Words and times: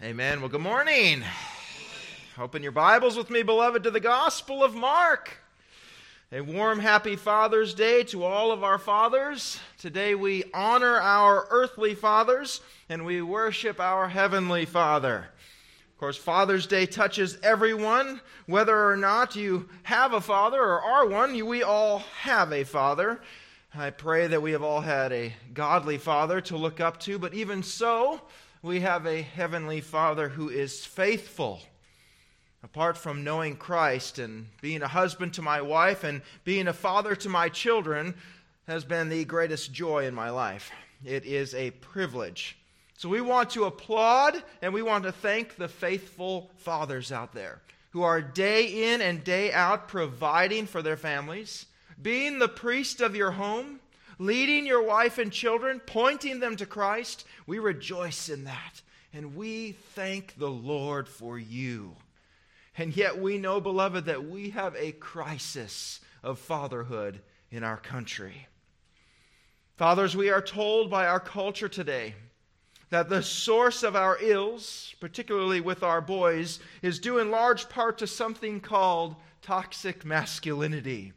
Amen. 0.00 0.38
Well, 0.38 0.48
good 0.48 0.60
morning. 0.60 1.24
Open 2.38 2.62
your 2.62 2.70
Bibles 2.70 3.16
with 3.16 3.30
me, 3.30 3.42
beloved, 3.42 3.82
to 3.82 3.90
the 3.90 3.98
Gospel 3.98 4.62
of 4.62 4.72
Mark. 4.72 5.38
A 6.30 6.40
warm, 6.40 6.78
happy 6.78 7.16
Father's 7.16 7.74
Day 7.74 8.04
to 8.04 8.22
all 8.22 8.52
of 8.52 8.62
our 8.62 8.78
fathers. 8.78 9.58
Today 9.76 10.14
we 10.14 10.44
honor 10.54 11.00
our 11.00 11.48
earthly 11.50 11.96
fathers 11.96 12.60
and 12.88 13.04
we 13.04 13.22
worship 13.22 13.80
our 13.80 14.08
heavenly 14.08 14.66
Father. 14.66 15.30
Of 15.94 15.98
course, 15.98 16.16
Father's 16.16 16.68
Day 16.68 16.86
touches 16.86 17.36
everyone, 17.42 18.20
whether 18.46 18.88
or 18.88 18.96
not 18.96 19.34
you 19.34 19.68
have 19.82 20.12
a 20.12 20.20
father 20.20 20.62
or 20.62 20.80
are 20.80 21.08
one, 21.08 21.44
we 21.44 21.64
all 21.64 22.04
have 22.20 22.52
a 22.52 22.62
father. 22.62 23.20
I 23.74 23.90
pray 23.90 24.28
that 24.28 24.42
we 24.42 24.52
have 24.52 24.62
all 24.62 24.80
had 24.80 25.12
a 25.12 25.34
godly 25.54 25.98
father 25.98 26.40
to 26.42 26.56
look 26.56 26.78
up 26.78 27.00
to, 27.00 27.18
but 27.18 27.34
even 27.34 27.64
so, 27.64 28.20
we 28.62 28.80
have 28.80 29.06
a 29.06 29.22
heavenly 29.22 29.80
Father 29.80 30.28
who 30.28 30.48
is 30.48 30.84
faithful. 30.84 31.60
Apart 32.62 32.96
from 32.96 33.22
knowing 33.22 33.56
Christ 33.56 34.18
and 34.18 34.48
being 34.60 34.82
a 34.82 34.88
husband 34.88 35.34
to 35.34 35.42
my 35.42 35.60
wife 35.60 36.02
and 36.02 36.22
being 36.44 36.66
a 36.66 36.72
father 36.72 37.14
to 37.14 37.28
my 37.28 37.48
children, 37.48 38.14
has 38.66 38.84
been 38.84 39.08
the 39.08 39.24
greatest 39.24 39.72
joy 39.72 40.06
in 40.06 40.14
my 40.14 40.28
life. 40.28 40.70
It 41.04 41.24
is 41.24 41.54
a 41.54 41.70
privilege. 41.70 42.58
So 42.98 43.08
we 43.08 43.20
want 43.20 43.50
to 43.50 43.64
applaud 43.64 44.42
and 44.60 44.74
we 44.74 44.82
want 44.82 45.04
to 45.04 45.12
thank 45.12 45.56
the 45.56 45.68
faithful 45.68 46.50
fathers 46.56 47.10
out 47.10 47.32
there 47.32 47.62
who 47.90 48.02
are 48.02 48.20
day 48.20 48.92
in 48.92 49.00
and 49.00 49.24
day 49.24 49.50
out 49.52 49.88
providing 49.88 50.66
for 50.66 50.82
their 50.82 50.96
families, 50.96 51.64
being 52.02 52.38
the 52.38 52.48
priest 52.48 53.00
of 53.00 53.16
your 53.16 53.30
home, 53.30 53.80
leading 54.18 54.66
your 54.66 54.82
wife 54.82 55.18
and 55.18 55.32
children, 55.32 55.80
pointing 55.84 56.40
them 56.40 56.56
to 56.56 56.66
Christ, 56.66 57.24
we 57.46 57.58
rejoice 57.58 58.28
in 58.28 58.44
that. 58.44 58.82
And 59.12 59.36
we 59.36 59.72
thank 59.94 60.36
the 60.38 60.50
Lord 60.50 61.08
for 61.08 61.38
you. 61.38 61.96
And 62.76 62.96
yet 62.96 63.18
we 63.18 63.38
know, 63.38 63.60
beloved, 63.60 64.04
that 64.04 64.28
we 64.28 64.50
have 64.50 64.76
a 64.76 64.92
crisis 64.92 66.00
of 66.22 66.38
fatherhood 66.38 67.20
in 67.50 67.64
our 67.64 67.78
country. 67.78 68.46
Fathers, 69.76 70.16
we 70.16 70.30
are 70.30 70.42
told 70.42 70.90
by 70.90 71.06
our 71.06 71.20
culture 71.20 71.68
today 71.68 72.14
that 72.90 73.08
the 73.08 73.22
source 73.22 73.82
of 73.82 73.96
our 73.96 74.18
ills, 74.20 74.94
particularly 75.00 75.60
with 75.60 75.82
our 75.82 76.00
boys, 76.00 76.58
is 76.82 76.98
due 76.98 77.18
in 77.18 77.30
large 77.30 77.68
part 77.68 77.98
to 77.98 78.06
something 78.06 78.60
called 78.60 79.16
toxic 79.42 80.04
masculinity 80.04 81.12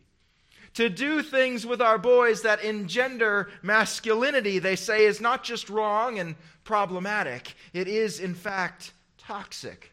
to 0.73 0.89
do 0.89 1.21
things 1.21 1.65
with 1.65 1.81
our 1.81 1.97
boys 1.97 2.41
that 2.43 2.63
engender 2.63 3.49
masculinity, 3.61 4.59
they 4.59 4.75
say, 4.75 5.05
is 5.05 5.19
not 5.19 5.43
just 5.43 5.69
wrong 5.69 6.19
and 6.19 6.35
problematic, 6.63 7.55
it 7.73 7.87
is, 7.87 8.19
in 8.19 8.33
fact, 8.33 8.93
toxic. 9.17 9.91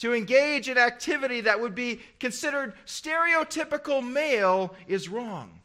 To 0.00 0.14
engage 0.14 0.68
in 0.68 0.78
activity 0.78 1.42
that 1.42 1.60
would 1.60 1.74
be 1.74 2.00
considered 2.18 2.74
stereotypical 2.86 4.06
male 4.06 4.74
is 4.88 5.08
wrong. 5.08 5.60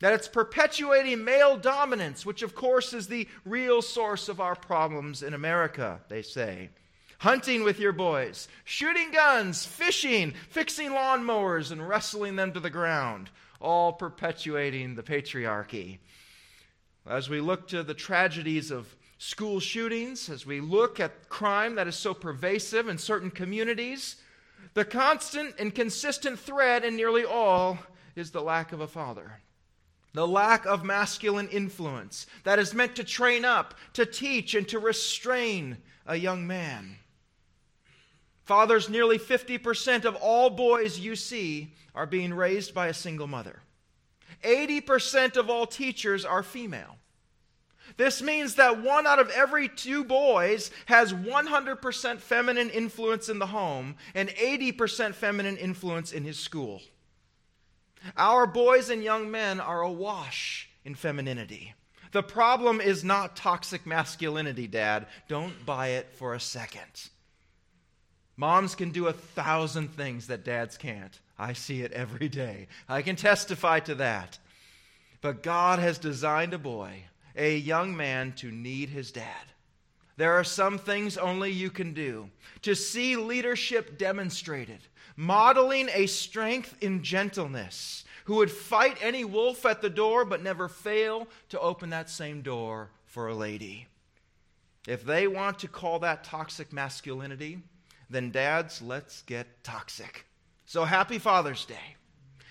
That 0.00 0.14
it's 0.14 0.28
perpetuating 0.28 1.22
male 1.22 1.56
dominance, 1.56 2.26
which, 2.26 2.42
of 2.42 2.54
course, 2.54 2.92
is 2.92 3.06
the 3.06 3.28
real 3.44 3.80
source 3.80 4.28
of 4.28 4.40
our 4.40 4.56
problems 4.56 5.22
in 5.22 5.34
America, 5.34 6.00
they 6.08 6.22
say 6.22 6.70
hunting 7.18 7.64
with 7.64 7.78
your 7.78 7.92
boys, 7.92 8.48
shooting 8.64 9.10
guns, 9.10 9.64
fishing, 9.64 10.34
fixing 10.50 10.90
lawnmowers, 10.90 11.70
and 11.70 11.88
wrestling 11.88 12.36
them 12.36 12.52
to 12.52 12.60
the 12.60 12.68
ground 12.68 13.30
all 13.60 13.92
perpetuating 13.92 14.94
the 14.94 15.02
patriarchy. 15.02 15.98
As 17.06 17.28
we 17.28 17.40
look 17.40 17.68
to 17.68 17.82
the 17.82 17.94
tragedies 17.94 18.70
of 18.70 18.94
school 19.18 19.60
shootings, 19.60 20.28
as 20.28 20.46
we 20.46 20.60
look 20.60 21.00
at 21.00 21.28
crime 21.28 21.74
that 21.74 21.88
is 21.88 21.96
so 21.96 22.14
pervasive 22.14 22.88
in 22.88 22.98
certain 22.98 23.30
communities, 23.30 24.16
the 24.74 24.84
constant 24.84 25.54
and 25.58 25.74
consistent 25.74 26.38
thread 26.38 26.84
in 26.84 26.96
nearly 26.96 27.24
all 27.24 27.78
is 28.16 28.30
the 28.30 28.42
lack 28.42 28.72
of 28.72 28.80
a 28.80 28.88
father. 28.88 29.40
The 30.14 30.26
lack 30.26 30.64
of 30.64 30.84
masculine 30.84 31.48
influence 31.48 32.26
that 32.44 32.58
is 32.58 32.72
meant 32.72 32.96
to 32.96 33.04
train 33.04 33.44
up, 33.44 33.74
to 33.94 34.06
teach, 34.06 34.54
and 34.54 34.66
to 34.68 34.78
restrain 34.78 35.78
a 36.06 36.16
young 36.16 36.46
man. 36.46 36.98
Fathers, 38.44 38.90
nearly 38.90 39.18
50% 39.18 40.04
of 40.04 40.16
all 40.16 40.50
boys 40.50 40.98
you 40.98 41.16
see 41.16 41.72
are 41.94 42.06
being 42.06 42.34
raised 42.34 42.74
by 42.74 42.88
a 42.88 42.94
single 42.94 43.26
mother. 43.26 43.60
80% 44.42 45.36
of 45.36 45.48
all 45.48 45.66
teachers 45.66 46.24
are 46.24 46.42
female. 46.42 46.96
This 47.96 48.20
means 48.20 48.56
that 48.56 48.82
one 48.82 49.06
out 49.06 49.18
of 49.18 49.30
every 49.30 49.68
two 49.68 50.04
boys 50.04 50.70
has 50.86 51.12
100% 51.12 52.20
feminine 52.20 52.70
influence 52.70 53.28
in 53.28 53.38
the 53.38 53.46
home 53.46 53.96
and 54.14 54.28
80% 54.30 55.14
feminine 55.14 55.56
influence 55.56 56.12
in 56.12 56.24
his 56.24 56.38
school. 56.38 56.82
Our 58.16 58.46
boys 58.46 58.90
and 58.90 59.02
young 59.02 59.30
men 59.30 59.60
are 59.60 59.80
awash 59.80 60.68
in 60.84 60.94
femininity. 60.94 61.74
The 62.12 62.22
problem 62.22 62.80
is 62.80 63.04
not 63.04 63.36
toxic 63.36 63.86
masculinity, 63.86 64.66
Dad. 64.66 65.06
Don't 65.28 65.64
buy 65.64 65.88
it 65.88 66.12
for 66.12 66.34
a 66.34 66.40
second. 66.40 67.08
Moms 68.36 68.74
can 68.74 68.90
do 68.90 69.06
a 69.06 69.12
thousand 69.12 69.94
things 69.94 70.26
that 70.26 70.44
dads 70.44 70.76
can't. 70.76 71.18
I 71.38 71.52
see 71.52 71.82
it 71.82 71.92
every 71.92 72.28
day. 72.28 72.68
I 72.88 73.02
can 73.02 73.16
testify 73.16 73.80
to 73.80 73.94
that. 73.96 74.38
But 75.20 75.42
God 75.42 75.78
has 75.78 75.98
designed 75.98 76.52
a 76.52 76.58
boy, 76.58 77.04
a 77.36 77.56
young 77.56 77.96
man, 77.96 78.32
to 78.36 78.50
need 78.50 78.90
his 78.90 79.12
dad. 79.12 79.46
There 80.16 80.32
are 80.32 80.44
some 80.44 80.78
things 80.78 81.16
only 81.16 81.50
you 81.50 81.70
can 81.70 81.92
do. 81.92 82.30
To 82.62 82.74
see 82.74 83.16
leadership 83.16 83.98
demonstrated, 83.98 84.80
modeling 85.16 85.88
a 85.92 86.06
strength 86.06 86.76
in 86.80 87.02
gentleness, 87.02 88.04
who 88.24 88.36
would 88.36 88.50
fight 88.50 88.96
any 89.00 89.24
wolf 89.24 89.66
at 89.66 89.82
the 89.82 89.90
door 89.90 90.24
but 90.24 90.42
never 90.42 90.68
fail 90.68 91.28
to 91.50 91.60
open 91.60 91.90
that 91.90 92.10
same 92.10 92.42
door 92.42 92.90
for 93.06 93.28
a 93.28 93.34
lady. 93.34 93.86
If 94.86 95.04
they 95.04 95.26
want 95.26 95.58
to 95.60 95.68
call 95.68 95.98
that 96.00 96.24
toxic 96.24 96.72
masculinity, 96.72 97.58
then 98.14 98.30
dads, 98.30 98.80
let's 98.80 99.22
get 99.22 99.64
toxic. 99.64 100.26
So 100.64 100.84
happy 100.84 101.18
Father's 101.18 101.64
Day. 101.64 101.96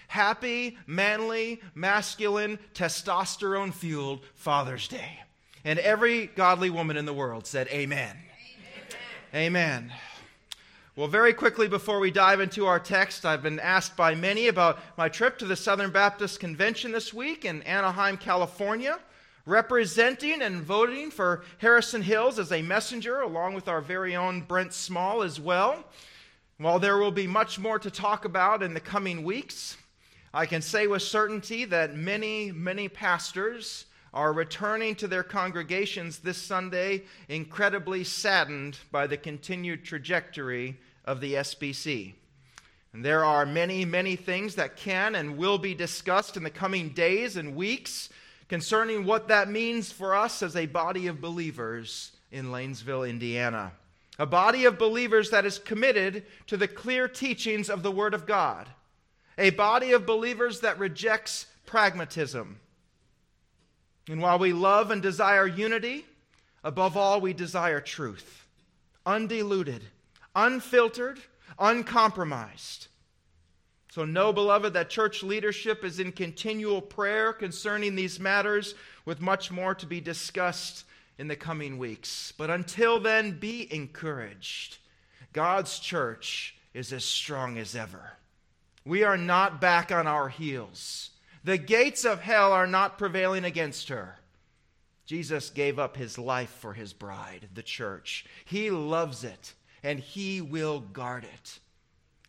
Happy, 0.07 0.77
manly, 0.85 1.61
masculine, 1.73 2.59
testosterone 2.73 3.73
fueled 3.73 4.21
Father's 4.35 4.87
Day. 4.87 5.19
And 5.65 5.79
every 5.79 6.27
godly 6.27 6.69
woman 6.69 6.97
in 6.97 7.05
the 7.05 7.13
world 7.13 7.47
said, 7.47 7.67
Amen. 7.69 8.15
Amen. 9.33 9.87
Amen. 9.87 9.93
Well, 10.95 11.07
very 11.07 11.33
quickly 11.33 11.67
before 11.67 11.99
we 11.99 12.11
dive 12.11 12.39
into 12.39 12.67
our 12.67 12.79
text, 12.79 13.25
I've 13.25 13.41
been 13.41 13.59
asked 13.59 13.97
by 13.97 14.13
many 14.13 14.47
about 14.47 14.77
my 14.97 15.09
trip 15.09 15.39
to 15.39 15.45
the 15.45 15.55
Southern 15.55 15.89
Baptist 15.89 16.39
Convention 16.39 16.91
this 16.91 17.11
week 17.11 17.45
in 17.45 17.63
Anaheim, 17.63 18.17
California 18.17 18.99
representing 19.45 20.41
and 20.41 20.61
voting 20.61 21.11
for 21.11 21.43
Harrison 21.57 22.01
Hills 22.01 22.39
as 22.39 22.51
a 22.51 22.61
messenger, 22.61 23.21
along 23.21 23.53
with 23.53 23.67
our 23.67 23.81
very 23.81 24.15
own 24.15 24.41
Brent 24.41 24.73
Small 24.73 25.21
as 25.21 25.39
well. 25.39 25.83
While 26.57 26.79
there 26.79 26.97
will 26.97 27.11
be 27.11 27.27
much 27.27 27.59
more 27.59 27.79
to 27.79 27.91
talk 27.91 28.25
about 28.25 28.63
in 28.63 28.73
the 28.73 28.79
coming 28.79 29.23
weeks, 29.23 29.75
I 30.33 30.45
can 30.45 30.61
say 30.61 30.87
with 30.87 31.01
certainty 31.01 31.65
that 31.65 31.95
many, 31.95 32.51
many 32.51 32.87
pastors 32.87 33.85
are 34.13 34.31
returning 34.31 34.95
to 34.95 35.07
their 35.07 35.23
congregations 35.23 36.19
this 36.19 36.37
Sunday 36.37 37.03
incredibly 37.27 38.03
saddened 38.03 38.77
by 38.91 39.07
the 39.07 39.17
continued 39.17 39.83
trajectory 39.83 40.77
of 41.03 41.19
the 41.19 41.33
SBC. 41.33 42.13
And 42.93 43.03
there 43.03 43.25
are 43.25 43.45
many, 43.45 43.85
many 43.85 44.15
things 44.15 44.55
that 44.55 44.77
can 44.77 45.15
and 45.15 45.35
will 45.35 45.57
be 45.57 45.73
discussed 45.73 46.37
in 46.37 46.43
the 46.43 46.51
coming 46.51 46.89
days 46.89 47.37
and 47.37 47.55
weeks 47.55 48.09
concerning 48.53 49.03
what 49.03 49.29
that 49.29 49.49
means 49.49 49.91
for 49.91 50.13
us 50.13 50.43
as 50.43 50.55
a 50.55 50.67
body 50.67 51.07
of 51.07 51.19
believers 51.19 52.11
in 52.31 52.51
Lanesville, 52.51 53.09
Indiana. 53.09 53.71
A 54.19 54.27
body 54.27 54.65
of 54.65 54.77
believers 54.77 55.31
that 55.31 55.43
is 55.43 55.57
committed 55.57 56.23
to 56.45 56.55
the 56.55 56.67
clear 56.67 57.07
teachings 57.07 57.67
of 57.67 57.81
the 57.81 57.89
Word 57.89 58.13
of 58.13 58.27
God. 58.27 58.69
A 59.39 59.49
body 59.49 59.93
of 59.93 60.05
believers 60.05 60.59
that 60.59 60.77
rejects 60.77 61.47
pragmatism. 61.65 62.59
And 64.07 64.21
while 64.21 64.37
we 64.37 64.53
love 64.53 64.91
and 64.91 65.01
desire 65.01 65.47
unity, 65.47 66.05
above 66.63 66.95
all, 66.95 67.19
we 67.19 67.33
desire 67.33 67.81
truth. 67.81 68.45
Undiluted, 69.03 69.81
unfiltered, 70.35 71.17
uncompromised. 71.57 72.85
So, 73.93 74.05
know, 74.05 74.33
beloved, 74.33 74.73
that 74.73 74.89
church 74.89 75.21
leadership 75.21 75.85
is 75.85 75.99
in 75.99 76.13
continual 76.13 76.81
prayer 76.81 77.31
concerning 77.31 77.93
these 77.93 78.19
matters, 78.19 78.73
with 79.05 79.21
much 79.21 79.51
more 79.51 79.75
to 79.75 79.85
be 79.85 80.01
discussed 80.01 80.85
in 81.19 81.27
the 81.27 81.35
coming 81.35 81.77
weeks. 81.77 82.33
But 82.35 82.49
until 82.49 82.99
then, 82.99 83.37
be 83.37 83.71
encouraged. 83.71 84.79
God's 85.31 85.77
church 85.77 86.55
is 86.73 86.91
as 86.91 87.05
strong 87.05 87.59
as 87.59 87.75
ever. 87.75 88.13
We 88.83 89.03
are 89.03 89.15
not 89.15 89.61
back 89.61 89.91
on 89.91 90.07
our 90.07 90.27
heels. 90.27 91.11
The 91.43 91.59
gates 91.59 92.03
of 92.03 92.19
hell 92.19 92.51
are 92.51 92.65
not 92.65 92.97
prevailing 92.97 93.45
against 93.45 93.89
her. 93.89 94.17
Jesus 95.05 95.51
gave 95.51 95.77
up 95.77 95.97
his 95.97 96.17
life 96.17 96.49
for 96.49 96.73
his 96.73 96.93
bride, 96.93 97.47
the 97.53 97.61
church. 97.61 98.25
He 98.43 98.71
loves 98.71 99.23
it, 99.23 99.53
and 99.83 99.99
he 99.99 100.41
will 100.41 100.79
guard 100.79 101.25
it. 101.25 101.59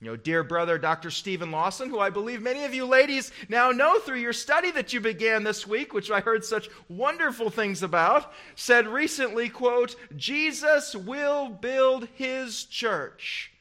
You 0.01 0.11
know, 0.11 0.17
dear 0.17 0.43
brother 0.43 0.77
Dr. 0.77 1.11
Steven 1.11 1.51
Lawson, 1.51 1.89
who 1.89 1.99
I 1.99 2.11
believe 2.11 2.43
many 2.43 2.65
of 2.65 2.75
you 2.75 2.85
ladies 2.85 3.31
now 3.49 3.71
know 3.71 3.99
through 4.01 4.19
your 4.19 4.33
study 4.33 4.71
that 4.73 4.93
you 4.93 5.01
began 5.01 5.45
this 5.45 5.67
week, 5.67 5.95
which 5.95 6.11
I 6.11 6.21
heard 6.21 6.45
such 6.45 6.69
wonderful 6.89 7.49
things 7.49 7.83
about, 7.83 8.33
said 8.57 8.87
recently, 8.87 9.49
quote, 9.49 9.97
Jesus 10.17 10.95
will 10.95 11.49
build 11.49 12.09
his 12.15 12.65
church. 12.65 13.53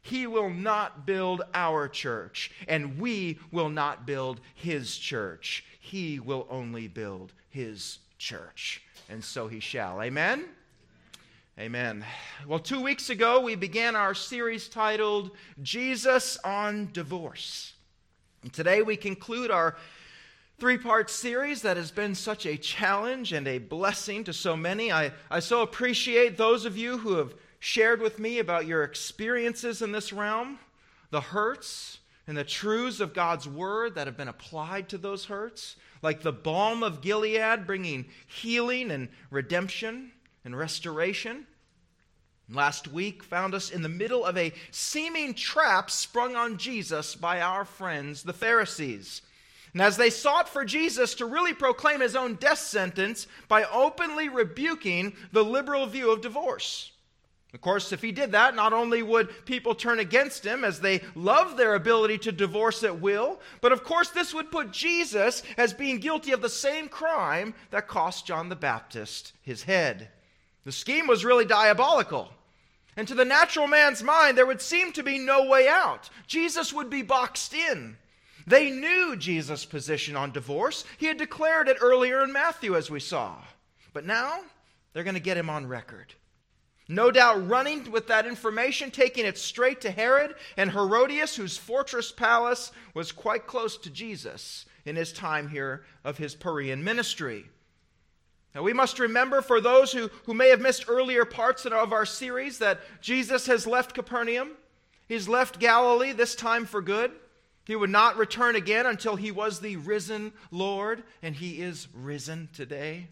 He 0.00 0.26
will 0.26 0.50
not 0.50 1.06
build 1.06 1.42
our 1.54 1.86
church, 1.88 2.50
and 2.66 2.98
we 2.98 3.38
will 3.52 3.68
not 3.68 4.04
build 4.04 4.40
his 4.54 4.96
church. 4.96 5.64
He 5.78 6.18
will 6.18 6.46
only 6.50 6.88
build 6.88 7.32
his 7.50 7.98
church. 8.18 8.82
And 9.08 9.22
so 9.22 9.46
he 9.46 9.60
shall. 9.60 10.02
Amen? 10.02 10.46
Amen. 11.58 12.02
Well, 12.48 12.58
two 12.58 12.80
weeks 12.80 13.10
ago, 13.10 13.38
we 13.42 13.56
began 13.56 13.94
our 13.94 14.14
series 14.14 14.68
titled 14.68 15.32
Jesus 15.60 16.38
on 16.38 16.88
Divorce. 16.94 17.74
And 18.42 18.50
today, 18.50 18.80
we 18.80 18.96
conclude 18.96 19.50
our 19.50 19.76
three 20.58 20.78
part 20.78 21.10
series 21.10 21.60
that 21.60 21.76
has 21.76 21.90
been 21.90 22.14
such 22.14 22.46
a 22.46 22.56
challenge 22.56 23.34
and 23.34 23.46
a 23.46 23.58
blessing 23.58 24.24
to 24.24 24.32
so 24.32 24.56
many. 24.56 24.90
I, 24.90 25.12
I 25.30 25.40
so 25.40 25.60
appreciate 25.60 26.38
those 26.38 26.64
of 26.64 26.78
you 26.78 26.96
who 26.96 27.16
have 27.16 27.34
shared 27.58 28.00
with 28.00 28.18
me 28.18 28.38
about 28.38 28.66
your 28.66 28.82
experiences 28.82 29.82
in 29.82 29.92
this 29.92 30.10
realm, 30.10 30.58
the 31.10 31.20
hurts 31.20 31.98
and 32.26 32.34
the 32.34 32.44
truths 32.44 32.98
of 32.98 33.12
God's 33.12 33.46
word 33.46 33.94
that 33.96 34.06
have 34.06 34.16
been 34.16 34.28
applied 34.28 34.88
to 34.88 34.96
those 34.96 35.26
hurts, 35.26 35.76
like 36.00 36.22
the 36.22 36.32
balm 36.32 36.82
of 36.82 37.02
Gilead 37.02 37.66
bringing 37.66 38.06
healing 38.26 38.90
and 38.90 39.10
redemption 39.30 40.12
and 40.44 40.56
restoration. 40.56 41.46
Last 42.50 42.88
week 42.88 43.22
found 43.22 43.54
us 43.54 43.70
in 43.70 43.82
the 43.82 43.88
middle 43.88 44.24
of 44.24 44.36
a 44.36 44.52
seeming 44.70 45.34
trap 45.34 45.90
sprung 45.90 46.36
on 46.36 46.58
Jesus 46.58 47.14
by 47.14 47.40
our 47.40 47.64
friends, 47.64 48.22
the 48.22 48.32
Pharisees. 48.32 49.22
And 49.72 49.80
as 49.80 49.96
they 49.96 50.10
sought 50.10 50.48
for 50.48 50.64
Jesus 50.64 51.14
to 51.14 51.24
really 51.24 51.54
proclaim 51.54 52.00
his 52.00 52.14
own 52.14 52.34
death 52.34 52.58
sentence 52.58 53.26
by 53.48 53.64
openly 53.64 54.28
rebuking 54.28 55.14
the 55.32 55.44
liberal 55.44 55.86
view 55.86 56.12
of 56.12 56.20
divorce. 56.20 56.92
Of 57.54 57.60
course, 57.60 57.92
if 57.92 58.00
he 58.00 58.12
did 58.12 58.32
that, 58.32 58.54
not 58.54 58.72
only 58.72 59.02
would 59.02 59.44
people 59.44 59.74
turn 59.74 59.98
against 59.98 60.44
him 60.44 60.64
as 60.64 60.80
they 60.80 61.02
love 61.14 61.56
their 61.56 61.74
ability 61.74 62.18
to 62.18 62.32
divorce 62.32 62.82
at 62.82 63.00
will, 63.00 63.40
but 63.60 63.72
of 63.72 63.84
course, 63.84 64.08
this 64.08 64.32
would 64.32 64.50
put 64.50 64.72
Jesus 64.72 65.42
as 65.58 65.74
being 65.74 65.98
guilty 65.98 66.32
of 66.32 66.40
the 66.40 66.48
same 66.48 66.88
crime 66.88 67.54
that 67.70 67.88
cost 67.88 68.26
John 68.26 68.48
the 68.48 68.56
Baptist 68.56 69.34
his 69.42 69.64
head. 69.64 70.08
The 70.64 70.72
scheme 70.72 71.06
was 71.06 71.24
really 71.24 71.44
diabolical. 71.44 72.30
And 72.96 73.08
to 73.08 73.14
the 73.14 73.24
natural 73.24 73.66
man's 73.66 74.02
mind, 74.02 74.36
there 74.36 74.46
would 74.46 74.60
seem 74.60 74.92
to 74.92 75.02
be 75.02 75.18
no 75.18 75.46
way 75.46 75.66
out. 75.66 76.10
Jesus 76.26 76.72
would 76.72 76.90
be 76.90 77.02
boxed 77.02 77.54
in. 77.54 77.96
They 78.46 78.70
knew 78.70 79.16
Jesus' 79.16 79.64
position 79.64 80.16
on 80.16 80.32
divorce. 80.32 80.84
He 80.98 81.06
had 81.06 81.16
declared 81.16 81.68
it 81.68 81.78
earlier 81.80 82.22
in 82.22 82.32
Matthew, 82.32 82.76
as 82.76 82.90
we 82.90 83.00
saw. 83.00 83.36
But 83.92 84.04
now, 84.04 84.40
they're 84.92 85.04
going 85.04 85.14
to 85.14 85.20
get 85.20 85.36
him 85.36 85.48
on 85.48 85.66
record. 85.66 86.14
No 86.88 87.10
doubt 87.10 87.48
running 87.48 87.90
with 87.90 88.08
that 88.08 88.26
information, 88.26 88.90
taking 88.90 89.24
it 89.24 89.38
straight 89.38 89.80
to 89.82 89.90
Herod 89.90 90.34
and 90.56 90.72
Herodias, 90.72 91.36
whose 91.36 91.56
fortress 91.56 92.12
palace 92.12 92.72
was 92.92 93.12
quite 93.12 93.46
close 93.46 93.78
to 93.78 93.90
Jesus 93.90 94.66
in 94.84 94.96
his 94.96 95.12
time 95.12 95.48
here 95.48 95.84
of 96.04 96.18
his 96.18 96.34
Perean 96.34 96.82
ministry. 96.82 97.48
Now, 98.54 98.62
we 98.62 98.72
must 98.74 98.98
remember 98.98 99.40
for 99.40 99.60
those 99.60 99.92
who, 99.92 100.10
who 100.26 100.34
may 100.34 100.50
have 100.50 100.60
missed 100.60 100.84
earlier 100.88 101.24
parts 101.24 101.64
of 101.64 101.92
our 101.92 102.04
series 102.04 102.58
that 102.58 102.80
Jesus 103.00 103.46
has 103.46 103.66
left 103.66 103.94
Capernaum. 103.94 104.52
He's 105.08 105.28
left 105.28 105.58
Galilee, 105.58 106.12
this 106.12 106.34
time 106.34 106.66
for 106.66 106.82
good. 106.82 107.12
He 107.64 107.76
would 107.76 107.90
not 107.90 108.16
return 108.16 108.56
again 108.56 108.86
until 108.86 109.16
he 109.16 109.30
was 109.30 109.60
the 109.60 109.76
risen 109.76 110.32
Lord, 110.50 111.02
and 111.22 111.34
he 111.34 111.62
is 111.62 111.88
risen 111.94 112.48
today. 112.52 113.08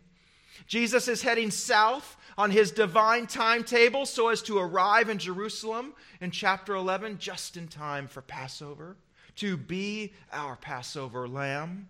Jesus 0.67 1.09
is 1.09 1.23
heading 1.23 1.51
south 1.51 2.17
on 2.37 2.51
his 2.51 2.71
divine 2.71 3.27
timetable 3.27 4.07
so 4.07 4.29
as 4.29 4.43
to 4.43 4.59
arrive 4.59 5.09
in 5.09 5.19
Jerusalem 5.19 5.95
in 6.21 6.31
chapter 6.31 6.75
11 6.75 7.19
just 7.19 7.57
in 7.57 7.69
time 7.69 8.09
for 8.09 8.23
Passover, 8.23 8.97
to 9.37 9.57
be 9.57 10.13
our 10.33 10.57
Passover 10.57 11.29
lamb. 11.29 11.89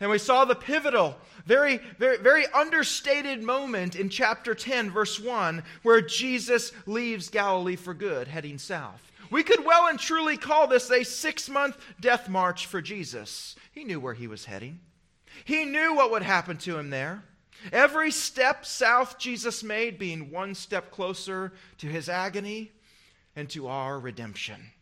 And 0.00 0.10
we 0.10 0.18
saw 0.18 0.46
the 0.46 0.54
pivotal, 0.54 1.16
very, 1.44 1.78
very, 1.98 2.16
very 2.16 2.46
understated 2.46 3.42
moment 3.42 3.94
in 3.94 4.08
chapter 4.08 4.54
10, 4.54 4.90
verse 4.90 5.20
1, 5.20 5.62
where 5.82 6.00
Jesus 6.00 6.72
leaves 6.86 7.28
Galilee 7.28 7.76
for 7.76 7.92
good, 7.92 8.26
heading 8.26 8.56
south. 8.56 9.10
We 9.30 9.42
could 9.42 9.64
well 9.64 9.86
and 9.88 9.98
truly 9.98 10.38
call 10.38 10.66
this 10.66 10.90
a 10.90 11.04
six 11.04 11.48
month 11.48 11.76
death 12.00 12.28
march 12.28 12.66
for 12.66 12.80
Jesus. 12.80 13.54
He 13.72 13.84
knew 13.84 14.00
where 14.00 14.14
he 14.14 14.26
was 14.26 14.46
heading, 14.46 14.80
he 15.44 15.64
knew 15.64 15.94
what 15.94 16.10
would 16.10 16.22
happen 16.22 16.56
to 16.58 16.78
him 16.78 16.90
there. 16.90 17.22
Every 17.72 18.10
step 18.10 18.64
south 18.64 19.18
Jesus 19.18 19.62
made 19.62 19.98
being 19.98 20.30
one 20.30 20.54
step 20.54 20.90
closer 20.90 21.52
to 21.78 21.86
his 21.86 22.08
agony 22.08 22.72
and 23.36 23.50
to 23.50 23.68
our 23.68 24.00
redemption. 24.00 24.72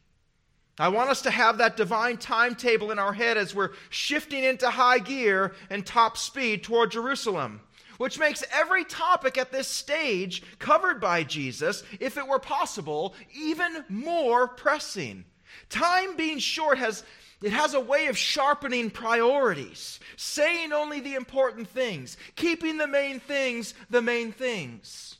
I 0.78 0.88
want 0.88 1.10
us 1.10 1.22
to 1.22 1.30
have 1.30 1.58
that 1.58 1.76
divine 1.76 2.18
timetable 2.18 2.92
in 2.92 2.98
our 2.98 3.12
head 3.12 3.36
as 3.36 3.54
we're 3.54 3.72
shifting 3.90 4.44
into 4.44 4.70
high 4.70 5.00
gear 5.00 5.54
and 5.70 5.84
top 5.84 6.16
speed 6.16 6.62
toward 6.62 6.92
Jerusalem, 6.92 7.60
which 7.96 8.18
makes 8.18 8.44
every 8.52 8.84
topic 8.84 9.36
at 9.36 9.50
this 9.50 9.66
stage 9.66 10.42
covered 10.60 11.00
by 11.00 11.24
Jesus, 11.24 11.82
if 11.98 12.16
it 12.16 12.28
were 12.28 12.38
possible, 12.38 13.14
even 13.34 13.84
more 13.88 14.46
pressing. 14.46 15.24
Time 15.68 16.16
being 16.16 16.38
short 16.38 16.78
has 16.78 17.02
it 17.40 17.52
has 17.52 17.74
a 17.74 17.80
way 17.80 18.08
of 18.08 18.18
sharpening 18.18 18.90
priorities, 18.90 20.00
saying 20.16 20.72
only 20.72 20.98
the 20.98 21.14
important 21.14 21.68
things, 21.68 22.16
keeping 22.34 22.78
the 22.78 22.88
main 22.88 23.20
things 23.20 23.74
the 23.90 24.02
main 24.02 24.32
things. 24.32 25.16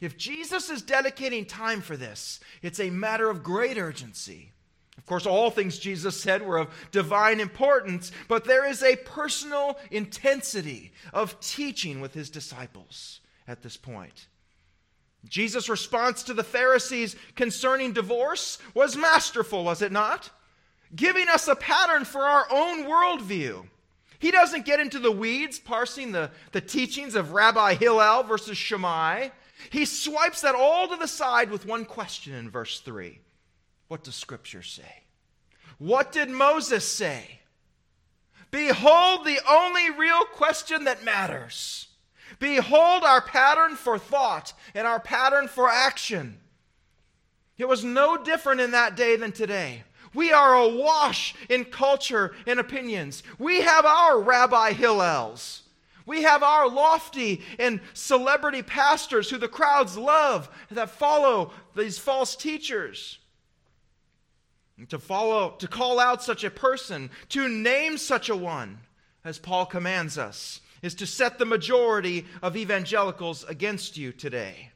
If 0.00 0.16
Jesus 0.16 0.70
is 0.70 0.80
dedicating 0.80 1.44
time 1.44 1.82
for 1.82 1.96
this, 1.96 2.40
it's 2.62 2.80
a 2.80 2.88
matter 2.88 3.28
of 3.28 3.42
great 3.42 3.76
urgency. 3.76 4.49
Of 5.10 5.22
course, 5.22 5.26
all 5.26 5.50
things 5.50 5.78
Jesus 5.78 6.20
said 6.20 6.40
were 6.40 6.58
of 6.58 6.68
divine 6.92 7.40
importance, 7.40 8.12
but 8.28 8.44
there 8.44 8.64
is 8.64 8.82
a 8.82 8.96
personal 8.96 9.76
intensity 9.90 10.92
of 11.12 11.40
teaching 11.40 12.00
with 12.00 12.14
his 12.14 12.30
disciples 12.30 13.20
at 13.48 13.62
this 13.62 13.76
point. 13.76 14.28
Jesus' 15.28 15.68
response 15.68 16.22
to 16.22 16.34
the 16.34 16.44
Pharisees 16.44 17.16
concerning 17.34 17.92
divorce 17.92 18.58
was 18.72 18.96
masterful, 18.96 19.64
was 19.64 19.82
it 19.82 19.92
not? 19.92 20.30
giving 20.94 21.28
us 21.28 21.48
a 21.48 21.54
pattern 21.54 22.04
for 22.04 22.22
our 22.22 22.46
own 22.50 22.84
worldview. 22.84 23.66
He 24.18 24.30
doesn't 24.30 24.66
get 24.66 24.80
into 24.80 24.98
the 24.98 25.12
weeds 25.12 25.58
parsing 25.58 26.12
the, 26.12 26.30
the 26.52 26.60
teachings 26.60 27.14
of 27.14 27.32
Rabbi 27.32 27.74
Hillel 27.74 28.24
versus 28.24 28.58
Shammai. 28.58 29.28
He 29.70 29.84
swipes 29.84 30.42
that 30.42 30.54
all 30.54 30.88
to 30.88 30.96
the 30.96 31.08
side 31.08 31.50
with 31.50 31.66
one 31.66 31.84
question 31.84 32.34
in 32.34 32.50
verse 32.50 32.80
3 32.80 33.18
What 33.88 34.04
does 34.04 34.14
Scripture 34.14 34.62
say? 34.62 34.99
What 35.80 36.12
did 36.12 36.28
Moses 36.28 36.86
say? 36.86 37.40
Behold, 38.50 39.24
the 39.24 39.40
only 39.48 39.88
real 39.88 40.24
question 40.26 40.84
that 40.84 41.02
matters. 41.04 41.88
Behold 42.38 43.02
our 43.02 43.22
pattern 43.22 43.76
for 43.76 43.98
thought 43.98 44.52
and 44.74 44.86
our 44.86 45.00
pattern 45.00 45.48
for 45.48 45.70
action. 45.70 46.38
It 47.56 47.66
was 47.66 47.82
no 47.82 48.22
different 48.22 48.60
in 48.60 48.72
that 48.72 48.94
day 48.94 49.16
than 49.16 49.32
today. 49.32 49.84
We 50.12 50.32
are 50.32 50.54
awash 50.54 51.34
in 51.48 51.64
culture 51.64 52.34
and 52.46 52.60
opinions. 52.60 53.22
We 53.38 53.62
have 53.62 53.86
our 53.86 54.20
Rabbi 54.20 54.74
Hillels. 54.74 55.62
We 56.04 56.24
have 56.24 56.42
our 56.42 56.68
lofty 56.68 57.40
and 57.58 57.80
celebrity 57.94 58.60
pastors 58.60 59.30
who 59.30 59.38
the 59.38 59.48
crowds 59.48 59.96
love 59.96 60.50
that 60.70 60.90
follow 60.90 61.52
these 61.74 61.98
false 61.98 62.36
teachers. 62.36 63.19
To 64.88 64.98
follow, 64.98 65.50
to 65.58 65.68
call 65.68 66.00
out 66.00 66.22
such 66.22 66.42
a 66.42 66.50
person, 66.50 67.10
to 67.30 67.48
name 67.48 67.98
such 67.98 68.28
a 68.28 68.36
one, 68.36 68.78
as 69.24 69.38
Paul 69.38 69.66
commands 69.66 70.16
us, 70.16 70.60
is 70.82 70.94
to 70.96 71.06
set 71.06 71.38
the 71.38 71.44
majority 71.44 72.26
of 72.42 72.56
evangelicals 72.56 73.44
against 73.44 73.96
you 73.96 74.12
today. 74.12 74.70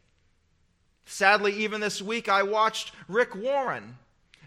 Sadly, 1.06 1.52
even 1.52 1.80
this 1.80 2.02
week, 2.02 2.28
I 2.28 2.42
watched 2.42 2.92
Rick 3.08 3.34
Warren 3.34 3.96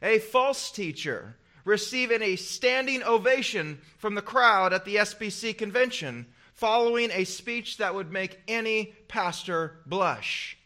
a 0.01 0.19
false 0.19 0.71
teacher, 0.71 1.35
receiving 1.65 2.21
a 2.21 2.35
standing 2.35 3.03
ovation 3.03 3.79
from 3.97 4.15
the 4.15 4.21
crowd 4.21 4.73
at 4.73 4.85
the 4.85 4.97
SBC 4.97 5.57
convention 5.57 6.27
following 6.53 7.11
a 7.11 7.23
speech 7.23 7.77
that 7.77 7.93
would 7.93 8.11
make 8.11 8.39
any 8.47 8.93
pastor 9.07 9.79
blush. 9.85 10.57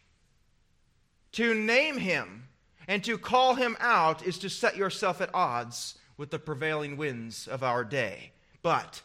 To 1.33 1.53
name 1.53 1.97
him 1.97 2.47
and 2.87 3.03
to 3.03 3.17
call 3.17 3.55
him 3.55 3.77
out 3.79 4.25
is 4.25 4.37
to 4.39 4.49
set 4.49 4.77
yourself 4.77 5.21
at 5.21 5.33
odds 5.33 5.95
with 6.17 6.29
the 6.29 6.39
prevailing 6.39 6.97
winds 6.97 7.47
of 7.47 7.63
our 7.63 7.83
day. 7.83 8.31
But 8.61 9.01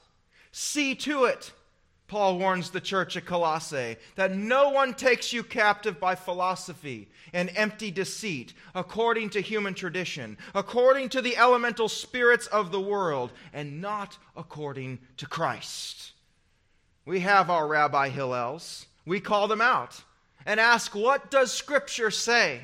see 0.53 0.95
to 0.97 1.25
it 1.25 1.53
Paul 2.09 2.39
warns 2.39 2.71
the 2.71 2.81
church 2.81 3.17
at 3.17 3.25
Colossae 3.25 3.97
that 4.15 4.33
no 4.33 4.71
one 4.71 4.95
takes 4.95 5.33
you 5.33 5.43
captive 5.43 5.99
by 5.99 6.15
philosophy 6.15 7.09
and 7.33 7.51
empty 7.57 7.91
deceit, 7.91 8.55
according 8.75 9.31
to 9.31 9.41
human 9.41 9.75
tradition, 9.75 10.39
according 10.55 11.09
to 11.11 11.23
the 11.23 11.37
elemental 11.37 11.89
spirits 11.89 12.47
of 12.47 12.71
the 12.71 12.81
world, 12.81 13.33
and 13.53 13.81
not 13.81 14.19
according 14.37 15.01
to 15.17 15.27
Christ. 15.27 16.13
We 17.05 17.21
have 17.21 17.51
our 17.51 17.67
Rabbi 17.67 18.11
Hillels. 18.11 18.87
We 19.05 19.21
call 19.21 19.49
them 19.49 19.61
out 19.61 20.03
and 20.45 20.61
ask, 20.61 20.95
What 20.95 21.31
does 21.31 21.53
Scripture 21.53 22.13
say? 22.13 22.61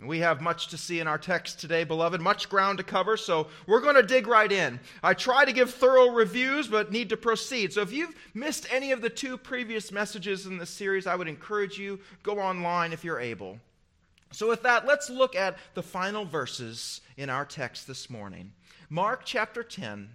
We 0.00 0.20
have 0.20 0.40
much 0.40 0.68
to 0.68 0.78
see 0.78 1.00
in 1.00 1.08
our 1.08 1.18
text 1.18 1.58
today, 1.58 1.82
beloved, 1.82 2.20
much 2.20 2.48
ground 2.48 2.78
to 2.78 2.84
cover, 2.84 3.16
so 3.16 3.48
we're 3.66 3.80
going 3.80 3.96
to 3.96 4.02
dig 4.02 4.28
right 4.28 4.50
in. 4.50 4.78
I 5.02 5.14
try 5.14 5.44
to 5.44 5.52
give 5.52 5.74
thorough 5.74 6.10
reviews, 6.10 6.68
but 6.68 6.92
need 6.92 7.08
to 7.08 7.16
proceed. 7.16 7.72
So 7.72 7.80
if 7.80 7.92
you've 7.92 8.14
missed 8.32 8.68
any 8.70 8.92
of 8.92 9.00
the 9.00 9.10
two 9.10 9.36
previous 9.36 9.90
messages 9.90 10.46
in 10.46 10.56
this 10.56 10.70
series, 10.70 11.08
I 11.08 11.16
would 11.16 11.26
encourage 11.26 11.78
you 11.78 11.98
go 12.22 12.38
online 12.38 12.92
if 12.92 13.02
you're 13.02 13.18
able. 13.18 13.58
So 14.30 14.48
with 14.48 14.62
that, 14.62 14.86
let's 14.86 15.10
look 15.10 15.34
at 15.34 15.56
the 15.74 15.82
final 15.82 16.24
verses 16.24 17.00
in 17.16 17.28
our 17.28 17.44
text 17.44 17.88
this 17.88 18.08
morning. 18.08 18.52
Mark 18.88 19.22
chapter 19.24 19.64
10, 19.64 20.10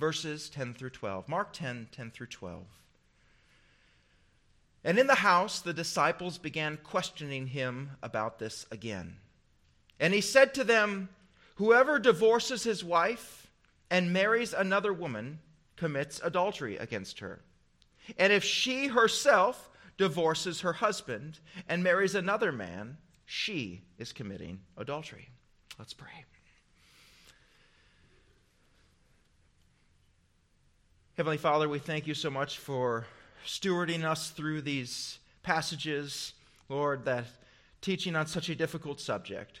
verses 0.00 0.50
10 0.50 0.74
through 0.74 0.90
12. 0.90 1.28
Mark 1.28 1.52
10, 1.52 1.88
10 1.92 2.10
through 2.10 2.26
12. 2.26 2.64
And 4.82 4.98
in 4.98 5.06
the 5.06 5.16
house, 5.16 5.60
the 5.60 5.74
disciples 5.74 6.38
began 6.38 6.78
questioning 6.78 7.48
him 7.48 7.92
about 8.02 8.38
this 8.38 8.66
again. 8.70 9.16
And 9.98 10.14
he 10.14 10.22
said 10.22 10.54
to 10.54 10.64
them, 10.64 11.10
Whoever 11.56 11.98
divorces 11.98 12.62
his 12.62 12.82
wife 12.82 13.50
and 13.90 14.12
marries 14.12 14.54
another 14.54 14.92
woman 14.92 15.40
commits 15.76 16.20
adultery 16.24 16.78
against 16.78 17.18
her. 17.18 17.40
And 18.18 18.32
if 18.32 18.42
she 18.42 18.86
herself 18.86 19.68
divorces 19.98 20.62
her 20.62 20.72
husband 20.72 21.40
and 21.68 21.82
marries 21.82 22.14
another 22.14 22.50
man, 22.50 22.96
she 23.26 23.82
is 23.98 24.12
committing 24.12 24.60
adultery. 24.78 25.28
Let's 25.78 25.92
pray. 25.92 26.24
Heavenly 31.18 31.36
Father, 31.36 31.68
we 31.68 31.78
thank 31.78 32.06
you 32.06 32.14
so 32.14 32.30
much 32.30 32.58
for 32.58 33.04
stewarding 33.46 34.04
us 34.04 34.30
through 34.30 34.62
these 34.62 35.18
passages, 35.42 36.34
Lord, 36.68 37.04
that 37.04 37.26
teaching 37.80 38.16
on 38.16 38.26
such 38.26 38.48
a 38.48 38.54
difficult 38.54 39.00
subject. 39.00 39.60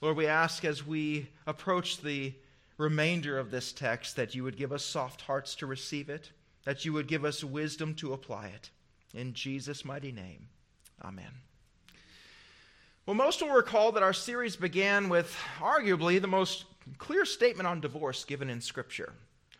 Lord, 0.00 0.16
we 0.16 0.26
ask 0.26 0.64
as 0.64 0.86
we 0.86 1.28
approach 1.46 2.00
the 2.00 2.34
remainder 2.78 3.38
of 3.38 3.50
this 3.50 3.72
text 3.72 4.16
that 4.16 4.34
you 4.34 4.44
would 4.44 4.56
give 4.56 4.72
us 4.72 4.84
soft 4.84 5.22
hearts 5.22 5.54
to 5.56 5.66
receive 5.66 6.08
it, 6.08 6.30
that 6.64 6.84
you 6.84 6.92
would 6.92 7.08
give 7.08 7.24
us 7.24 7.42
wisdom 7.42 7.94
to 7.94 8.12
apply 8.12 8.48
it. 8.48 8.70
In 9.14 9.32
Jesus' 9.32 9.84
mighty 9.84 10.12
name, 10.12 10.48
amen. 11.02 11.32
Well, 13.06 13.14
most 13.14 13.40
will 13.40 13.50
recall 13.50 13.92
that 13.92 14.02
our 14.02 14.12
series 14.12 14.56
began 14.56 15.08
with 15.08 15.36
arguably 15.60 16.20
the 16.20 16.26
most 16.26 16.64
clear 16.98 17.24
statement 17.24 17.66
on 17.66 17.80
divorce 17.80 18.24
given 18.24 18.50
in 18.50 18.60
Scripture 18.60 19.14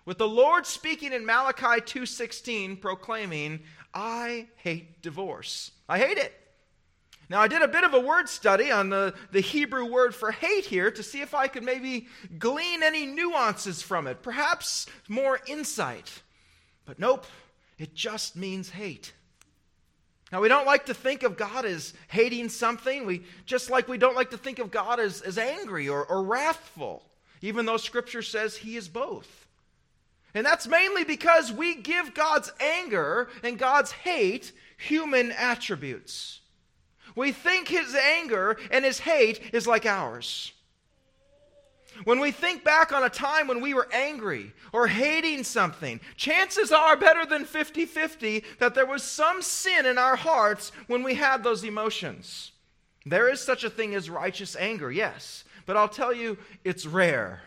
with 0.07 0.17
the 0.19 0.29
Lord 0.29 0.65
speaking 0.67 1.13
in 1.13 1.27
Malachi 1.27 1.83
2:16 1.83 2.79
proclaiming, 2.79 3.63
"I 3.93 4.49
hate 4.57 5.03
divorce. 5.03 5.73
I 5.89 5.99
hate 5.99 6.17
it." 6.17 6.33
Now, 7.29 7.41
I 7.41 7.49
did 7.49 7.63
a 7.63 7.69
bit 7.69 7.83
of 7.83 7.93
a 7.93 7.99
word 7.99 8.29
study 8.29 8.71
on 8.71 8.89
the, 8.89 9.13
the 9.33 9.41
Hebrew 9.41 9.85
word 9.85 10.15
for 10.15 10.31
hate 10.31 10.65
here 10.65 10.93
to 10.93 11.03
see 11.03 11.21
if 11.21 11.35
I 11.35 11.49
could 11.49 11.65
maybe 11.65 12.07
glean 12.39 12.85
any 12.85 13.05
nuances 13.05 13.83
from 13.83 14.07
it, 14.07 14.23
perhaps 14.23 14.87
more 15.09 15.41
insight. 15.47 16.23
But 16.85 17.01
nope, 17.01 17.27
it 17.79 17.95
just 17.95 18.37
means 18.37 18.71
hate. 18.71 19.13
Now, 20.31 20.41
we 20.41 20.49
don't 20.49 20.67
like 20.67 20.87
to 20.87 20.95
think 20.95 21.25
of 21.25 21.37
God 21.37 21.65
as 21.65 21.95
hating 22.09 22.49
something, 22.49 23.07
we, 23.07 23.25
just 23.45 23.71
like 23.71 23.89
we 23.89 23.99
don't 23.99 24.17
like 24.17 24.31
to 24.31 24.39
think 24.39 24.61
of 24.61 24.71
God 24.71 25.01
as, 25.01 25.21
as 25.21 25.39
angry 25.39 25.89
or, 25.89 26.05
or 26.05 26.23
wrathful, 26.23 27.03
even 27.43 27.67
though 27.67 27.77
Scripture 27.77 28.23
says 28.23 28.57
He 28.57 28.77
is 28.77 28.89
both. 28.89 29.46
And 30.37 30.45
that's 30.45 30.67
mainly 30.67 31.03
because 31.03 31.51
we 31.51 31.77
give 31.77 32.13
God's 32.13 32.53
anger 32.61 33.31
and 33.43 33.59
God's 33.59 33.91
hate 33.91 34.53
human 34.77 35.33
attributes. 35.33 36.41
We 37.15 37.33
think 37.33 37.69
his 37.69 37.95
anger 37.95 38.59
and 38.71 38.85
his 38.85 38.99
hate 38.99 39.41
is 39.55 39.67
like 39.67 39.87
ours. 39.87 40.53
When 42.05 42.21
we 42.21 42.33
think 42.33 42.63
back 42.63 42.93
on 42.93 43.03
a 43.03 43.09
time 43.09 43.49
when 43.49 43.63
we 43.63 43.73
were 43.73 43.89
angry 43.91 44.53
or 44.75 44.87
hating 44.87 45.43
something, 45.43 46.01
chances 46.17 46.71
are 46.71 46.99
better 46.99 47.25
than 47.25 47.47
50 47.47 47.87
50 47.87 48.45
that 48.59 48.75
there 48.75 48.85
was 48.85 49.03
some 49.03 49.41
sin 49.41 49.87
in 49.87 49.97
our 49.97 50.17
hearts 50.17 50.71
when 50.87 51.03
we 51.03 51.15
had 51.15 51.43
those 51.43 51.65
emotions. 51.65 52.53
There 53.07 53.31
is 53.31 53.41
such 53.41 53.65
a 53.65 53.71
thing 53.71 53.95
as 53.95 54.11
righteous 54.11 54.55
anger, 54.55 54.93
yes, 54.93 55.45
but 55.65 55.79
I'll 55.79 55.89
tell 55.89 56.13
you, 56.13 56.37
it's 56.63 56.85
rare. 56.85 57.41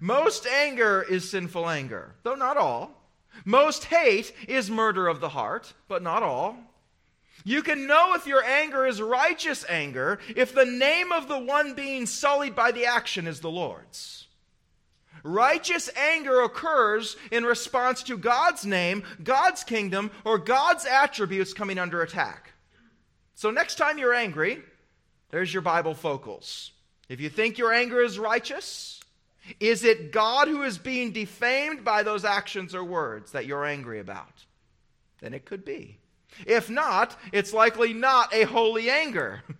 Most 0.00 0.46
anger 0.46 1.04
is 1.08 1.28
sinful 1.28 1.68
anger, 1.68 2.14
though 2.22 2.34
not 2.34 2.56
all. 2.56 2.92
Most 3.44 3.84
hate 3.84 4.32
is 4.46 4.70
murder 4.70 5.08
of 5.08 5.20
the 5.20 5.28
heart, 5.30 5.72
but 5.88 6.02
not 6.02 6.22
all. 6.22 6.56
You 7.44 7.62
can 7.62 7.86
know 7.86 8.14
if 8.14 8.26
your 8.26 8.44
anger 8.44 8.84
is 8.86 9.00
righteous 9.00 9.64
anger 9.68 10.18
if 10.36 10.54
the 10.54 10.64
name 10.64 11.12
of 11.12 11.28
the 11.28 11.38
one 11.38 11.74
being 11.74 12.04
sullied 12.06 12.54
by 12.54 12.72
the 12.72 12.86
action 12.86 13.26
is 13.26 13.40
the 13.40 13.50
Lord's. 13.50 14.26
Righteous 15.22 15.90
anger 15.96 16.42
occurs 16.42 17.16
in 17.30 17.44
response 17.44 18.02
to 18.04 18.16
God's 18.16 18.64
name, 18.64 19.02
God's 19.22 19.64
kingdom, 19.64 20.10
or 20.24 20.38
God's 20.38 20.84
attributes 20.84 21.52
coming 21.52 21.78
under 21.78 22.02
attack. 22.02 22.52
So, 23.34 23.50
next 23.50 23.76
time 23.76 23.98
you're 23.98 24.14
angry, 24.14 24.62
there's 25.30 25.52
your 25.52 25.62
Bible 25.62 25.94
focals. 25.94 26.72
If 27.08 27.20
you 27.20 27.28
think 27.28 27.58
your 27.58 27.72
anger 27.72 28.00
is 28.00 28.18
righteous, 28.18 28.97
is 29.60 29.84
it 29.84 30.12
God 30.12 30.48
who 30.48 30.62
is 30.62 30.78
being 30.78 31.12
defamed 31.12 31.84
by 31.84 32.02
those 32.02 32.24
actions 32.24 32.74
or 32.74 32.84
words 32.84 33.32
that 33.32 33.46
you're 33.46 33.64
angry 33.64 34.00
about? 34.00 34.44
Then 35.20 35.34
it 35.34 35.44
could 35.44 35.64
be. 35.64 35.98
If 36.46 36.70
not, 36.70 37.16
it's 37.32 37.52
likely 37.52 37.92
not 37.92 38.34
a 38.34 38.44
holy 38.44 38.90
anger. 38.90 39.42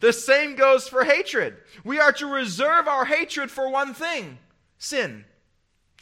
The 0.00 0.14
same 0.14 0.54
goes 0.54 0.88
for 0.88 1.04
hatred. 1.04 1.58
We 1.84 1.98
are 1.98 2.12
to 2.12 2.26
reserve 2.26 2.88
our 2.88 3.04
hatred 3.04 3.50
for 3.50 3.68
one 3.68 3.92
thing 3.92 4.38
sin. 4.78 5.26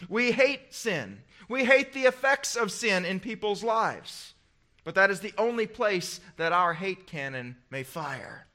We 0.09 0.31
hate 0.31 0.73
sin. 0.73 1.23
We 1.49 1.65
hate 1.65 1.93
the 1.93 2.05
effects 2.05 2.55
of 2.55 2.71
sin 2.71 3.05
in 3.05 3.19
people's 3.19 3.65
lives. 3.65 4.35
But 4.85 4.95
that 4.95 5.11
is 5.11 5.21
the 5.21 5.35
only 5.37 5.67
place 5.67 6.21
that 6.37 6.53
our 6.53 6.73
hate 6.73 7.07
cannon 7.07 7.57
may 7.69 7.83
fire. 7.83 8.47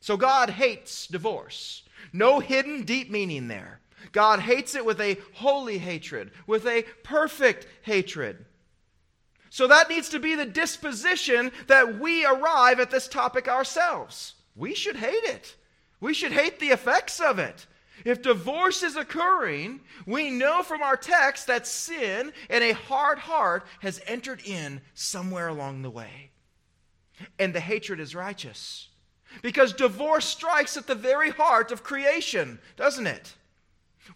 So 0.00 0.16
God 0.16 0.50
hates 0.50 1.06
divorce. 1.06 1.82
No 2.12 2.38
hidden 2.40 2.84
deep 2.84 3.10
meaning 3.10 3.48
there. 3.48 3.80
God 4.12 4.40
hates 4.40 4.74
it 4.74 4.84
with 4.84 5.00
a 5.00 5.18
holy 5.34 5.78
hatred, 5.78 6.32
with 6.46 6.66
a 6.66 6.84
perfect 7.04 7.66
hatred. 7.82 8.44
So 9.50 9.66
that 9.66 9.88
needs 9.88 10.08
to 10.10 10.20
be 10.20 10.34
the 10.34 10.46
disposition 10.46 11.50
that 11.66 11.98
we 11.98 12.24
arrive 12.24 12.80
at 12.80 12.90
this 12.90 13.08
topic 13.08 13.48
ourselves. 13.48 14.34
We 14.54 14.74
should 14.74 14.96
hate 14.96 15.24
it. 15.24 15.56
We 16.00 16.14
should 16.14 16.32
hate 16.32 16.60
the 16.60 16.68
effects 16.68 17.20
of 17.20 17.38
it. 17.38 17.66
If 18.04 18.22
divorce 18.22 18.82
is 18.82 18.96
occurring, 18.96 19.80
we 20.06 20.30
know 20.30 20.62
from 20.62 20.82
our 20.82 20.96
text 20.96 21.46
that 21.48 21.66
sin 21.66 22.32
and 22.48 22.64
a 22.64 22.72
hard 22.72 23.18
heart 23.18 23.66
has 23.80 24.00
entered 24.06 24.40
in 24.44 24.80
somewhere 24.94 25.48
along 25.48 25.82
the 25.82 25.90
way. 25.90 26.30
And 27.38 27.54
the 27.54 27.60
hatred 27.60 28.00
is 28.00 28.14
righteous. 28.14 28.88
Because 29.42 29.72
divorce 29.72 30.24
strikes 30.24 30.76
at 30.76 30.86
the 30.86 30.94
very 30.94 31.30
heart 31.30 31.70
of 31.70 31.84
creation, 31.84 32.58
doesn't 32.76 33.06
it? 33.06 33.34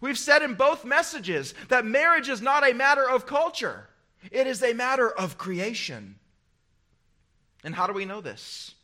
We've 0.01 0.17
said 0.17 0.41
in 0.41 0.55
both 0.55 0.85
messages 0.85 1.53
that 1.69 1.85
marriage 1.85 2.29
is 2.29 2.41
not 2.41 2.67
a 2.67 2.73
matter 2.73 3.07
of 3.07 3.25
culture, 3.25 3.89
it 4.31 4.47
is 4.47 4.63
a 4.63 4.73
matter 4.73 5.09
of 5.09 5.37
creation. 5.37 6.15
And 7.63 7.73
how 7.73 7.87
do 7.87 7.93
we 7.93 8.05
know 8.05 8.21
this? 8.21 8.75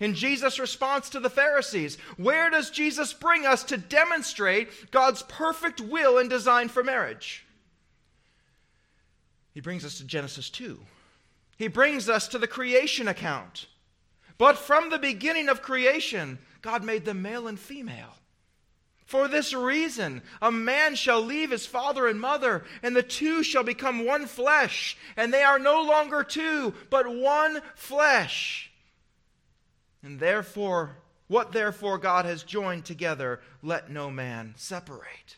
In 0.00 0.14
Jesus' 0.14 0.60
response 0.60 1.10
to 1.10 1.20
the 1.20 1.30
Pharisees, 1.30 1.98
where 2.16 2.50
does 2.50 2.70
Jesus 2.70 3.12
bring 3.12 3.46
us 3.46 3.64
to 3.64 3.76
demonstrate 3.76 4.90
God's 4.90 5.22
perfect 5.22 5.80
will 5.80 6.18
and 6.18 6.30
design 6.30 6.68
for 6.68 6.84
marriage? 6.84 7.44
He 9.52 9.60
brings 9.60 9.84
us 9.84 9.98
to 9.98 10.04
Genesis 10.04 10.50
2. 10.50 10.78
He 11.56 11.66
brings 11.66 12.08
us 12.08 12.28
to 12.28 12.38
the 12.38 12.46
creation 12.46 13.08
account. 13.08 13.66
But 14.36 14.56
from 14.56 14.90
the 14.90 14.98
beginning 14.98 15.48
of 15.48 15.62
creation, 15.62 16.38
God 16.62 16.84
made 16.84 17.04
them 17.04 17.22
male 17.22 17.48
and 17.48 17.58
female. 17.58 18.14
For 19.08 19.26
this 19.26 19.52
reason, 19.52 20.22
a 20.40 20.52
man 20.52 20.94
shall 20.94 21.20
leave 21.20 21.50
his 21.50 21.66
father 21.66 22.06
and 22.06 22.20
mother, 22.20 22.64
and 22.82 22.94
the 22.94 23.02
two 23.02 23.42
shall 23.42 23.64
become 23.64 24.04
one 24.06 24.26
flesh, 24.26 24.96
and 25.16 25.34
they 25.34 25.42
are 25.42 25.58
no 25.58 25.82
longer 25.82 26.22
two, 26.22 26.74
but 26.90 27.12
one 27.12 27.60
flesh. 27.74 28.70
And 30.04 30.20
therefore, 30.20 30.98
what 31.26 31.50
therefore 31.50 31.98
God 31.98 32.24
has 32.24 32.44
joined 32.44 32.84
together, 32.84 33.40
let 33.62 33.90
no 33.90 34.10
man 34.10 34.54
separate. 34.56 35.36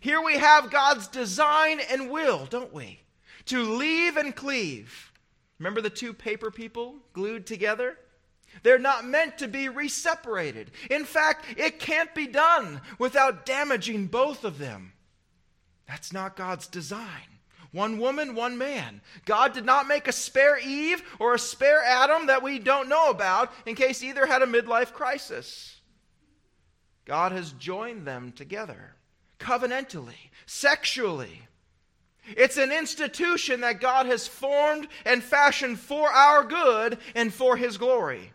Here 0.00 0.20
we 0.20 0.38
have 0.38 0.72
God's 0.72 1.06
design 1.06 1.78
and 1.78 2.10
will, 2.10 2.46
don't 2.46 2.72
we? 2.72 3.04
to 3.46 3.62
leave 3.62 4.16
and 4.16 4.34
cleave. 4.34 5.12
Remember 5.58 5.80
the 5.80 5.90
two 5.90 6.12
paper 6.12 6.50
people 6.50 6.96
glued 7.12 7.46
together? 7.46 7.98
They're 8.62 8.78
not 8.78 9.04
meant 9.04 9.38
to 9.38 9.48
be 9.48 9.68
reseparated. 9.68 10.70
In 10.90 11.04
fact, 11.04 11.44
it 11.56 11.78
can't 11.78 12.14
be 12.14 12.26
done 12.26 12.80
without 12.98 13.44
damaging 13.44 14.06
both 14.06 14.44
of 14.44 14.58
them. 14.58 14.92
That's 15.86 16.12
not 16.12 16.36
God's 16.36 16.66
design. 16.66 17.34
One 17.72 17.98
woman, 17.98 18.36
one 18.36 18.56
man. 18.56 19.00
God 19.24 19.52
did 19.52 19.64
not 19.64 19.88
make 19.88 20.06
a 20.06 20.12
spare 20.12 20.58
Eve 20.58 21.02
or 21.18 21.34
a 21.34 21.38
spare 21.40 21.82
Adam 21.82 22.28
that 22.28 22.42
we 22.42 22.60
don't 22.60 22.88
know 22.88 23.10
about 23.10 23.52
in 23.66 23.74
case 23.74 24.02
either 24.02 24.26
had 24.26 24.42
a 24.42 24.46
midlife 24.46 24.92
crisis. 24.92 25.80
God 27.04 27.32
has 27.32 27.50
joined 27.52 28.06
them 28.06 28.30
together 28.30 28.94
covenantally, 29.40 30.30
sexually. 30.46 31.48
It's 32.26 32.56
an 32.56 32.70
institution 32.70 33.60
that 33.62 33.80
God 33.80 34.06
has 34.06 34.28
formed 34.28 34.86
and 35.04 35.20
fashioned 35.22 35.80
for 35.80 36.10
our 36.10 36.44
good 36.44 36.98
and 37.16 37.34
for 37.34 37.56
His 37.56 37.76
glory. 37.76 38.33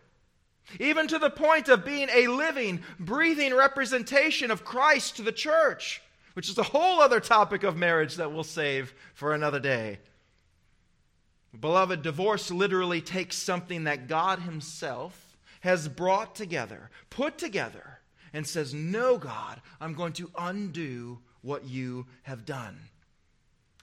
Even 0.78 1.08
to 1.08 1.18
the 1.18 1.30
point 1.30 1.68
of 1.68 1.84
being 1.84 2.08
a 2.10 2.28
living, 2.28 2.82
breathing 2.98 3.54
representation 3.54 4.50
of 4.50 4.64
Christ 4.64 5.16
to 5.16 5.22
the 5.22 5.32
church 5.32 6.02
which 6.34 6.48
is 6.48 6.58
a 6.58 6.62
whole 6.62 7.00
other 7.00 7.20
topic 7.20 7.62
of 7.62 7.76
marriage 7.76 8.16
that 8.16 8.32
we'll 8.32 8.44
save 8.44 8.94
for 9.14 9.34
another 9.34 9.60
day. 9.60 9.98
Beloved, 11.58 12.02
divorce 12.02 12.50
literally 12.50 13.00
takes 13.00 13.36
something 13.36 13.84
that 13.84 14.06
God 14.06 14.40
Himself 14.40 15.36
has 15.60 15.88
brought 15.88 16.34
together, 16.34 16.90
put 17.10 17.36
together, 17.38 17.98
and 18.32 18.46
says, 18.46 18.72
No, 18.72 19.18
God, 19.18 19.60
I'm 19.80 19.94
going 19.94 20.12
to 20.14 20.30
undo 20.38 21.18
what 21.42 21.64
you 21.64 22.06
have 22.22 22.44
done. 22.44 22.78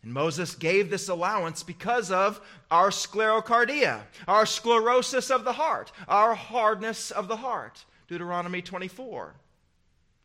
And 0.04 0.14
Moses 0.14 0.56
gave 0.56 0.90
this 0.90 1.10
allowance 1.10 1.64
because 1.64 2.12
of 2.12 2.40
our 2.70 2.90
sclerocardia, 2.90 4.02
our 4.28 4.46
sclerosis 4.46 5.32
of 5.32 5.44
the 5.44 5.54
heart, 5.54 5.92
our 6.08 6.36
hardness 6.36 7.12
of 7.12 7.28
the 7.28 7.38
heart. 7.38 7.84
Deuteronomy 8.08 8.62
24. 8.62 9.34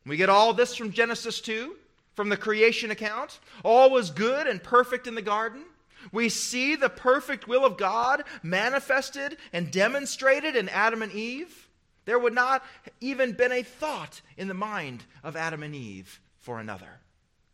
We 0.06 0.16
get 0.16 0.28
all 0.28 0.52
this 0.52 0.74
from 0.74 0.92
Genesis 0.92 1.40
2 1.40 1.76
from 2.14 2.28
the 2.28 2.36
creation 2.36 2.90
account. 2.90 3.40
All 3.64 3.90
was 3.90 4.10
good 4.10 4.46
and 4.46 4.62
perfect 4.62 5.06
in 5.06 5.14
the 5.14 5.22
garden. 5.22 5.64
We 6.10 6.28
see 6.28 6.74
the 6.74 6.88
perfect 6.88 7.46
will 7.46 7.64
of 7.64 7.76
God 7.76 8.24
manifested 8.42 9.36
and 9.52 9.70
demonstrated 9.70 10.56
in 10.56 10.68
Adam 10.68 11.02
and 11.02 11.12
Eve. 11.12 11.68
There 12.04 12.18
would 12.18 12.34
not 12.34 12.64
even 13.00 13.32
been 13.32 13.52
a 13.52 13.62
thought 13.62 14.20
in 14.36 14.48
the 14.48 14.54
mind 14.54 15.04
of 15.22 15.36
Adam 15.36 15.62
and 15.62 15.74
Eve 15.74 16.20
for 16.38 16.58
another. 16.58 17.00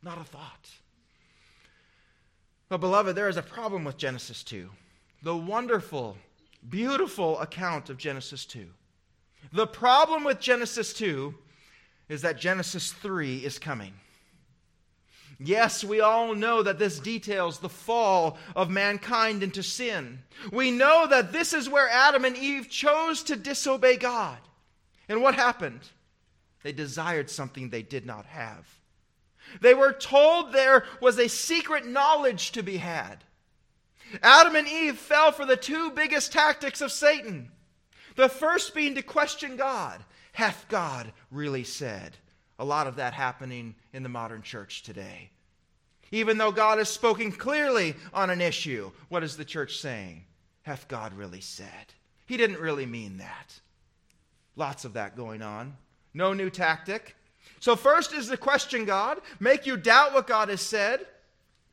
Not 0.02 0.18
a 0.18 0.24
thought. 0.24 0.70
But, 2.68 2.78
beloved, 2.78 3.16
there 3.16 3.28
is 3.28 3.36
a 3.36 3.42
problem 3.42 3.84
with 3.84 3.96
Genesis 3.96 4.42
2. 4.42 4.68
The 5.22 5.36
wonderful, 5.36 6.16
beautiful 6.68 7.38
account 7.40 7.90
of 7.90 7.96
Genesis 7.96 8.44
2. 8.44 8.66
The 9.52 9.66
problem 9.66 10.24
with 10.24 10.40
Genesis 10.40 10.92
2 10.92 11.34
is 12.08 12.22
that 12.22 12.38
Genesis 12.38 12.92
3 12.92 13.38
is 13.38 13.58
coming. 13.58 13.94
Yes, 15.40 15.84
we 15.84 16.00
all 16.00 16.34
know 16.34 16.62
that 16.62 16.78
this 16.78 16.98
details 16.98 17.58
the 17.58 17.68
fall 17.68 18.38
of 18.56 18.70
mankind 18.70 19.42
into 19.42 19.62
sin. 19.62 20.18
We 20.50 20.72
know 20.72 21.06
that 21.08 21.32
this 21.32 21.52
is 21.52 21.68
where 21.68 21.88
Adam 21.88 22.24
and 22.24 22.36
Eve 22.36 22.68
chose 22.68 23.22
to 23.24 23.36
disobey 23.36 23.96
God. 23.96 24.38
And 25.08 25.22
what 25.22 25.36
happened? 25.36 25.80
They 26.64 26.72
desired 26.72 27.30
something 27.30 27.70
they 27.70 27.82
did 27.82 28.04
not 28.04 28.26
have. 28.26 28.66
They 29.60 29.74
were 29.74 29.92
told 29.92 30.52
there 30.52 30.84
was 31.00 31.18
a 31.18 31.28
secret 31.28 31.86
knowledge 31.86 32.52
to 32.52 32.62
be 32.62 32.78
had. 32.78 33.24
Adam 34.22 34.56
and 34.56 34.66
Eve 34.66 34.96
fell 34.98 35.32
for 35.32 35.44
the 35.44 35.56
two 35.56 35.90
biggest 35.90 36.32
tactics 36.32 36.80
of 36.80 36.92
Satan. 36.92 37.50
The 38.16 38.28
first 38.28 38.74
being 38.74 38.94
to 38.94 39.02
question 39.02 39.56
God. 39.56 40.02
Hath 40.32 40.66
God 40.68 41.12
really 41.30 41.64
said? 41.64 42.16
A 42.58 42.64
lot 42.64 42.86
of 42.86 42.96
that 42.96 43.12
happening 43.12 43.74
in 43.92 44.02
the 44.02 44.08
modern 44.08 44.42
church 44.42 44.82
today. 44.82 45.30
Even 46.10 46.38
though 46.38 46.52
God 46.52 46.78
has 46.78 46.88
spoken 46.88 47.30
clearly 47.30 47.94
on 48.14 48.30
an 48.30 48.40
issue, 48.40 48.90
what 49.08 49.22
is 49.22 49.36
the 49.36 49.44
church 49.44 49.78
saying? 49.78 50.24
Hath 50.62 50.88
God 50.88 51.12
really 51.14 51.40
said? 51.40 51.94
He 52.26 52.36
didn't 52.36 52.60
really 52.60 52.86
mean 52.86 53.18
that. 53.18 53.60
Lots 54.56 54.84
of 54.84 54.94
that 54.94 55.16
going 55.16 55.42
on. 55.42 55.76
No 56.14 56.32
new 56.32 56.50
tactic. 56.50 57.14
So, 57.60 57.76
first 57.76 58.12
is 58.12 58.28
to 58.28 58.36
question 58.36 58.84
God, 58.84 59.20
make 59.40 59.66
you 59.66 59.76
doubt 59.76 60.14
what 60.14 60.26
God 60.26 60.48
has 60.48 60.60
said. 60.60 61.06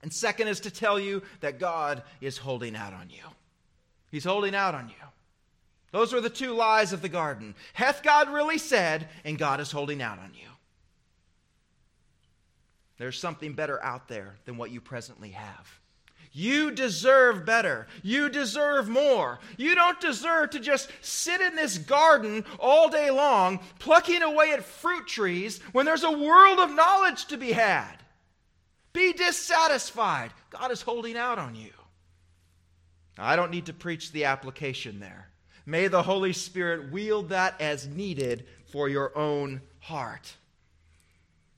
And 0.01 0.13
second 0.13 0.47
is 0.49 0.59
to 0.61 0.71
tell 0.71 0.99
you 0.99 1.23
that 1.39 1.59
God 1.59 2.03
is 2.21 2.37
holding 2.37 2.75
out 2.75 2.93
on 2.93 3.09
you. 3.09 3.23
He's 4.11 4.23
holding 4.23 4.53
out 4.53 4.75
on 4.75 4.89
you. 4.89 4.95
Those 5.91 6.13
were 6.13 6.21
the 6.21 6.29
two 6.29 6.53
lies 6.53 6.93
of 6.93 7.01
the 7.01 7.09
garden. 7.09 7.55
Hath 7.73 8.03
God 8.03 8.29
really 8.29 8.57
said, 8.57 9.07
and 9.23 9.37
God 9.37 9.59
is 9.59 9.71
holding 9.71 10.01
out 10.01 10.19
on 10.19 10.31
you. 10.33 10.47
There's 12.97 13.19
something 13.19 13.53
better 13.53 13.83
out 13.83 14.07
there 14.07 14.35
than 14.45 14.57
what 14.57 14.71
you 14.71 14.81
presently 14.81 15.29
have. 15.29 15.79
You 16.37 16.69
deserve 16.69 17.45
better. 17.45 17.87
You 18.03 18.27
deserve 18.27 18.89
more. 18.89 19.39
You 19.55 19.73
don't 19.73 20.01
deserve 20.01 20.49
to 20.49 20.59
just 20.59 20.89
sit 20.99 21.39
in 21.39 21.55
this 21.55 21.77
garden 21.77 22.43
all 22.59 22.89
day 22.89 23.09
long, 23.09 23.61
plucking 23.79 24.21
away 24.21 24.51
at 24.51 24.65
fruit 24.65 25.07
trees 25.07 25.61
when 25.71 25.85
there's 25.85 26.03
a 26.03 26.11
world 26.11 26.59
of 26.59 26.75
knowledge 26.75 27.27
to 27.27 27.37
be 27.37 27.53
had. 27.53 27.95
Be 28.91 29.13
dissatisfied. 29.13 30.33
God 30.49 30.71
is 30.71 30.81
holding 30.81 31.15
out 31.15 31.39
on 31.39 31.55
you. 31.55 31.71
I 33.17 33.37
don't 33.37 33.51
need 33.51 33.67
to 33.67 33.73
preach 33.73 34.11
the 34.11 34.25
application 34.25 34.99
there. 34.99 35.29
May 35.65 35.87
the 35.87 36.03
Holy 36.03 36.33
Spirit 36.33 36.91
wield 36.91 37.29
that 37.29 37.61
as 37.61 37.87
needed 37.87 38.45
for 38.73 38.89
your 38.89 39.17
own 39.17 39.61
heart. 39.79 40.33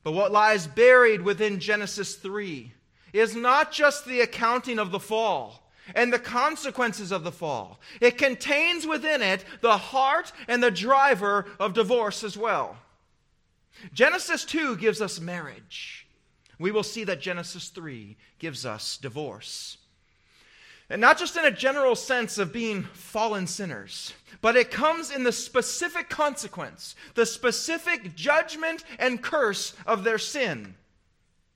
But 0.03 0.11
what 0.11 0.31
lies 0.31 0.67
buried 0.67 1.23
within 1.23 1.59
Genesis 1.59 2.13
3 2.13 2.73
is 3.19 3.36
not 3.36 3.71
just 3.71 4.06
the 4.06 4.21
accounting 4.21 4.80
of 4.80 4.91
the 4.91 4.99
fall 4.99 5.69
and 5.95 6.12
the 6.12 6.19
consequences 6.19 7.12
of 7.12 7.23
the 7.23 7.32
fall, 7.32 7.80
it 8.01 8.17
contains 8.17 8.86
within 8.86 9.21
it 9.21 9.45
the 9.62 9.77
heart 9.77 10.32
and 10.47 10.62
the 10.62 10.71
driver 10.71 11.45
of 11.60 11.73
divorce 11.73 12.23
as 12.23 12.38
well. 12.38 12.77
Genesis 13.93 14.43
2 14.45 14.77
gives 14.77 15.01
us 15.01 15.19
marriage. 15.19 16.08
We 16.60 16.71
will 16.71 16.84
see 16.84 17.03
that 17.03 17.21
Genesis 17.21 17.69
3 17.69 18.17
gives 18.39 18.65
us 18.65 18.97
divorce. 18.97 19.77
And 20.89 21.01
not 21.01 21.19
just 21.19 21.36
in 21.36 21.45
a 21.45 21.51
general 21.51 21.95
sense 21.95 22.38
of 22.38 22.53
being 22.53 22.84
fallen 22.84 23.45
sinners, 23.45 24.13
but 24.41 24.56
it 24.56 24.71
comes 24.71 25.12
in 25.12 25.23
the 25.23 25.34
specific 25.34 26.10
consequence, 26.10 26.95
the 27.13 27.25
specific 27.25 28.15
judgment 28.15 28.84
and 28.97 29.21
curse 29.21 29.75
of 29.86 30.03
their 30.03 30.17
sin. 30.17 30.75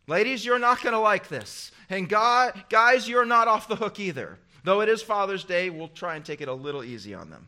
Ladies, 0.08 0.46
you're 0.46 0.60
not 0.60 0.82
going 0.82 0.94
to 0.94 1.00
like 1.00 1.28
this. 1.28 1.72
And 1.90 2.10
God, 2.10 2.66
guys, 2.70 3.08
you're 3.08 3.26
not 3.26 3.48
off 3.48 3.68
the 3.68 3.76
hook 3.76 4.00
either. 4.00 4.40
Though 4.64 4.82
it 4.82 4.90
is 4.90 5.02
Father's 5.02 5.44
Day, 5.44 5.70
we'll 5.70 5.88
try 5.88 6.16
and 6.16 6.24
take 6.26 6.42
it 6.42 6.48
a 6.48 6.54
little 6.54 6.84
easy 6.84 7.14
on 7.14 7.30
them. 7.30 7.48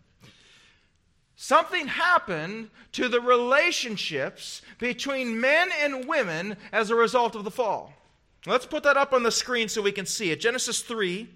Something 1.36 1.88
happened 1.88 2.70
to 2.94 3.10
the 3.10 3.20
relationships 3.20 4.62
between 4.80 5.42
men 5.42 5.70
and 5.82 6.08
women 6.08 6.58
as 6.72 6.90
a 6.90 6.96
result 6.96 7.36
of 7.36 7.44
the 7.44 7.52
fall. 7.52 7.94
Let's 8.46 8.66
put 8.66 8.84
that 8.84 8.98
up 8.98 9.14
on 9.14 9.24
the 9.24 9.32
screen 9.32 9.68
so 9.68 9.82
we 9.82 9.92
can 9.92 10.06
see 10.06 10.32
it. 10.32 10.40
Genesis 10.40 10.82
3 10.82 11.30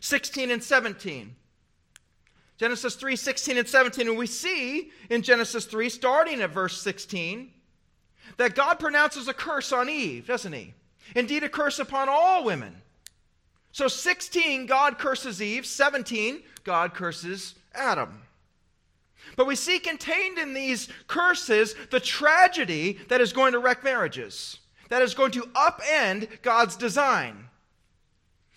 16 0.00 0.50
and 0.50 0.62
17. 0.62 1.34
Genesis 2.56 2.94
3 2.94 3.16
16 3.16 3.58
and 3.58 3.68
17. 3.68 4.08
And 4.08 4.18
we 4.18 4.26
see 4.26 4.90
in 5.10 5.22
Genesis 5.22 5.66
3, 5.66 5.88
starting 5.88 6.40
at 6.40 6.50
verse 6.50 6.80
16, 6.80 7.50
that 8.36 8.54
God 8.54 8.78
pronounces 8.78 9.28
a 9.28 9.34
curse 9.34 9.72
on 9.72 9.88
Eve, 9.88 10.26
doesn't 10.26 10.52
he? 10.52 10.74
Indeed, 11.14 11.44
a 11.44 11.48
curse 11.48 11.78
upon 11.78 12.08
all 12.08 12.44
women. 12.44 12.82
So 13.72 13.88
16, 13.88 14.66
God 14.66 14.98
curses 14.98 15.42
Eve. 15.42 15.66
17, 15.66 16.42
God 16.62 16.94
curses 16.94 17.54
Adam. 17.74 18.22
But 19.36 19.46
we 19.46 19.56
see 19.56 19.78
contained 19.78 20.38
in 20.38 20.54
these 20.54 20.88
curses 21.06 21.74
the 21.90 22.00
tragedy 22.00 22.98
that 23.08 23.20
is 23.20 23.32
going 23.32 23.52
to 23.52 23.58
wreck 23.58 23.82
marriages, 23.82 24.58
that 24.90 25.02
is 25.02 25.14
going 25.14 25.32
to 25.32 25.42
upend 25.54 26.42
God's 26.42 26.76
design. 26.76 27.48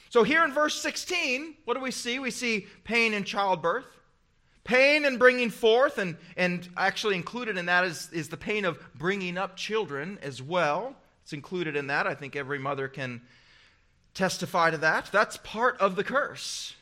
So 0.10 0.24
here 0.24 0.44
in 0.44 0.54
verse 0.54 0.80
16, 0.82 1.56
what 1.66 1.74
do 1.74 1.82
we 1.82 1.92
see? 1.92 2.20
We 2.20 2.32
see 2.32 2.68
pain 2.84 3.14
in 3.14 3.24
childbirth, 3.24 3.86
pain 4.68 5.06
in 5.06 5.18
bringing 5.18 5.50
forth, 5.50 5.98
and, 5.98 6.18
and 6.36 6.68
actually 6.78 7.16
included 7.16 7.58
in 7.58 7.66
that 7.66 7.86
is, 7.86 8.10
is 8.12 8.28
the 8.28 8.38
pain 8.38 8.66
of 8.66 8.78
bringing 8.94 9.38
up 9.38 9.56
children 9.56 10.20
as 10.22 10.42
well. 10.42 10.94
It's 11.24 11.34
included 11.34 11.76
in 11.76 11.88
that. 11.88 12.06
I 12.06 12.14
think 12.14 12.36
every 12.36 12.60
mother 12.60 12.90
can 12.90 13.22
testify 14.14 14.70
to 14.70 14.78
that. 14.80 15.10
That's 15.12 15.38
part 15.38 15.78
of 15.80 15.96
the 15.96 16.04
curse. 16.04 16.76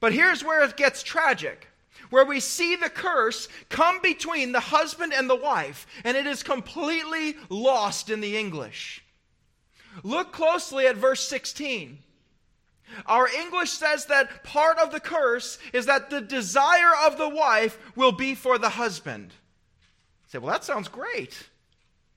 But 0.00 0.12
here's 0.12 0.44
where 0.44 0.62
it 0.62 0.76
gets 0.76 1.02
tragic 1.02 1.68
where 2.10 2.26
we 2.26 2.38
see 2.38 2.76
the 2.76 2.90
curse 2.90 3.48
come 3.70 4.00
between 4.02 4.52
the 4.52 4.60
husband 4.60 5.12
and 5.14 5.28
the 5.28 5.34
wife, 5.34 5.86
and 6.04 6.16
it 6.16 6.26
is 6.26 6.42
completely 6.42 7.34
lost 7.48 8.10
in 8.10 8.20
the 8.20 8.36
English. 8.36 9.02
Look 10.02 10.32
closely 10.32 10.86
at 10.86 10.96
verse 10.96 11.26
16. 11.26 11.98
Our 13.06 13.28
English 13.28 13.70
says 13.70 14.06
that 14.06 14.44
part 14.44 14.78
of 14.78 14.92
the 14.92 15.00
curse 15.00 15.58
is 15.72 15.86
that 15.86 16.10
the 16.10 16.20
desire 16.20 16.92
of 17.06 17.18
the 17.18 17.28
wife 17.28 17.78
will 17.96 18.12
be 18.12 18.34
for 18.34 18.58
the 18.58 18.70
husband. 18.70 19.30
You 19.30 20.28
say, 20.28 20.38
well, 20.38 20.52
that 20.52 20.64
sounds 20.64 20.88
great. 20.88 21.48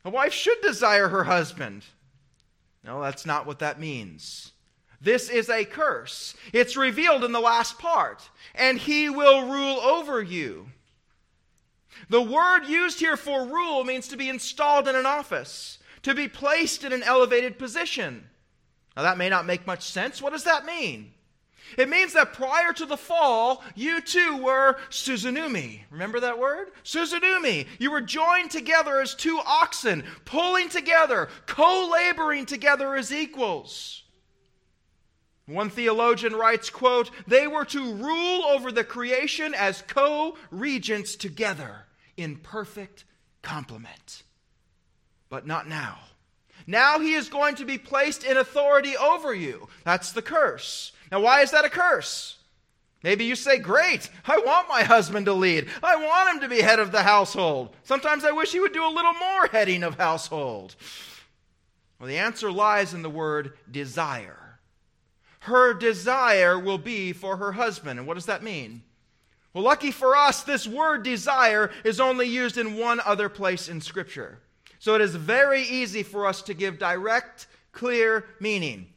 A 0.06 0.10
wife 0.10 0.34
should 0.34 0.62
desire 0.62 1.10
her 1.10 1.26
husband. 1.26 1.84
No, 2.84 3.02
that's 3.02 3.26
not 3.26 3.46
what 3.46 3.60
that 3.60 3.80
means. 3.80 4.54
This 5.02 5.30
is 5.30 5.50
a 5.50 5.66
curse. 5.66 6.36
It's 6.54 6.78
revealed 6.78 7.24
in 7.24 7.32
the 7.32 7.40
last 7.40 7.78
part. 7.78 8.30
And 8.56 8.78
he 8.78 9.10
will 9.10 9.48
rule 9.48 9.80
over 9.80 10.22
you. 10.22 10.68
The 12.10 12.22
word 12.22 12.66
used 12.66 13.00
here 13.00 13.18
for 13.18 13.46
rule 13.46 13.84
means 13.84 14.08
to 14.10 14.18
be 14.18 14.30
installed 14.30 14.88
in 14.88 14.96
an 14.96 15.06
office, 15.06 15.80
to 16.04 16.14
be 16.14 16.28
placed 16.28 16.84
in 16.84 16.94
an 16.94 17.04
elevated 17.04 17.58
position. 17.58 18.30
Now, 18.98 19.04
that 19.04 19.20
may 19.20 19.30
not 19.30 19.46
make 19.46 19.68
much 19.68 19.84
sense. 19.84 20.24
What 20.24 20.34
does 20.34 20.46
that 20.46 20.66
mean? 20.66 21.12
It 21.78 21.88
means 21.88 22.14
that 22.14 22.34
prior 22.34 22.74
to 22.74 22.86
the 22.88 22.98
fall, 22.98 23.64
you 23.76 24.02
too 24.02 24.38
were 24.38 24.78
suzeugnumi. 24.90 25.82
Remember 25.92 26.20
that 26.20 26.40
word? 26.40 26.70
Suzeugnumi. 26.84 27.68
You 27.78 27.92
were 27.92 28.02
joined 28.02 28.50
together 28.50 29.00
as 29.00 29.14
two 29.14 29.40
oxen, 29.46 30.04
pulling 30.26 30.70
together, 30.70 31.30
co 31.46 31.92
laboring 31.92 32.48
together 32.48 32.96
as 32.96 33.14
equals. 33.14 34.02
One 35.46 35.70
theologian 35.70 36.36
writes, 36.36 36.72
quote, 36.72 37.12
they 37.28 37.46
were 37.46 37.66
to 37.66 37.94
rule 37.94 38.46
over 38.46 38.72
the 38.72 38.84
creation 38.84 39.54
as 39.54 39.84
co-regents 39.88 41.16
together 41.16 41.86
in 42.18 42.38
perfect 42.38 43.06
complement. 43.44 44.24
But 45.30 45.46
not 45.46 45.70
now. 45.70 46.00
Now 46.68 47.00
he 47.00 47.14
is 47.14 47.30
going 47.30 47.56
to 47.56 47.66
be 47.66 47.78
placed 47.78 48.26
in 48.26 48.36
authority 48.36 48.98
over 48.98 49.34
you. 49.34 49.70
That's 49.86 50.12
the 50.12 50.22
curse. 50.22 50.92
Now, 51.10 51.22
why 51.22 51.42
is 51.42 51.52
that 51.52 51.64
a 51.64 51.70
curse? 51.70 52.38
Maybe 53.04 53.24
you 53.24 53.36
say, 53.36 53.58
Great, 53.58 54.10
I 54.26 54.38
want 54.40 54.68
my 54.68 54.84
husband 54.84 55.28
to 55.28 55.34
lead. 55.34 55.70
I 55.82 55.96
want 55.96 56.36
him 56.36 56.42
to 56.42 56.54
be 56.54 56.62
head 56.62 56.80
of 56.80 56.92
the 56.92 57.04
household. 57.04 57.74
Sometimes 57.84 58.26
I 58.26 58.32
wish 58.32 58.52
he 58.52 58.60
would 58.60 58.74
do 58.74 58.86
a 58.86 58.92
little 58.94 59.14
more 59.14 59.48
heading 59.48 59.84
of 59.84 59.96
household. 59.96 60.76
Well, 62.00 62.10
the 62.10 62.18
answer 62.18 62.52
lies 62.52 62.94
in 62.94 63.02
the 63.02 63.10
word 63.10 63.54
desire. 63.72 64.60
Her 65.40 65.74
desire 65.74 66.60
will 66.60 66.78
be 66.78 67.14
for 67.14 67.38
her 67.38 67.54
husband. 67.54 67.98
And 67.98 68.08
what 68.08 68.16
does 68.16 68.26
that 68.26 68.44
mean? 68.44 68.84
Well, 69.54 69.64
lucky 69.64 69.92
for 69.92 70.16
us, 70.16 70.44
this 70.44 70.68
word 70.68 71.04
desire 71.04 71.72
is 71.86 72.02
only 72.02 72.28
used 72.28 72.58
in 72.58 72.78
one 72.78 73.00
other 73.06 73.30
place 73.30 73.70
in 73.70 73.80
Scripture. 73.80 74.40
So 74.80 74.96
it 74.96 75.02
is 75.02 75.16
very 75.16 75.62
easy 75.64 76.04
for 76.04 76.26
us 76.26 76.42
to 76.44 76.54
give 76.54 76.80
direct, 76.80 77.48
clear 77.72 78.26
meaning. 78.40 78.88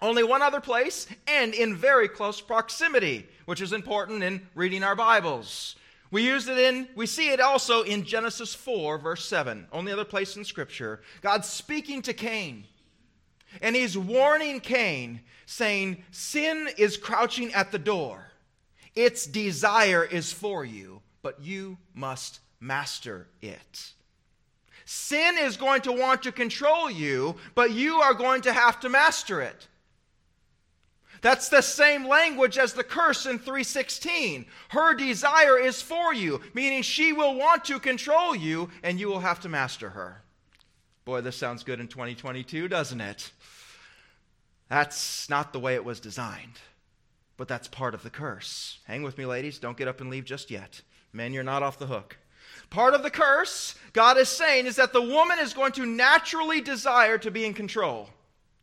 Only 0.00 0.24
one 0.24 0.42
other 0.42 0.60
place 0.60 1.06
and 1.26 1.52
in 1.54 1.76
very 1.76 2.08
close 2.08 2.40
proximity, 2.40 3.28
which 3.44 3.60
is 3.60 3.72
important 3.72 4.22
in 4.22 4.46
reading 4.54 4.82
our 4.82 4.96
Bibles. 4.96 5.76
We 6.10 6.26
use 6.26 6.48
it 6.48 6.58
in, 6.58 6.88
we 6.96 7.06
see 7.06 7.30
it 7.30 7.40
also 7.40 7.82
in 7.82 8.04
Genesis 8.04 8.54
4, 8.54 8.98
verse 8.98 9.24
7, 9.26 9.66
only 9.72 9.92
other 9.92 10.04
place 10.04 10.36
in 10.36 10.44
Scripture. 10.44 11.02
God's 11.20 11.48
speaking 11.48 12.02
to 12.02 12.14
Cain. 12.14 12.64
And 13.60 13.76
he's 13.76 13.96
warning 13.96 14.60
Cain, 14.60 15.20
saying, 15.46 16.04
Sin 16.10 16.68
is 16.78 16.96
crouching 16.96 17.52
at 17.52 17.70
the 17.70 17.78
door. 17.78 18.30
Its 18.94 19.26
desire 19.26 20.04
is 20.04 20.32
for 20.32 20.64
you, 20.64 21.02
but 21.22 21.40
you 21.40 21.78
must 21.94 22.40
master 22.58 23.28
it. 23.40 23.92
Sin 24.92 25.38
is 25.38 25.56
going 25.56 25.82
to 25.82 25.92
want 25.92 26.24
to 26.24 26.32
control 26.32 26.90
you, 26.90 27.36
but 27.54 27.70
you 27.70 28.00
are 28.00 28.12
going 28.12 28.42
to 28.42 28.52
have 28.52 28.80
to 28.80 28.88
master 28.88 29.40
it. 29.40 29.68
That's 31.20 31.48
the 31.48 31.62
same 31.62 32.08
language 32.08 32.58
as 32.58 32.72
the 32.72 32.82
curse 32.82 33.24
in 33.24 33.38
316. 33.38 34.46
Her 34.70 34.94
desire 34.94 35.56
is 35.60 35.80
for 35.80 36.12
you, 36.12 36.40
meaning 36.54 36.82
she 36.82 37.12
will 37.12 37.36
want 37.36 37.64
to 37.66 37.78
control 37.78 38.34
you 38.34 38.68
and 38.82 38.98
you 38.98 39.06
will 39.06 39.20
have 39.20 39.38
to 39.42 39.48
master 39.48 39.90
her. 39.90 40.22
Boy, 41.04 41.20
this 41.20 41.36
sounds 41.36 41.62
good 41.62 41.78
in 41.78 41.86
2022, 41.86 42.66
doesn't 42.66 43.00
it? 43.00 43.30
That's 44.68 45.30
not 45.30 45.52
the 45.52 45.60
way 45.60 45.76
it 45.76 45.84
was 45.84 46.00
designed, 46.00 46.58
but 47.36 47.46
that's 47.46 47.68
part 47.68 47.94
of 47.94 48.02
the 48.02 48.10
curse. 48.10 48.80
Hang 48.86 49.04
with 49.04 49.18
me, 49.18 49.24
ladies. 49.24 49.60
Don't 49.60 49.76
get 49.76 49.86
up 49.86 50.00
and 50.00 50.10
leave 50.10 50.24
just 50.24 50.50
yet. 50.50 50.82
Men, 51.12 51.32
you're 51.32 51.44
not 51.44 51.62
off 51.62 51.78
the 51.78 51.86
hook. 51.86 52.16
Part 52.70 52.94
of 52.94 53.02
the 53.02 53.10
curse, 53.10 53.74
God 53.92 54.16
is 54.16 54.28
saying, 54.28 54.66
is 54.66 54.76
that 54.76 54.92
the 54.92 55.02
woman 55.02 55.38
is 55.40 55.52
going 55.52 55.72
to 55.72 55.84
naturally 55.84 56.60
desire 56.60 57.18
to 57.18 57.30
be 57.30 57.44
in 57.44 57.52
control, 57.52 58.08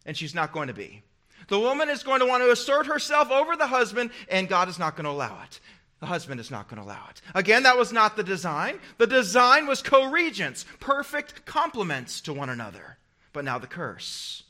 and 0.06 0.16
she's 0.16 0.34
not 0.34 0.54
going 0.54 0.70
to 0.70 0.74
be. 0.74 1.04
The 1.50 1.60
woman 1.60 1.90
is 1.90 2.04
going 2.04 2.22
to 2.22 2.26
want 2.26 2.44
to 2.44 2.52
assert 2.52 2.88
herself 2.88 3.32
over 3.32 3.56
the 3.56 3.68
husband, 3.68 4.12
and 4.30 4.50
God 4.50 4.70
is 4.70 4.80
not 4.80 4.96
going 4.96 5.06
to 5.06 5.12
allow 5.12 5.42
it. 5.44 5.60
The 6.00 6.06
husband 6.06 6.40
is 6.40 6.52
not 6.52 6.70
going 6.70 6.82
to 6.82 6.88
allow 6.88 7.08
it. 7.10 7.22
Again, 7.34 7.64
that 7.64 7.78
was 7.78 7.92
not 7.92 8.16
the 8.16 8.24
design. 8.24 8.80
The 8.98 9.08
design 9.08 9.66
was 9.66 9.82
co 9.82 10.10
regents, 10.10 10.66
perfect 10.80 11.46
complements 11.46 12.22
to 12.22 12.34
one 12.34 12.50
another. 12.50 12.98
But 13.34 13.46
now 13.46 13.58
the 13.58 13.68
curse. 13.68 14.44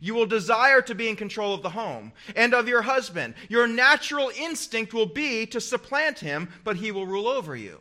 You 0.00 0.14
will 0.14 0.26
desire 0.26 0.80
to 0.82 0.94
be 0.94 1.08
in 1.08 1.14
control 1.14 1.54
of 1.54 1.62
the 1.62 1.70
home 1.70 2.12
and 2.34 2.52
of 2.52 2.66
your 2.66 2.82
husband. 2.82 3.34
Your 3.48 3.66
natural 3.66 4.32
instinct 4.36 4.92
will 4.92 5.06
be 5.06 5.46
to 5.46 5.60
supplant 5.60 6.18
him, 6.18 6.48
but 6.64 6.76
he 6.76 6.90
will 6.90 7.06
rule 7.06 7.28
over 7.28 7.54
you. 7.54 7.80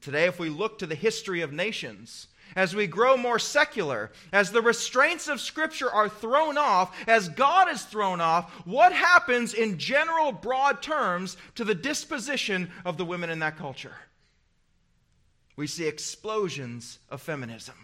Today, 0.00 0.26
if 0.26 0.38
we 0.38 0.48
look 0.48 0.78
to 0.78 0.86
the 0.86 0.94
history 0.94 1.40
of 1.40 1.52
nations, 1.52 2.28
as 2.56 2.74
we 2.74 2.86
grow 2.86 3.16
more 3.16 3.38
secular, 3.38 4.10
as 4.32 4.50
the 4.50 4.62
restraints 4.62 5.28
of 5.28 5.40
Scripture 5.40 5.90
are 5.90 6.08
thrown 6.08 6.58
off, 6.58 6.96
as 7.08 7.28
God 7.28 7.70
is 7.70 7.82
thrown 7.82 8.20
off, 8.20 8.50
what 8.66 8.92
happens 8.92 9.54
in 9.54 9.78
general, 9.78 10.32
broad 10.32 10.82
terms 10.82 11.36
to 11.56 11.64
the 11.64 11.74
disposition 11.74 12.70
of 12.84 12.96
the 12.96 13.04
women 13.04 13.30
in 13.30 13.40
that 13.40 13.56
culture? 13.56 13.94
We 15.56 15.66
see 15.66 15.86
explosions 15.86 16.98
of 17.08 17.20
feminism. 17.20 17.74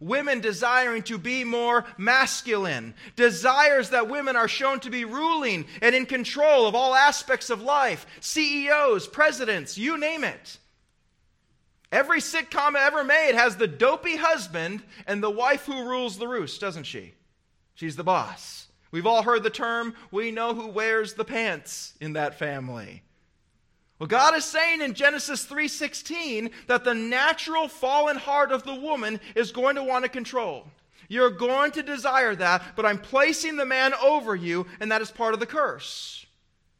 Women 0.00 0.40
desiring 0.40 1.02
to 1.04 1.18
be 1.18 1.42
more 1.42 1.84
masculine, 1.96 2.94
desires 3.16 3.90
that 3.90 4.08
women 4.08 4.36
are 4.36 4.46
shown 4.46 4.78
to 4.80 4.90
be 4.90 5.04
ruling 5.04 5.66
and 5.82 5.94
in 5.94 6.06
control 6.06 6.68
of 6.68 6.76
all 6.76 6.94
aspects 6.94 7.50
of 7.50 7.62
life, 7.62 8.06
CEOs, 8.20 9.08
presidents, 9.08 9.76
you 9.76 9.98
name 9.98 10.22
it. 10.22 10.58
Every 11.90 12.20
sitcom 12.20 12.74
ever 12.74 13.02
made 13.02 13.34
has 13.34 13.56
the 13.56 13.66
dopey 13.66 14.16
husband 14.16 14.82
and 15.06 15.22
the 15.22 15.30
wife 15.30 15.64
who 15.64 15.88
rules 15.88 16.18
the 16.18 16.28
roost, 16.28 16.60
doesn't 16.60 16.84
she? 16.84 17.14
She's 17.74 17.96
the 17.96 18.04
boss. 18.04 18.68
We've 18.90 19.06
all 19.06 19.22
heard 19.22 19.42
the 19.42 19.50
term, 19.50 19.94
we 20.10 20.30
know 20.30 20.54
who 20.54 20.68
wears 20.68 21.14
the 21.14 21.24
pants 21.24 21.94
in 22.00 22.14
that 22.14 22.38
family. 22.38 23.02
Well, 23.98 24.06
God 24.06 24.36
is 24.36 24.44
saying 24.44 24.80
in 24.80 24.94
Genesis 24.94 25.44
3:16 25.44 26.50
that 26.68 26.84
the 26.84 26.94
natural 26.94 27.68
fallen 27.68 28.16
heart 28.16 28.52
of 28.52 28.62
the 28.62 28.74
woman 28.74 29.20
is 29.34 29.50
going 29.50 29.74
to 29.76 29.82
want 29.82 30.04
to 30.04 30.08
control. 30.08 30.66
You're 31.08 31.30
going 31.30 31.72
to 31.72 31.82
desire 31.82 32.34
that, 32.36 32.76
but 32.76 32.86
I'm 32.86 32.98
placing 32.98 33.56
the 33.56 33.64
man 33.64 33.94
over 33.94 34.36
you, 34.36 34.66
and 34.78 34.92
that 34.92 35.02
is 35.02 35.10
part 35.10 35.34
of 35.34 35.40
the 35.40 35.46
curse. 35.46 36.26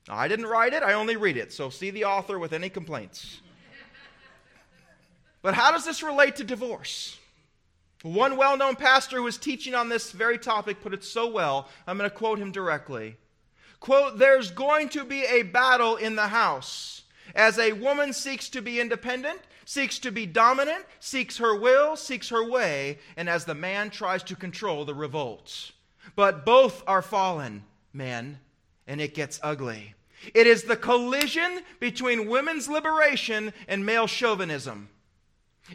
I 0.08 0.28
didn't 0.28 0.46
write 0.46 0.74
it, 0.74 0.82
I 0.82 0.92
only 0.92 1.16
read 1.16 1.36
it, 1.36 1.52
so 1.52 1.70
see 1.70 1.90
the 1.90 2.04
author 2.04 2.38
with 2.38 2.52
any 2.52 2.68
complaints. 2.68 3.40
But 5.48 5.54
how 5.54 5.72
does 5.72 5.86
this 5.86 6.02
relate 6.02 6.36
to 6.36 6.44
divorce? 6.44 7.16
One 8.02 8.36
well 8.36 8.58
known 8.58 8.76
pastor 8.76 9.16
who 9.16 9.22
was 9.22 9.38
teaching 9.38 9.74
on 9.74 9.88
this 9.88 10.12
very 10.12 10.36
topic 10.36 10.82
put 10.82 10.92
it 10.92 11.02
so 11.02 11.26
well. 11.26 11.68
I'm 11.86 11.96
going 11.96 12.10
to 12.10 12.14
quote 12.14 12.38
him 12.38 12.52
directly. 12.52 13.16
Quote, 13.80 14.18
There's 14.18 14.50
going 14.50 14.90
to 14.90 15.06
be 15.06 15.22
a 15.22 15.44
battle 15.44 15.96
in 15.96 16.16
the 16.16 16.28
house 16.28 17.00
as 17.34 17.58
a 17.58 17.72
woman 17.72 18.12
seeks 18.12 18.50
to 18.50 18.60
be 18.60 18.78
independent, 18.78 19.40
seeks 19.64 19.98
to 20.00 20.12
be 20.12 20.26
dominant, 20.26 20.84
seeks 21.00 21.38
her 21.38 21.56
will, 21.56 21.96
seeks 21.96 22.28
her 22.28 22.46
way, 22.46 22.98
and 23.16 23.26
as 23.26 23.46
the 23.46 23.54
man 23.54 23.88
tries 23.88 24.22
to 24.24 24.36
control 24.36 24.84
the 24.84 24.94
revolt. 24.94 25.70
But 26.14 26.44
both 26.44 26.82
are 26.86 27.00
fallen, 27.00 27.64
men, 27.94 28.40
and 28.86 29.00
it 29.00 29.14
gets 29.14 29.40
ugly. 29.42 29.94
It 30.34 30.46
is 30.46 30.64
the 30.64 30.76
collision 30.76 31.62
between 31.80 32.28
women's 32.28 32.68
liberation 32.68 33.54
and 33.66 33.86
male 33.86 34.06
chauvinism. 34.06 34.90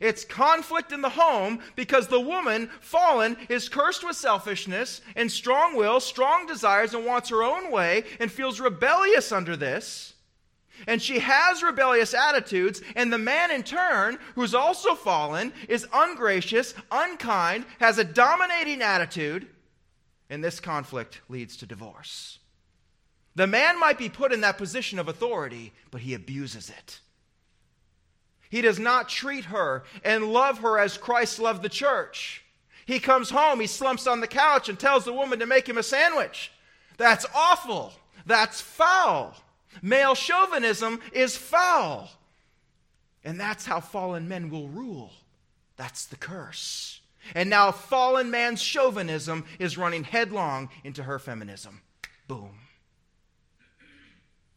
It's 0.01 0.25
conflict 0.25 0.91
in 0.91 1.01
the 1.01 1.10
home 1.10 1.60
because 1.75 2.08
the 2.08 2.19
woman, 2.19 2.69
fallen, 2.82 3.38
is 3.49 3.69
cursed 3.69 4.06
with 4.06 4.15
selfishness 4.15 5.01
and 5.15 5.32
strong 5.32 5.75
will, 5.75 5.99
strong 5.99 6.45
desires, 6.45 6.93
and 6.93 7.06
wants 7.06 7.29
her 7.29 7.43
own 7.43 7.71
way 7.71 8.03
and 8.19 8.32
feels 8.32 8.60
rebellious 8.60 9.32
under 9.32 9.56
this. 9.56 10.13
And 10.88 11.01
she 11.01 11.19
has 11.19 11.62
rebellious 11.62 12.13
attitudes, 12.13 12.82
and 12.95 13.13
the 13.13 13.17
man 13.17 13.51
in 13.51 13.63
turn, 13.63 14.17
who's 14.36 14.56
also 14.56 14.95
fallen, 14.95 15.53
is 15.69 15.88
ungracious, 15.93 16.73
unkind, 16.91 17.65
has 17.79 17.99
a 17.99 18.03
dominating 18.03 18.82
attitude, 18.82 19.47
and 20.29 20.43
this 20.43 20.60
conflict 20.60 21.21
leads 21.29 21.58
to 21.58 21.67
divorce. 21.67 22.39
The 23.36 23.47
man 23.47 23.79
might 23.79 23.97
be 23.97 24.10
put 24.10 24.34
in 24.34 24.41
that 24.41 24.58
position 24.58 24.99
of 24.99 25.08
authority, 25.08 25.73
but 25.91 26.01
he 26.01 26.13
abuses 26.13 26.69
it. 26.69 26.99
He 28.53 28.61
does 28.61 28.77
not 28.77 29.09
treat 29.09 29.45
her 29.45 29.81
and 30.03 30.31
love 30.31 30.59
her 30.59 30.77
as 30.77 30.95
Christ 30.95 31.39
loved 31.39 31.63
the 31.63 31.69
church. 31.69 32.43
He 32.85 32.99
comes 32.99 33.31
home, 33.31 33.59
he 33.59 33.65
slumps 33.65 34.05
on 34.05 34.19
the 34.19 34.27
couch 34.27 34.69
and 34.69 34.79
tells 34.79 35.05
the 35.05 35.11
woman 35.11 35.39
to 35.39 35.47
make 35.47 35.67
him 35.67 35.79
a 35.79 35.81
sandwich. 35.81 36.51
That's 36.97 37.25
awful. 37.33 37.93
That's 38.27 38.61
foul. 38.61 39.35
Male 39.81 40.13
chauvinism 40.13 40.99
is 41.13 41.35
foul. 41.35 42.11
And 43.23 43.39
that's 43.39 43.65
how 43.65 43.79
fallen 43.79 44.27
men 44.27 44.51
will 44.51 44.67
rule. 44.67 45.09
That's 45.75 46.05
the 46.05 46.15
curse. 46.15 47.01
And 47.33 47.49
now 47.49 47.71
fallen 47.71 48.29
man's 48.29 48.61
chauvinism 48.61 49.45
is 49.57 49.79
running 49.79 50.03
headlong 50.03 50.69
into 50.83 51.01
her 51.01 51.17
feminism. 51.17 51.81
Boom. 52.27 52.51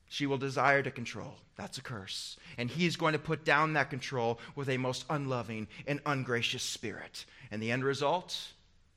She 0.08 0.26
will 0.26 0.38
desire 0.38 0.82
to 0.82 0.90
control. 0.90 1.34
That's 1.56 1.78
a 1.78 1.82
curse. 1.82 2.36
And 2.58 2.70
he's 2.70 2.96
going 2.96 3.14
to 3.14 3.18
put 3.18 3.44
down 3.44 3.72
that 3.72 3.90
control 3.90 4.38
with 4.54 4.68
a 4.68 4.76
most 4.76 5.04
unloving 5.10 5.68
and 5.86 6.00
ungracious 6.06 6.62
spirit. 6.62 7.24
And 7.50 7.62
the 7.62 7.72
end 7.72 7.84
result? 7.84 8.52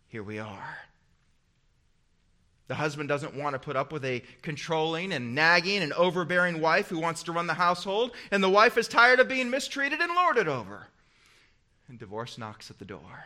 Here 0.08 0.24
we 0.24 0.40
are. 0.40 0.78
The 2.68 2.76
husband 2.76 3.10
doesn't 3.10 3.36
want 3.36 3.56
to 3.56 3.60
put 3.60 3.76
up 3.76 3.92
with 3.92 4.06
a 4.06 4.22
controlling 4.44 5.12
and 5.12 5.34
nagging 5.34 5.82
and 5.82 5.92
overbearing 5.94 6.62
wife 6.62 6.90
who 6.90 7.00
wants 7.00 7.24
to 7.24 7.32
run 7.32 7.48
the 7.48 7.56
household, 7.56 8.12
and 8.30 8.44
the 8.44 8.50
wife 8.50 8.78
is 8.78 8.88
tired 8.88 9.20
of 9.20 9.28
being 9.28 9.50
mistreated 9.50 10.00
and 10.00 10.14
lorded 10.14 10.48
over. 10.48 10.86
And 11.88 11.98
divorce 11.98 12.38
knocks 12.38 12.70
at 12.70 12.78
the 12.78 12.86
door. 12.86 13.26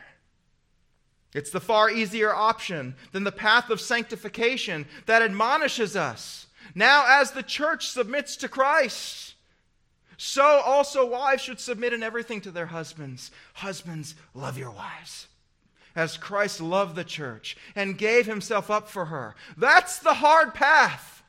It's 1.34 1.50
the 1.50 1.60
far 1.60 1.90
easier 1.90 2.34
option 2.34 2.94
than 3.12 3.24
the 3.24 3.32
path 3.32 3.68
of 3.68 3.82
sanctification 3.82 4.86
that 5.04 5.20
admonishes 5.20 5.94
us. 5.94 6.46
Now, 6.74 7.04
as 7.08 7.32
the 7.32 7.42
church 7.42 7.88
submits 7.88 8.36
to 8.36 8.48
Christ, 8.48 9.34
so 10.16 10.44
also 10.44 11.06
wives 11.06 11.42
should 11.42 11.60
submit 11.60 11.92
in 11.92 12.02
everything 12.02 12.40
to 12.42 12.50
their 12.50 12.66
husbands. 12.66 13.30
Husbands, 13.54 14.14
love 14.34 14.56
your 14.56 14.70
wives 14.70 15.28
as 15.96 16.16
Christ 16.16 16.60
loved 16.60 16.96
the 16.96 17.04
church 17.04 17.56
and 17.76 17.98
gave 17.98 18.26
himself 18.26 18.70
up 18.70 18.88
for 18.88 19.06
her. 19.06 19.34
That's 19.56 19.98
the 19.98 20.14
hard 20.14 20.54
path. 20.54 21.22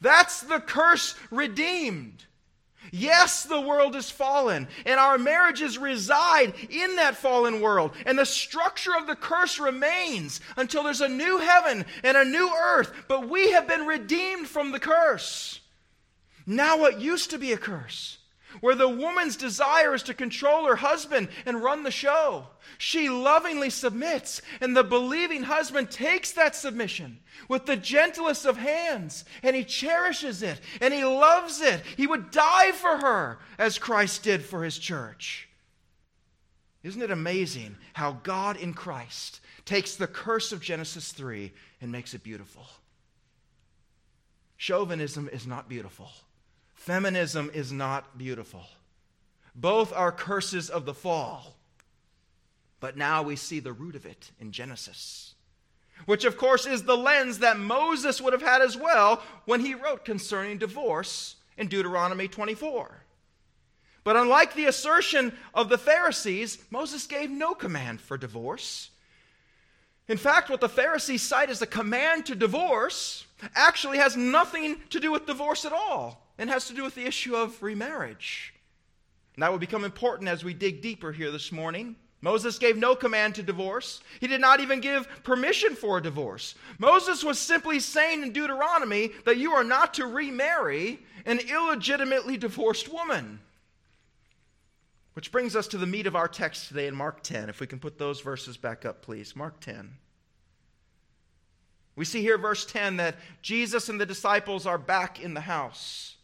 That's 0.00 0.40
the 0.40 0.60
curse 0.60 1.14
redeemed. 1.30 2.24
Yes, 2.92 3.44
the 3.44 3.60
world 3.60 3.96
is 3.96 4.10
fallen, 4.10 4.68
and 4.84 5.00
our 5.00 5.18
marriages 5.18 5.78
reside 5.78 6.54
in 6.70 6.96
that 6.96 7.16
fallen 7.16 7.60
world, 7.60 7.92
and 8.04 8.18
the 8.18 8.26
structure 8.26 8.96
of 8.96 9.06
the 9.06 9.16
curse 9.16 9.58
remains 9.58 10.40
until 10.56 10.82
there's 10.82 11.00
a 11.00 11.08
new 11.08 11.38
heaven 11.38 11.84
and 12.02 12.16
a 12.16 12.24
new 12.24 12.50
earth, 12.54 12.92
but 13.08 13.28
we 13.28 13.52
have 13.52 13.66
been 13.68 13.86
redeemed 13.86 14.48
from 14.48 14.72
the 14.72 14.80
curse. 14.80 15.60
Now, 16.46 16.78
what 16.78 17.00
used 17.00 17.30
to 17.30 17.38
be 17.38 17.52
a 17.52 17.58
curse 17.58 18.15
where 18.60 18.74
the 18.74 18.88
woman's 18.88 19.36
desire 19.36 19.94
is 19.94 20.02
to 20.04 20.14
control 20.14 20.66
her 20.66 20.76
husband 20.76 21.28
and 21.44 21.62
run 21.62 21.82
the 21.82 21.90
show. 21.90 22.46
She 22.78 23.08
lovingly 23.08 23.70
submits, 23.70 24.42
and 24.60 24.76
the 24.76 24.84
believing 24.84 25.44
husband 25.44 25.90
takes 25.90 26.32
that 26.32 26.54
submission 26.54 27.20
with 27.48 27.66
the 27.66 27.76
gentlest 27.76 28.44
of 28.44 28.56
hands, 28.56 29.24
and 29.42 29.54
he 29.54 29.64
cherishes 29.64 30.42
it, 30.42 30.60
and 30.80 30.92
he 30.92 31.04
loves 31.04 31.60
it. 31.60 31.82
He 31.96 32.06
would 32.06 32.30
die 32.30 32.72
for 32.72 32.98
her 32.98 33.38
as 33.58 33.78
Christ 33.78 34.22
did 34.22 34.44
for 34.44 34.64
his 34.64 34.78
church. 34.78 35.48
Isn't 36.82 37.02
it 37.02 37.10
amazing 37.10 37.76
how 37.94 38.12
God 38.22 38.56
in 38.56 38.72
Christ 38.72 39.40
takes 39.64 39.96
the 39.96 40.06
curse 40.06 40.52
of 40.52 40.60
Genesis 40.60 41.12
3 41.12 41.52
and 41.80 41.90
makes 41.90 42.14
it 42.14 42.22
beautiful? 42.22 42.64
Chauvinism 44.56 45.28
is 45.32 45.46
not 45.46 45.68
beautiful. 45.68 46.10
Feminism 46.86 47.50
is 47.52 47.72
not 47.72 48.16
beautiful. 48.16 48.62
Both 49.56 49.92
are 49.92 50.12
curses 50.12 50.70
of 50.70 50.84
the 50.84 50.94
fall. 50.94 51.56
But 52.78 52.96
now 52.96 53.24
we 53.24 53.34
see 53.34 53.58
the 53.58 53.72
root 53.72 53.96
of 53.96 54.06
it 54.06 54.30
in 54.38 54.52
Genesis, 54.52 55.34
which, 56.04 56.24
of 56.24 56.36
course, 56.36 56.64
is 56.64 56.84
the 56.84 56.96
lens 56.96 57.40
that 57.40 57.58
Moses 57.58 58.20
would 58.20 58.32
have 58.32 58.42
had 58.42 58.62
as 58.62 58.76
well 58.76 59.20
when 59.46 59.58
he 59.58 59.74
wrote 59.74 60.04
concerning 60.04 60.58
divorce 60.58 61.34
in 61.56 61.66
Deuteronomy 61.66 62.28
24. 62.28 63.02
But 64.04 64.14
unlike 64.14 64.54
the 64.54 64.66
assertion 64.66 65.36
of 65.54 65.68
the 65.68 65.78
Pharisees, 65.78 66.58
Moses 66.70 67.08
gave 67.08 67.30
no 67.30 67.54
command 67.54 68.00
for 68.00 68.16
divorce. 68.16 68.90
In 70.06 70.18
fact, 70.18 70.50
what 70.50 70.60
the 70.60 70.68
Pharisees 70.68 71.22
cite 71.22 71.50
as 71.50 71.60
a 71.60 71.66
command 71.66 72.26
to 72.26 72.36
divorce 72.36 73.26
actually 73.56 73.98
has 73.98 74.16
nothing 74.16 74.76
to 74.90 75.00
do 75.00 75.10
with 75.10 75.26
divorce 75.26 75.64
at 75.64 75.72
all 75.72 76.22
and 76.38 76.50
has 76.50 76.66
to 76.68 76.74
do 76.74 76.82
with 76.84 76.94
the 76.94 77.06
issue 77.06 77.34
of 77.34 77.62
remarriage. 77.62 78.54
And 79.34 79.42
that 79.42 79.50
will 79.50 79.58
become 79.58 79.84
important 79.84 80.28
as 80.28 80.44
we 80.44 80.54
dig 80.54 80.80
deeper 80.80 81.12
here 81.12 81.30
this 81.30 81.52
morning. 81.52 81.96
Moses 82.22 82.58
gave 82.58 82.76
no 82.76 82.96
command 82.96 83.34
to 83.34 83.42
divorce. 83.42 84.00
He 84.20 84.26
did 84.26 84.40
not 84.40 84.60
even 84.60 84.80
give 84.80 85.06
permission 85.22 85.74
for 85.74 85.98
a 85.98 86.02
divorce. 86.02 86.54
Moses 86.78 87.22
was 87.22 87.38
simply 87.38 87.78
saying 87.78 88.22
in 88.22 88.32
Deuteronomy 88.32 89.10
that 89.24 89.36
you 89.36 89.52
are 89.52 89.64
not 89.64 89.94
to 89.94 90.06
remarry 90.06 90.98
an 91.26 91.38
illegitimately 91.38 92.38
divorced 92.38 92.90
woman. 92.90 93.40
Which 95.12 95.30
brings 95.30 95.54
us 95.54 95.68
to 95.68 95.78
the 95.78 95.86
meat 95.86 96.06
of 96.06 96.16
our 96.16 96.28
text 96.28 96.68
today 96.68 96.86
in 96.86 96.94
Mark 96.94 97.22
10. 97.22 97.48
If 97.48 97.60
we 97.60 97.66
can 97.66 97.78
put 97.78 97.98
those 97.98 98.20
verses 98.20 98.56
back 98.56 98.84
up, 98.84 99.02
please. 99.02 99.36
Mark 99.36 99.60
10. 99.60 99.92
We 101.96 102.04
see 102.04 102.20
here, 102.20 102.38
verse 102.38 102.66
10, 102.66 102.96
that 102.98 103.16
Jesus 103.40 103.88
and 103.88 104.00
the 104.00 104.04
disciples 104.04 104.66
are 104.66 104.78
back 104.78 105.20
in 105.20 105.32
the 105.32 105.40
house 105.40 106.15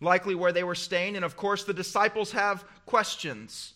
likely 0.00 0.34
where 0.34 0.52
they 0.52 0.64
were 0.64 0.74
staying. 0.74 1.16
And 1.16 1.24
of 1.24 1.36
course, 1.36 1.64
the 1.64 1.74
disciples 1.74 2.32
have 2.32 2.64
questions. 2.84 3.74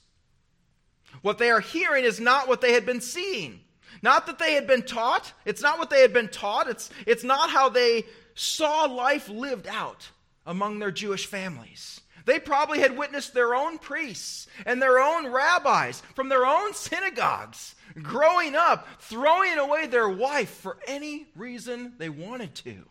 What 1.23 1.39
they 1.39 1.51
are 1.51 1.61
hearing 1.61 2.05
is 2.05 2.21
not 2.21 2.49
what 2.49 2.61
they 2.61 2.73
had 2.73 2.87
been 2.87 3.01
seeing. 3.01 3.61
Not 4.03 4.27
that 4.27 4.39
they 4.39 4.55
had 4.55 4.67
been 4.67 4.83
taught. 4.83 5.33
It's 5.45 5.63
not 5.63 5.79
what 5.79 5.91
they 5.91 6.01
had 6.01 6.13
been 6.13 6.29
taught. 6.29 6.69
It's, 6.69 6.91
it's 7.07 7.25
not 7.25 7.51
how 7.51 7.69
they 7.69 8.05
saw 8.35 8.85
life 8.85 9.29
lived 9.29 9.67
out 9.67 10.09
among 10.47 10.79
their 10.79 10.91
Jewish 10.91 11.27
families. 11.27 12.01
They 12.25 12.39
probably 12.39 12.81
had 12.81 12.97
witnessed 12.97 13.35
their 13.35 13.55
own 13.55 13.79
priests 13.79 14.47
and 14.67 14.81
their 14.81 14.99
own 14.99 15.33
rabbis 15.33 16.03
from 16.15 16.29
their 16.29 16.47
own 16.47 16.75
synagogues 16.75 17.75
growing 18.03 18.55
up, 18.55 18.87
throwing 19.01 19.59
away 19.59 19.87
their 19.87 20.09
wife 20.09 20.51
for 20.51 20.79
any 20.87 21.27
reason 21.35 21.95
they 21.99 22.09
wanted 22.09 22.55
to. 22.55 22.85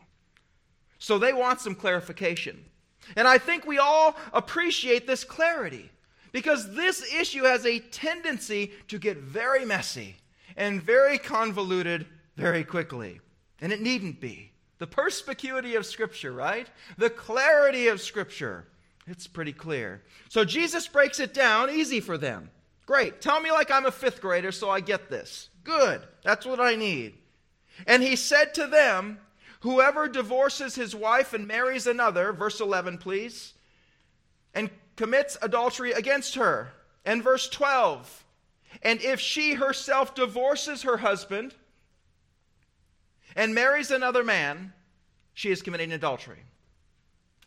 So 0.97 1.17
they 1.17 1.31
want 1.31 1.61
some 1.61 1.75
clarification. 1.75 2.65
And 3.15 3.27
I 3.27 3.37
think 3.37 3.65
we 3.65 3.77
all 3.77 4.15
appreciate 4.33 5.07
this 5.07 5.23
clarity 5.23 5.89
because 6.31 6.75
this 6.75 7.13
issue 7.13 7.43
has 7.43 7.65
a 7.65 7.79
tendency 7.79 8.71
to 8.87 8.99
get 8.99 9.17
very 9.17 9.65
messy 9.65 10.15
and 10.55 10.81
very 10.81 11.17
convoluted 11.17 12.05
very 12.35 12.63
quickly. 12.63 13.19
And 13.61 13.71
it 13.71 13.81
needn't 13.81 14.19
be. 14.19 14.51
The 14.77 14.87
perspicuity 14.87 15.75
of 15.75 15.85
Scripture, 15.85 16.31
right? 16.31 16.67
The 16.97 17.09
clarity 17.09 17.87
of 17.87 17.99
Scripture. 17.99 18.65
It's 19.07 19.27
pretty 19.27 19.53
clear. 19.53 20.03
So 20.29 20.45
Jesus 20.45 20.87
breaks 20.87 21.19
it 21.19 21.33
down 21.33 21.69
easy 21.69 21.99
for 21.99 22.17
them. 22.17 22.49
Great. 22.85 23.21
Tell 23.21 23.41
me 23.41 23.51
like 23.51 23.71
I'm 23.71 23.85
a 23.85 23.91
fifth 23.91 24.21
grader 24.21 24.51
so 24.51 24.69
I 24.69 24.79
get 24.79 25.09
this. 25.09 25.49
Good. 25.63 26.01
That's 26.23 26.45
what 26.45 26.59
I 26.59 26.75
need. 26.75 27.15
And 27.85 28.01
he 28.01 28.15
said 28.15 28.53
to 28.55 28.67
them, 28.67 29.19
Whoever 29.61 30.07
divorces 30.07 30.75
his 30.75 30.95
wife 30.95 31.33
and 31.33 31.47
marries 31.47 31.85
another, 31.85 32.31
verse 32.31 32.61
11, 32.61 32.97
please, 32.97 33.53
and 34.53 34.69
commits 34.95 35.37
adultery 35.41 35.91
against 35.91 36.35
her. 36.35 36.71
And 37.05 37.23
verse 37.23 37.49
12, 37.49 38.25
and 38.83 39.01
if 39.01 39.19
she 39.19 39.53
herself 39.53 40.13
divorces 40.13 40.83
her 40.83 40.97
husband 40.97 41.55
and 43.35 43.55
marries 43.55 43.89
another 43.89 44.23
man, 44.23 44.73
she 45.33 45.49
is 45.49 45.61
committing 45.61 45.91
adultery. 45.91 46.39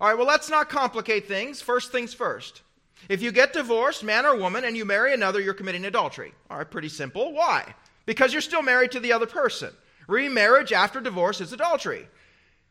All 0.01 0.09
right, 0.09 0.17
well, 0.17 0.27
let's 0.27 0.51
not 0.51 0.69
complicate 0.69 1.29
things. 1.29 1.61
First 1.61 1.93
things 1.93 2.13
first. 2.13 2.63
If 3.09 3.23
you 3.23 3.31
get 3.31 3.53
divorced, 3.53 4.03
man 4.03 4.27
or 4.27 4.37
woman, 4.37 4.65
and 4.65 4.77
you 4.77 4.85
marry 4.85 5.13
another, 5.13 5.41
you're 5.41 5.55
committing 5.55 5.85
adultery. 5.85 6.33
All 6.51 6.59
right, 6.59 6.71
pretty 6.71 6.89
simple. 6.89 7.33
Why? 7.33 7.75
Because 8.07 8.33
you're 8.33 8.43
still 8.43 8.63
married 8.63 8.93
to 8.93 9.01
the 9.01 9.13
other 9.13 9.27
person. 9.27 9.71
Remarriage 10.13 10.73
after 10.73 11.01
divorce 11.01 11.41
is 11.41 11.53
adultery. 11.53 12.07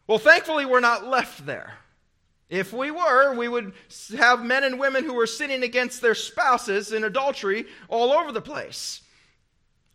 Well, 0.07 0.19
thankfully, 0.19 0.65
we're 0.65 0.79
not 0.79 1.07
left 1.07 1.45
there. 1.45 1.73
If 2.49 2.71
we 2.71 2.91
were, 2.91 3.33
we 3.33 3.47
would 3.47 3.73
have 4.17 4.43
men 4.43 4.63
and 4.63 4.79
women 4.79 5.05
who 5.05 5.13
were 5.13 5.27
sinning 5.27 5.63
against 5.63 6.01
their 6.01 6.15
spouses 6.15 6.91
in 6.91 7.03
adultery 7.03 7.65
all 7.87 8.11
over 8.11 8.31
the 8.31 8.41
place. 8.41 9.01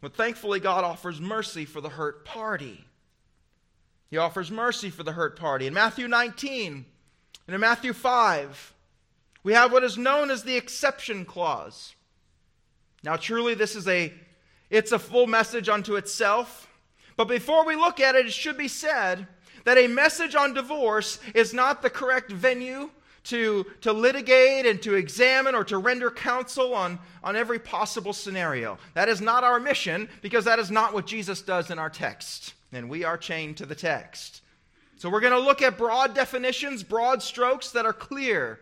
But 0.01 0.15
thankfully, 0.15 0.59
God 0.59 0.83
offers 0.83 1.21
mercy 1.21 1.65
for 1.65 1.81
the 1.81 1.91
hurt 1.91 2.25
party. 2.25 2.85
He 4.11 4.17
offers 4.17 4.51
mercy 4.51 4.91
for 4.91 5.03
the 5.03 5.13
hurt 5.13 5.39
party. 5.39 5.67
In 5.67 5.75
Matthew 5.75 6.09
19 6.09 6.85
and 7.47 7.55
in 7.55 7.61
Matthew 7.61 7.93
5, 7.93 8.75
we 9.43 9.53
have 9.53 9.71
what 9.71 9.85
is 9.85 9.99
known 9.99 10.31
as 10.31 10.43
the 10.43 10.57
exception 10.57 11.25
clause. 11.25 11.95
Now, 13.05 13.17
truly, 13.17 13.55
this 13.55 13.77
is 13.77 13.87
a 13.87 14.13
it's 14.69 14.91
a 14.91 14.99
full 14.99 15.29
message 15.29 15.69
unto 15.69 15.95
itself. 15.95 16.67
But 17.17 17.29
before 17.29 17.65
we 17.67 17.77
look 17.77 18.01
at 18.01 18.15
it, 18.15 18.27
it 18.27 18.33
should 18.33 18.59
be 18.59 18.69
said 18.69 19.27
that 19.65 19.79
a 19.79 19.89
message 19.89 20.35
on 20.35 20.55
divorce 20.55 21.19
is 21.35 21.55
not 21.55 21.83
the 21.83 21.91
correct 21.91 22.31
venue 22.31 22.91
to, 23.25 23.67
to 23.81 23.93
litigate 23.93 24.67
and 24.67 24.81
to 24.83 24.95
examine 24.95 25.55
or 25.55 25.65
to 25.65 25.79
render 25.79 26.11
counsel 26.11 26.75
on, 26.75 26.99
on 27.25 27.35
every 27.35 27.59
possible 27.59 28.13
scenario. 28.13 28.79
That 28.95 29.09
is 29.09 29.21
not 29.21 29.43
our 29.43 29.59
mission 29.59 30.09
because 30.23 30.45
that 30.45 30.61
is 30.61 30.71
not 30.71 30.95
what 30.95 31.07
Jesus 31.07 31.43
does 31.43 31.71
in 31.71 31.79
our 31.79 31.91
text. 31.91 32.55
And 32.73 32.89
we 32.89 33.05
are 33.05 33.19
chained 33.19 33.57
to 33.57 33.67
the 33.67 33.75
text. 33.75 34.43
So 34.97 35.11
we're 35.11 35.21
going 35.21 35.33
to 35.33 35.39
look 35.41 35.61
at 35.61 35.77
broad 35.77 36.15
definitions, 36.15 36.83
broad 36.83 37.23
strokes 37.23 37.71
that 37.73 37.85
are 37.85 37.93
clear, 37.93 38.61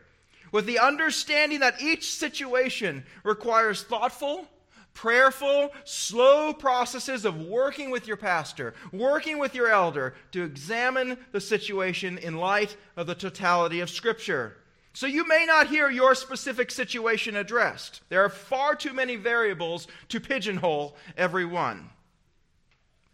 with 0.50 0.66
the 0.66 0.78
understanding 0.78 1.60
that 1.60 1.82
each 1.82 2.12
situation 2.12 3.04
requires 3.22 3.82
thoughtful, 3.82 4.48
prayerful, 4.94 5.72
slow 5.84 6.52
processes 6.52 7.24
of 7.24 7.42
working 7.42 7.90
with 7.90 8.06
your 8.06 8.16
pastor, 8.16 8.74
working 8.92 9.38
with 9.38 9.54
your 9.54 9.68
elder 9.68 10.14
to 10.32 10.42
examine 10.42 11.18
the 11.32 11.40
situation 11.40 12.16
in 12.18 12.36
light 12.36 12.76
of 12.96 13.06
the 13.06 13.14
totality 13.14 13.80
of 13.80 13.90
Scripture. 13.90 14.56
So 14.92 15.06
you 15.06 15.26
may 15.26 15.44
not 15.44 15.66
hear 15.66 15.90
your 15.90 16.14
specific 16.14 16.70
situation 16.70 17.36
addressed. 17.36 18.00
There 18.08 18.24
are 18.24 18.30
far 18.30 18.76
too 18.76 18.92
many 18.92 19.16
variables 19.16 19.88
to 20.08 20.20
pigeonhole 20.20 20.96
every 21.16 21.44
one. 21.44 21.90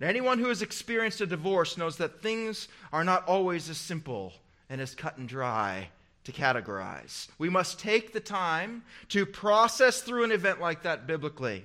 Anyone 0.02 0.38
who 0.38 0.48
has 0.48 0.62
experienced 0.62 1.20
a 1.20 1.26
divorce 1.26 1.76
knows 1.76 1.96
that 1.96 2.22
things 2.22 2.68
are 2.92 3.04
not 3.04 3.26
always 3.26 3.68
as 3.68 3.78
simple 3.78 4.32
and 4.68 4.80
as 4.80 4.94
cut 4.94 5.18
and 5.18 5.28
dry 5.28 5.88
to 6.30 6.40
categorize. 6.40 7.28
We 7.38 7.48
must 7.48 7.78
take 7.78 8.12
the 8.12 8.20
time 8.20 8.82
to 9.08 9.26
process 9.26 10.02
through 10.02 10.24
an 10.24 10.32
event 10.32 10.60
like 10.60 10.82
that 10.82 11.06
biblically. 11.06 11.64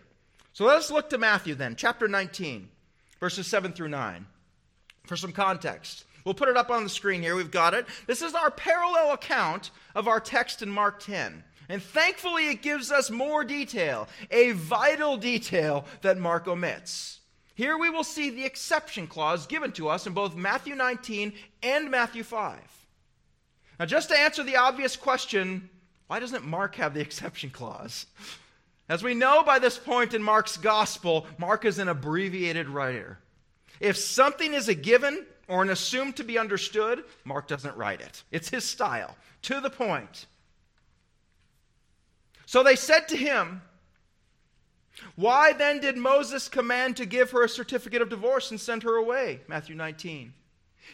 So 0.54 0.65
let 0.65 0.78
us 0.78 0.91
look 0.91 1.10
to 1.10 1.17
Matthew 1.17 1.56
then, 1.56 1.75
chapter 1.75 2.08
19, 2.08 2.69
verses 3.19 3.47
7 3.47 3.73
through 3.73 3.89
9, 3.89 4.25
for 5.06 5.17
some 5.17 5.32
context. 5.32 6.06
We'll 6.23 6.34
put 6.34 6.49
it 6.49 6.58
up 6.58 6.71
on 6.71 6.84
the 6.84 6.89
screen 6.89 7.21
here. 7.21 7.36
We've 7.36 7.51
got 7.51 7.73
it. 7.73 7.86
This 8.08 8.21
is 8.21 8.34
our 8.34 8.49
parallel 8.49 9.12
account 9.12 9.69
of 9.93 10.08
our 10.08 10.19
text 10.19 10.62
in 10.62 10.69
Mark 10.69 10.99
10. 11.01 11.43
And 11.69 11.82
thankfully, 11.82 12.49
it 12.49 12.62
gives 12.62 12.91
us 12.91 13.10
more 13.10 13.43
detail, 13.43 14.08
a 14.32 14.51
vital 14.51 15.17
detail 15.17 15.86
that 16.01 16.17
Mark 16.17 16.47
omits. 16.47 17.19
Here 17.56 17.78
we 17.78 17.89
will 17.89 18.04
see 18.04 18.30
the 18.30 18.45
exception 18.45 19.08
clause 19.08 19.47
given 19.47 19.71
to 19.73 19.88
us 19.88 20.08
in 20.08 20.13
both 20.13 20.36
Matthew 20.36 20.75
19 20.75 21.34
and 21.63 21.89
Matthew 21.89 22.23
5. 22.23 22.85
Now, 23.80 23.86
just 23.86 24.10
to 24.10 24.18
answer 24.18 24.44
the 24.44 24.58
obvious 24.58 24.96
question, 24.96 25.70
why 26.08 26.20
doesn't 26.20 26.46
Mark 26.46 26.76
have 26.76 26.94
the 26.94 27.02
exception 27.02 27.50
clause? 27.50 28.06
As 28.88 29.04
we 29.04 29.14
know 29.14 29.44
by 29.44 29.60
this 29.60 29.78
point 29.78 30.14
in 30.14 30.22
Mark's 30.22 30.58
gospel, 30.58 31.26
Mark 31.38 31.66
is 31.66 31.80
an 31.80 31.90
abbreviated 31.90 32.70
writer. 32.70 33.20
If 33.80 33.98
something 33.98 34.54
is 34.54 34.70
a 34.70 34.76
given 34.76 35.26
or 35.48 35.64
an 35.64 35.70
assumed 35.70 36.16
to 36.18 36.24
be 36.24 36.38
understood, 36.38 37.04
Mark 37.24 37.48
doesn't 37.48 37.76
write 37.76 38.02
it. 38.02 38.24
It's 38.32 38.50
his 38.50 38.64
style, 38.64 39.18
to 39.44 39.60
the 39.60 39.70
point. 39.70 40.28
So 42.46 42.64
they 42.64 42.76
said 42.76 43.08
to 43.10 43.18
him, 43.18 43.64
Why 45.16 45.54
then 45.54 45.80
did 45.80 45.98
Moses 45.98 46.48
command 46.48 46.98
to 46.98 47.06
give 47.06 47.32
her 47.32 47.44
a 47.44 47.50
certificate 47.50 48.04
of 48.04 48.10
divorce 48.10 48.52
and 48.52 48.62
send 48.62 48.84
her 48.84 48.96
away? 48.96 49.42
Matthew 49.48 49.76
19. 49.76 50.34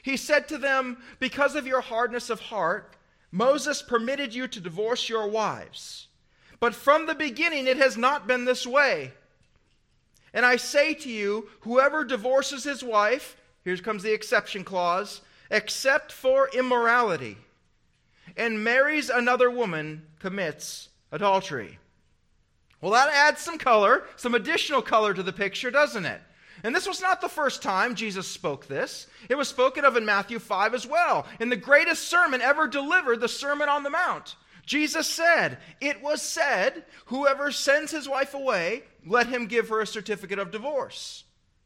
He 0.04 0.18
said 0.18 0.48
to 0.48 0.58
them, 0.58 0.98
Because 1.20 1.56
of 1.56 1.68
your 1.68 1.82
hardness 1.82 2.30
of 2.30 2.40
heart, 2.40 2.96
Moses 3.32 3.82
permitted 3.82 4.34
you 4.34 4.48
to 4.48 4.60
divorce 4.60 5.08
your 5.08 5.28
wives. 5.28 6.08
But 6.60 6.76
from 6.76 7.06
the 7.06 7.16
beginning, 7.16 7.68
it 7.68 7.78
has 7.78 7.98
not 7.98 8.28
been 8.28 8.46
this 8.46 8.68
way. 8.68 9.14
And 10.34 10.46
I 10.46 10.56
say 10.58 10.94
to 10.94 11.10
you, 11.10 11.50
whoever 11.62 12.04
divorces 12.04 12.64
his 12.64 12.84
wife, 12.84 13.36
here 13.64 13.78
comes 13.78 14.04
the 14.04 14.14
exception 14.14 14.64
clause, 14.64 15.22
except 15.50 16.12
for 16.12 16.50
immorality, 16.54 17.38
and 18.38 18.64
marries 18.64 19.10
another 19.10 19.52
woman, 19.52 20.04
commits 20.20 20.90
adultery. 21.12 21.78
Well, 22.80 22.92
that 22.94 23.10
adds 23.14 23.42
some 23.42 23.58
color, 23.58 24.04
some 24.16 24.34
additional 24.34 24.82
color 24.82 25.14
to 25.14 25.22
the 25.22 25.34
picture, 25.34 25.70
doesn't 25.70 26.06
it? 26.06 26.22
And 26.64 26.76
this 26.76 26.88
was 26.88 27.02
not 27.02 27.22
the 27.22 27.30
first 27.30 27.64
time 27.64 27.96
Jesus 27.96 28.28
spoke 28.28 28.68
this. 28.68 29.08
It 29.30 29.36
was 29.36 29.48
spoken 29.48 29.86
of 29.86 29.98
in 29.98 30.06
Matthew 30.06 30.40
5 30.40 30.74
as 30.74 30.86
well, 30.86 31.26
in 31.40 31.50
the 31.50 31.56
greatest 31.56 32.08
sermon 32.08 32.42
ever 32.42 32.68
delivered, 32.68 33.20
the 33.20 33.28
Sermon 33.28 33.70
on 33.70 33.84
the 33.84 33.90
Mount. 33.90 34.36
Jesus 34.66 35.08
said, 35.08 35.58
It 35.80 36.02
was 36.02 36.22
said, 36.22 36.86
whoever 37.06 37.52
sends 37.52 37.92
his 37.92 38.08
wife 38.08 38.34
away, 38.34 38.84
let 39.06 39.28
him 39.28 39.48
give 39.48 39.70
her 39.70 39.82
a 39.82 39.88
certificate 39.88 40.40
of 40.40 40.52
divorce. 40.52 41.24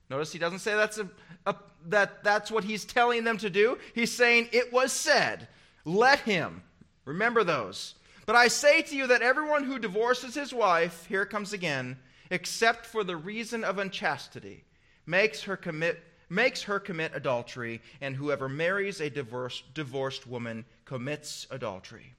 Notice 0.10 0.32
he 0.32 0.40
doesn't 0.40 0.60
say 0.60 0.76
that's, 0.76 0.98
a, 0.98 1.10
a, 1.46 1.56
that 1.88 2.24
that's 2.24 2.50
what 2.50 2.64
he's 2.64 2.86
telling 2.86 3.24
them 3.24 3.38
to 3.40 3.50
do. 3.50 3.78
He's 3.94 4.14
saying, 4.14 4.50
It 4.52 4.72
was 4.72 4.92
said, 4.92 5.48
let 5.86 6.20
him. 6.20 6.64
Remember 7.06 7.44
those. 7.44 7.96
But 8.26 8.36
I 8.36 8.48
say 8.48 8.82
to 8.82 8.96
you 8.96 9.08
that 9.08 9.22
everyone 9.22 9.64
who 9.64 9.78
divorces 9.78 10.34
his 10.34 10.52
wife, 10.52 11.06
here 11.08 11.26
comes 11.26 11.54
again, 11.54 11.98
except 12.32 12.88
for 12.88 13.04
the 13.04 13.16
reason 13.16 13.64
of 13.64 13.78
unchastity, 13.78 14.64
makes 15.06 15.44
her 15.44 15.58
commit 15.58 16.04
makes 16.30 16.64
her 16.64 16.80
commit 16.80 17.12
adultery, 17.14 17.82
and 18.02 18.16
whoever 18.16 18.50
marries 18.50 19.00
a 19.00 19.10
divorced, 19.10 19.74
divorced 19.74 20.26
woman 20.26 20.66
commits 20.84 21.46
adultery. 21.52 22.16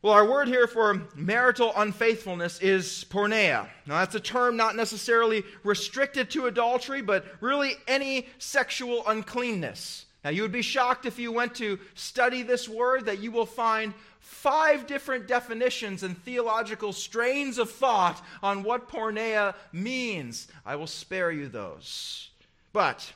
Well, 0.00 0.12
our 0.12 0.24
word 0.24 0.46
here 0.46 0.68
for 0.68 1.08
marital 1.14 1.72
unfaithfulness 1.76 2.60
is 2.60 3.04
porneia. 3.10 3.68
Now, 3.84 3.98
that's 3.98 4.14
a 4.14 4.20
term 4.20 4.56
not 4.56 4.76
necessarily 4.76 5.42
restricted 5.64 6.30
to 6.30 6.46
adultery, 6.46 7.02
but 7.02 7.24
really 7.40 7.74
any 7.88 8.28
sexual 8.38 9.02
uncleanness. 9.08 10.06
Now, 10.24 10.30
you 10.30 10.42
would 10.42 10.52
be 10.52 10.62
shocked 10.62 11.04
if 11.04 11.18
you 11.18 11.32
went 11.32 11.54
to 11.56 11.80
study 11.94 12.42
this 12.42 12.68
word 12.68 13.06
that 13.06 13.18
you 13.18 13.32
will 13.32 13.46
find 13.46 13.92
five 14.20 14.86
different 14.86 15.26
definitions 15.26 16.02
and 16.02 16.16
theological 16.22 16.92
strains 16.92 17.58
of 17.58 17.70
thought 17.70 18.24
on 18.42 18.62
what 18.62 18.88
porneia 18.88 19.54
means. 19.72 20.48
I 20.64 20.76
will 20.76 20.86
spare 20.86 21.30
you 21.30 21.48
those. 21.48 22.30
But 22.72 23.12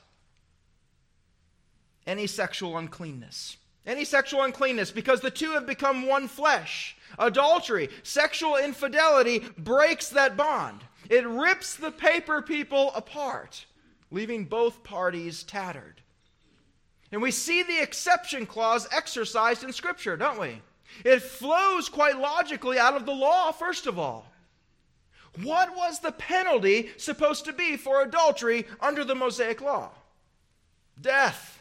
any 2.07 2.27
sexual 2.27 2.79
uncleanness. 2.79 3.57
Any 3.85 4.05
sexual 4.05 4.43
uncleanness, 4.43 4.91
because 4.93 5.21
the 5.21 5.31
two 5.31 5.53
have 5.53 5.67
become 5.67 6.07
one 6.07 6.29
flesh. 6.29 6.97
Adultery, 7.19 7.89
sexual 8.05 8.57
infidelity 8.57 9.41
breaks 9.59 10.09
that 10.11 10.37
bond. 10.37 10.83
It 11.11 11.27
rips 11.27 11.75
the 11.75 11.91
paper 11.91 12.43
people 12.43 12.93
apart, 12.95 13.67
leaving 14.11 14.45
both 14.45 14.85
parties 14.85 15.43
tattered. 15.43 16.01
And 17.11 17.21
we 17.21 17.31
see 17.31 17.63
the 17.63 17.83
exception 17.83 18.47
clause 18.47 18.89
exercised 18.93 19.65
in 19.65 19.73
Scripture, 19.73 20.17
don't 20.17 20.41
we? 20.41 20.63
It 21.05 21.23
flows 21.23 21.89
quite 21.89 22.19
logically 22.19 22.79
out 22.79 22.95
of 22.95 23.07
the 23.07 23.15
law, 23.15 23.53
first 23.53 23.87
of 23.87 23.99
all. 23.99 24.27
What 25.43 25.75
was 25.75 26.01
the 26.01 26.13
penalty 26.13 26.91
supposed 26.99 27.47
to 27.47 27.53
be 27.53 27.77
for 27.77 28.03
adultery 28.03 28.67
under 28.81 29.03
the 29.05 29.15
Mosaic 29.15 29.61
law? 29.61 29.91
Death. 31.01 31.61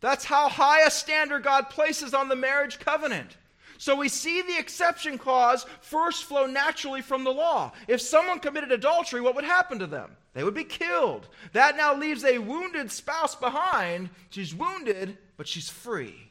That's 0.00 0.24
how 0.24 0.48
high 0.48 0.82
a 0.82 0.90
standard 0.90 1.44
God 1.44 1.70
places 1.70 2.12
on 2.12 2.28
the 2.28 2.36
marriage 2.36 2.78
covenant. 2.78 3.36
So 3.78 3.94
we 3.94 4.08
see 4.08 4.42
the 4.42 4.58
exception 4.58 5.18
clause 5.18 5.66
first 5.80 6.24
flow 6.24 6.46
naturally 6.46 7.02
from 7.02 7.24
the 7.24 7.32
law. 7.32 7.72
If 7.88 8.00
someone 8.00 8.40
committed 8.40 8.72
adultery, 8.72 9.20
what 9.20 9.34
would 9.34 9.44
happen 9.44 9.78
to 9.78 9.86
them? 9.86 10.16
They 10.34 10.44
would 10.44 10.54
be 10.54 10.64
killed. 10.64 11.28
That 11.52 11.76
now 11.76 11.94
leaves 11.94 12.24
a 12.24 12.38
wounded 12.38 12.90
spouse 12.90 13.34
behind. 13.34 14.10
She's 14.30 14.54
wounded, 14.54 15.18
but 15.36 15.46
she's 15.46 15.68
free. 15.68 16.25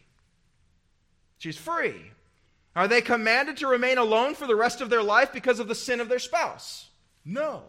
She's 1.45 1.57
free. 1.59 2.01
Are 2.75 2.87
they 2.87 3.01
commanded 3.01 3.57
to 3.57 3.67
remain 3.67 3.99
alone 3.99 4.33
for 4.33 4.47
the 4.47 4.55
rest 4.55 4.81
of 4.81 4.89
their 4.89 5.03
life 5.03 5.31
because 5.31 5.59
of 5.59 5.67
the 5.67 5.75
sin 5.75 5.99
of 5.99 6.09
their 6.09 6.17
spouse? 6.17 6.89
No. 7.23 7.65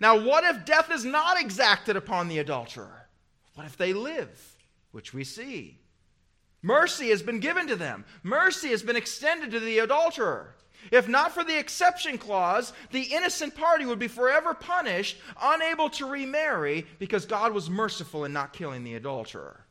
Now, 0.00 0.18
what 0.18 0.42
if 0.42 0.64
death 0.64 0.90
is 0.90 1.04
not 1.04 1.40
exacted 1.40 1.94
upon 1.94 2.26
the 2.26 2.40
adulterer? 2.40 3.06
What 3.54 3.66
if 3.66 3.76
they 3.76 3.92
live, 3.92 4.56
which 4.90 5.14
we 5.14 5.22
see? 5.22 5.78
Mercy 6.60 7.10
has 7.10 7.22
been 7.22 7.38
given 7.38 7.68
to 7.68 7.76
them, 7.76 8.04
mercy 8.24 8.70
has 8.70 8.82
been 8.82 8.96
extended 8.96 9.52
to 9.52 9.60
the 9.60 9.78
adulterer. 9.78 10.56
If 10.90 11.06
not 11.06 11.30
for 11.30 11.44
the 11.44 11.56
exception 11.56 12.18
clause, 12.18 12.72
the 12.90 13.02
innocent 13.02 13.54
party 13.54 13.86
would 13.86 14.00
be 14.00 14.08
forever 14.08 14.54
punished, 14.54 15.18
unable 15.40 15.88
to 15.90 16.06
remarry, 16.06 16.84
because 16.98 17.26
God 17.26 17.52
was 17.52 17.70
merciful 17.70 18.24
in 18.24 18.32
not 18.32 18.52
killing 18.52 18.82
the 18.82 18.96
adulterer. 18.96 19.64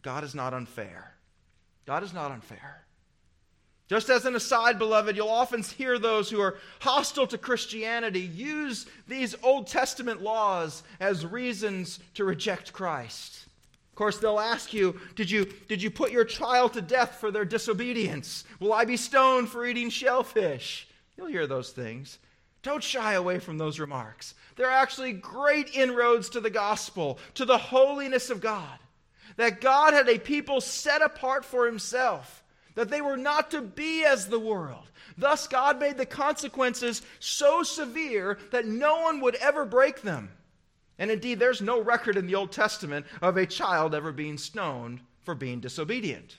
God 0.00 0.24
is 0.24 0.34
not 0.34 0.54
unfair. 0.54 1.13
God 1.86 2.02
is 2.02 2.12
not 2.12 2.30
unfair. 2.30 2.84
Just 3.86 4.08
as 4.08 4.24
an 4.24 4.34
aside, 4.34 4.78
beloved, 4.78 5.14
you'll 5.14 5.28
often 5.28 5.62
hear 5.62 5.98
those 5.98 6.30
who 6.30 6.40
are 6.40 6.56
hostile 6.80 7.26
to 7.26 7.36
Christianity 7.36 8.20
use 8.20 8.86
these 9.06 9.34
Old 9.42 9.66
Testament 9.66 10.22
laws 10.22 10.82
as 11.00 11.26
reasons 11.26 11.98
to 12.14 12.24
reject 12.24 12.72
Christ. 12.72 13.46
Of 13.92 13.96
course, 13.96 14.18
they'll 14.18 14.40
ask 14.40 14.72
you 14.72 14.98
did, 15.14 15.30
you, 15.30 15.44
did 15.68 15.82
you 15.82 15.90
put 15.90 16.10
your 16.10 16.24
child 16.24 16.72
to 16.72 16.80
death 16.80 17.16
for 17.20 17.30
their 17.30 17.44
disobedience? 17.44 18.44
Will 18.58 18.72
I 18.72 18.86
be 18.86 18.96
stoned 18.96 19.50
for 19.50 19.66
eating 19.66 19.90
shellfish? 19.90 20.88
You'll 21.16 21.28
hear 21.28 21.46
those 21.46 21.70
things. 21.70 22.18
Don't 22.62 22.82
shy 22.82 23.12
away 23.12 23.38
from 23.38 23.58
those 23.58 23.78
remarks. 23.78 24.34
They're 24.56 24.70
actually 24.70 25.12
great 25.12 25.76
inroads 25.76 26.30
to 26.30 26.40
the 26.40 26.50
gospel, 26.50 27.18
to 27.34 27.44
the 27.44 27.58
holiness 27.58 28.30
of 28.30 28.40
God. 28.40 28.78
That 29.36 29.60
God 29.60 29.94
had 29.94 30.08
a 30.08 30.18
people 30.18 30.60
set 30.60 31.02
apart 31.02 31.44
for 31.44 31.66
himself, 31.66 32.42
that 32.74 32.90
they 32.90 33.00
were 33.00 33.16
not 33.16 33.50
to 33.50 33.60
be 33.60 34.04
as 34.04 34.28
the 34.28 34.38
world. 34.38 34.90
Thus, 35.16 35.46
God 35.46 35.78
made 35.78 35.96
the 35.96 36.06
consequences 36.06 37.02
so 37.20 37.62
severe 37.62 38.38
that 38.50 38.66
no 38.66 39.02
one 39.02 39.20
would 39.20 39.36
ever 39.36 39.64
break 39.64 40.02
them. 40.02 40.30
And 40.98 41.10
indeed, 41.10 41.38
there's 41.38 41.60
no 41.60 41.80
record 41.80 42.16
in 42.16 42.26
the 42.26 42.34
Old 42.34 42.52
Testament 42.52 43.06
of 43.20 43.36
a 43.36 43.46
child 43.46 43.94
ever 43.94 44.12
being 44.12 44.38
stoned 44.38 45.00
for 45.24 45.34
being 45.34 45.60
disobedient. 45.60 46.38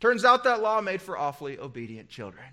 Turns 0.00 0.24
out 0.24 0.44
that 0.44 0.60
law 0.60 0.80
made 0.80 1.00
for 1.00 1.16
awfully 1.16 1.58
obedient 1.58 2.08
children. 2.08 2.44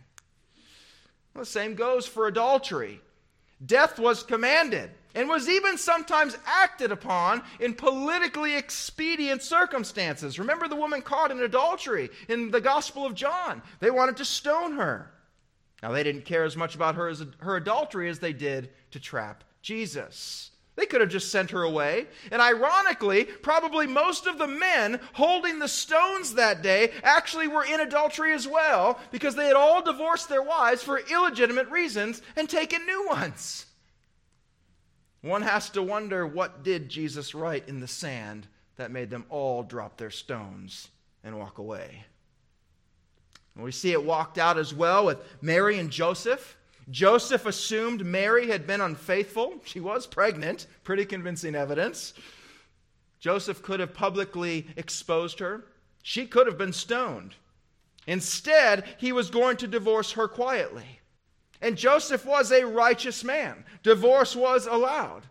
Well, 1.34 1.44
the 1.44 1.50
same 1.50 1.76
goes 1.76 2.08
for 2.08 2.28
adultery. 2.28 3.02
Death 3.66 4.00
was 4.00 4.24
commanded 4.24 4.92
and 5.16 5.30
was 5.30 5.48
even 5.50 5.78
sometimes 5.78 6.38
acted 6.46 6.92
upon 6.92 7.44
in 7.60 7.74
politically 7.74 8.56
expedient 8.56 9.42
circumstances. 9.42 10.40
Remember 10.40 10.68
the 10.68 10.76
woman 10.76 11.02
caught 11.02 11.32
in 11.32 11.40
adultery 11.42 12.10
in 12.28 12.52
the 12.52 12.62
Gospel 12.62 13.06
of 13.06 13.14
John? 13.14 13.62
They 13.80 13.92
wanted 13.92 14.18
to 14.18 14.26
stone 14.26 14.74
her. 14.74 15.12
Now, 15.82 15.92
they 15.92 16.04
didn't 16.04 16.26
care 16.26 16.46
as 16.46 16.56
much 16.56 16.76
about 16.76 16.96
her, 16.96 17.10
as, 17.10 17.26
her 17.40 17.58
adultery 17.58 18.10
as 18.10 18.20
they 18.20 18.34
did 18.34 18.70
to 18.92 19.00
trap 19.00 19.44
Jesus. 19.62 20.52
They 20.76 20.86
could 20.86 21.02
have 21.02 21.10
just 21.10 21.32
sent 21.32 21.52
her 21.52 21.64
away. 21.64 22.08
And 22.32 22.42
ironically, 22.42 23.26
probably 23.26 23.86
most 23.86 24.26
of 24.26 24.38
the 24.38 24.48
men 24.48 25.00
holding 25.14 25.60
the 25.60 25.68
stones 25.68 26.34
that 26.34 26.64
day 26.64 26.92
actually 27.04 27.48
were 27.48 27.66
in 27.66 27.82
adultery 27.82 28.34
as 28.34 28.48
well 28.48 29.00
because 29.12 29.36
they 29.36 29.46
had 29.46 29.56
all 29.56 29.84
divorced 29.84 30.30
their 30.30 30.42
wives 30.42 30.82
for 30.82 31.00
illegitimate 31.12 31.70
reasons 31.70 32.22
and 32.36 32.50
taken 32.50 32.86
new 32.86 33.08
ones. 33.08 33.68
One 35.24 35.42
has 35.42 35.70
to 35.70 35.82
wonder 35.82 36.28
what 36.28 36.64
did 36.64 36.90
Jesus 36.90 37.34
write 37.34 37.70
in 37.70 37.80
the 37.80 37.88
sand 37.88 38.46
that 38.76 38.92
made 38.92 39.10
them 39.10 39.26
all 39.30 39.64
drop 39.64 39.98
their 39.98 40.12
stones 40.12 40.90
and 41.24 41.40
walk 41.40 41.60
away? 41.60 42.04
And 43.56 43.64
we 43.64 43.72
see 43.72 43.94
it 43.94 44.04
walked 44.04 44.38
out 44.38 44.58
as 44.58 44.74
well 44.74 45.06
with 45.06 45.20
Mary 45.42 45.80
and 45.80 45.90
Joseph. 45.90 46.58
Joseph 46.92 47.46
assumed 47.46 48.06
Mary 48.06 48.48
had 48.48 48.68
been 48.68 48.82
unfaithful. 48.82 49.62
She 49.64 49.80
was 49.80 50.06
pregnant, 50.06 50.68
pretty 50.84 51.06
convincing 51.06 51.56
evidence. 51.56 52.14
Joseph 53.22 53.64
could 53.64 53.80
have 53.80 53.94
publicly 53.94 54.68
exposed 54.76 55.40
her. 55.40 55.64
She 56.02 56.26
could 56.26 56.48
have 56.48 56.58
been 56.58 56.74
stoned. 56.74 57.36
Instead, 58.08 58.84
he 58.98 59.14
was 59.14 59.30
going 59.30 59.56
to 59.56 59.68
divorce 59.68 60.12
her 60.12 60.28
quietly. 60.28 61.00
And 61.64 61.76
Joseph 61.76 62.26
was 62.26 62.52
a 62.52 62.66
righteous 62.66 63.24
man. 63.24 63.66
Divorce 63.82 64.36
was 64.36 64.68
allowed. 64.68 65.24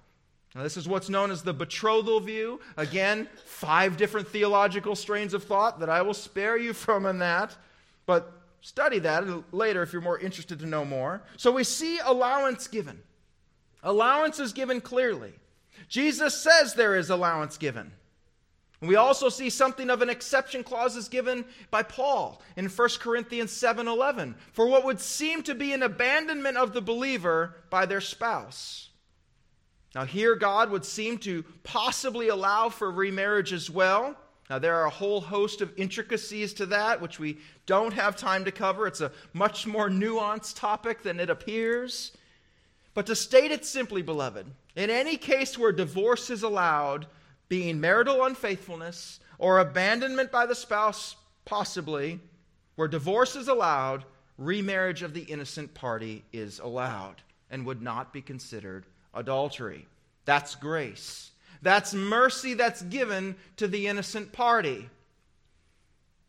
Now, 0.54 0.64
this 0.64 0.76
is 0.76 0.88
what's 0.88 1.08
known 1.08 1.30
as 1.30 1.42
the 1.42 1.54
betrothal 1.54 2.18
view. 2.18 2.60
Again, 2.76 3.28
five 3.46 3.96
different 3.96 4.26
theological 4.26 4.96
strains 4.96 5.32
of 5.32 5.44
thought 5.44 5.78
that 5.78 5.88
I 5.88 6.02
will 6.02 6.14
spare 6.14 6.58
you 6.58 6.72
from 6.72 7.06
in 7.06 7.20
that. 7.20 7.56
But 8.04 8.42
Study 8.62 9.00
that 9.00 9.24
later 9.52 9.82
if 9.82 9.92
you're 9.92 10.00
more 10.00 10.20
interested 10.20 10.60
to 10.60 10.66
know 10.66 10.84
more. 10.84 11.20
So 11.36 11.50
we 11.50 11.64
see 11.64 11.98
allowance 11.98 12.68
given. 12.68 13.02
Allowance 13.82 14.38
is 14.38 14.52
given 14.52 14.80
clearly. 14.80 15.32
Jesus 15.88 16.40
says 16.40 16.74
there 16.74 16.94
is 16.94 17.10
allowance 17.10 17.58
given. 17.58 17.90
We 18.82 18.96
also 18.96 19.28
see 19.28 19.48
something 19.48 19.90
of 19.90 20.02
an 20.02 20.10
exception 20.10 20.64
clause 20.64 20.96
is 20.96 21.08
given 21.08 21.44
by 21.70 21.84
Paul 21.84 22.42
in 22.56 22.68
1 22.68 22.88
Corinthians 22.98 23.52
7:11 23.52 24.34
for 24.52 24.66
what 24.66 24.84
would 24.84 25.00
seem 25.00 25.44
to 25.44 25.54
be 25.54 25.72
an 25.72 25.84
abandonment 25.84 26.56
of 26.56 26.72
the 26.72 26.82
believer 26.82 27.54
by 27.70 27.86
their 27.86 28.00
spouse. 28.00 28.90
Now 29.94 30.04
here 30.04 30.34
God 30.34 30.70
would 30.70 30.84
seem 30.84 31.18
to 31.18 31.44
possibly 31.62 32.28
allow 32.28 32.70
for 32.70 32.90
remarriage 32.90 33.52
as 33.52 33.70
well. 33.70 34.16
Now, 34.50 34.58
there 34.58 34.74
are 34.74 34.84
a 34.84 34.90
whole 34.90 35.22
host 35.22 35.62
of 35.62 35.72
intricacies 35.78 36.52
to 36.54 36.66
that, 36.66 37.00
which 37.00 37.18
we 37.18 37.38
don't 37.64 37.94
have 37.94 38.16
time 38.16 38.44
to 38.44 38.52
cover. 38.52 38.86
It's 38.86 39.00
a 39.00 39.12
much 39.32 39.66
more 39.66 39.88
nuanced 39.88 40.58
topic 40.58 41.02
than 41.02 41.20
it 41.20 41.30
appears. 41.30 42.12
But 42.92 43.06
to 43.06 43.16
state 43.16 43.50
it 43.50 43.64
simply, 43.64 44.02
beloved, 44.02 44.52
in 44.76 44.90
any 44.90 45.16
case 45.16 45.56
where 45.56 45.72
divorce 45.72 46.28
is 46.28 46.42
allowed, 46.42 47.06
being 47.52 47.78
marital 47.78 48.24
unfaithfulness 48.24 49.20
or 49.36 49.58
abandonment 49.58 50.32
by 50.32 50.46
the 50.46 50.54
spouse, 50.54 51.16
possibly, 51.44 52.18
where 52.76 52.88
divorce 52.88 53.36
is 53.36 53.46
allowed, 53.46 54.06
remarriage 54.38 55.02
of 55.02 55.12
the 55.12 55.24
innocent 55.24 55.74
party 55.74 56.24
is 56.32 56.60
allowed 56.60 57.16
and 57.50 57.66
would 57.66 57.82
not 57.82 58.10
be 58.10 58.22
considered 58.22 58.86
adultery. 59.12 59.86
That's 60.24 60.54
grace. 60.54 61.32
That's 61.60 61.92
mercy 61.92 62.54
that's 62.54 62.80
given 62.80 63.36
to 63.58 63.68
the 63.68 63.86
innocent 63.86 64.32
party. 64.32 64.88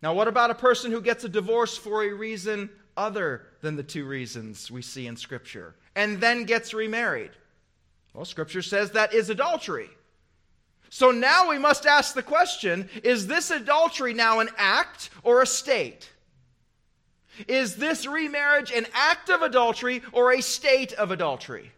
Now, 0.01 0.13
what 0.13 0.27
about 0.27 0.51
a 0.51 0.55
person 0.55 0.91
who 0.91 0.99
gets 0.99 1.23
a 1.23 1.29
divorce 1.29 1.77
for 1.77 2.03
a 2.03 2.11
reason 2.11 2.69
other 2.97 3.43
than 3.61 3.77
the 3.77 3.83
two 3.83 4.03
reasons 4.03 4.69
we 4.69 4.81
see 4.81 5.07
in 5.07 5.15
Scripture 5.15 5.73
and 5.95 6.19
then 6.19 6.43
gets 6.43 6.73
remarried? 6.73 7.31
Well, 8.13 8.25
Scripture 8.25 8.61
says 8.61 8.91
that 8.91 9.13
is 9.13 9.29
adultery. 9.29 9.89
So 10.93 11.09
now 11.09 11.49
we 11.49 11.57
must 11.57 11.87
ask 11.87 12.13
the 12.13 12.21
question 12.21 12.87
is 13.03 13.25
this 13.25 13.49
adultery 13.49 14.13
now 14.13 14.41
an 14.41 14.49
act 14.57 15.09
or 15.23 15.41
a 15.41 15.47
state? 15.47 16.11
Is 17.47 17.77
this 17.77 18.05
remarriage 18.05 18.71
an 18.71 18.85
act 18.93 19.31
of 19.31 19.41
adultery 19.41 20.03
or 20.11 20.33
a 20.33 20.41
state 20.43 20.93
of 20.93 21.09
adultery? 21.09 21.71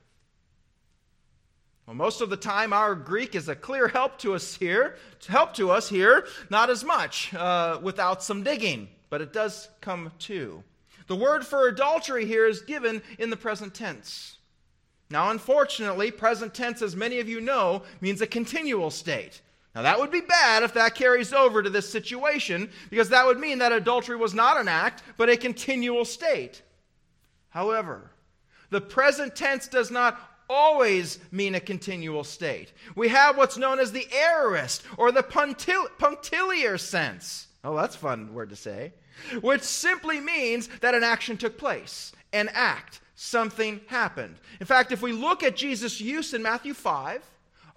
Well, 1.87 1.95
most 1.95 2.19
of 2.19 2.29
the 2.29 2.35
time, 2.35 2.73
our 2.73 2.93
Greek 2.93 3.35
is 3.35 3.47
a 3.47 3.55
clear 3.55 3.87
help 3.87 4.17
to 4.19 4.33
us 4.33 4.53
here. 4.53 4.97
Help 5.25 5.53
to 5.53 5.71
us 5.71 5.87
here, 5.87 6.27
not 6.49 6.69
as 6.69 6.83
much 6.83 7.33
uh, 7.33 7.79
without 7.81 8.21
some 8.21 8.43
digging, 8.43 8.89
but 9.09 9.21
it 9.21 9.31
does 9.31 9.69
come 9.79 10.11
too. 10.19 10.61
The 11.07 11.15
word 11.15 11.47
for 11.47 11.69
adultery 11.69 12.25
here 12.25 12.47
is 12.47 12.63
given 12.63 13.01
in 13.17 13.29
the 13.29 13.37
present 13.37 13.73
tense. 13.73 14.39
Now, 15.09 15.29
unfortunately, 15.29 16.11
present 16.11 16.53
tense, 16.53 16.81
as 16.81 16.95
many 16.95 17.19
of 17.19 17.29
you 17.29 17.39
know, 17.39 17.83
means 18.01 18.21
a 18.21 18.27
continual 18.27 18.89
state. 18.89 19.41
Now, 19.75 19.81
that 19.83 19.99
would 19.99 20.11
be 20.11 20.21
bad 20.21 20.63
if 20.63 20.73
that 20.73 20.95
carries 20.95 21.33
over 21.33 21.61
to 21.61 21.69
this 21.69 21.89
situation, 21.89 22.69
because 22.89 23.09
that 23.09 23.25
would 23.25 23.39
mean 23.39 23.59
that 23.59 23.71
adultery 23.71 24.15
was 24.15 24.33
not 24.33 24.59
an 24.59 24.67
act, 24.67 25.03
but 25.17 25.29
a 25.29 25.37
continual 25.37 26.05
state. 26.05 26.61
However, 27.49 28.11
the 28.69 28.81
present 28.81 29.35
tense 29.35 29.67
does 29.67 29.91
not 29.91 30.19
always 30.49 31.19
mean 31.31 31.55
a 31.55 31.59
continual 31.59 32.23
state. 32.23 32.71
We 32.95 33.09
have 33.09 33.37
what's 33.37 33.57
known 33.57 33.79
as 33.79 33.91
the 33.91 34.07
aorist 34.13 34.83
or 34.97 35.11
the 35.11 35.23
punctil- 35.23 35.89
punctiliar 35.97 36.77
sense. 36.77 37.47
Oh, 37.63 37.75
that's 37.75 37.95
a 37.95 37.99
fun 37.99 38.33
word 38.33 38.49
to 38.49 38.55
say. 38.55 38.93
Which 39.41 39.61
simply 39.61 40.19
means 40.19 40.67
that 40.81 40.93
an 40.93 41.03
action 41.03 41.37
took 41.37 41.57
place, 41.57 42.11
an 42.33 42.49
act, 42.53 43.01
something 43.15 43.81
happened. 43.87 44.35
In 44.59 44.65
fact, 44.65 44.91
if 44.91 45.01
we 45.01 45.11
look 45.11 45.43
at 45.43 45.55
Jesus' 45.55 45.99
use 45.99 46.33
in 46.33 46.43
Matthew 46.43 46.73
5 46.73 47.23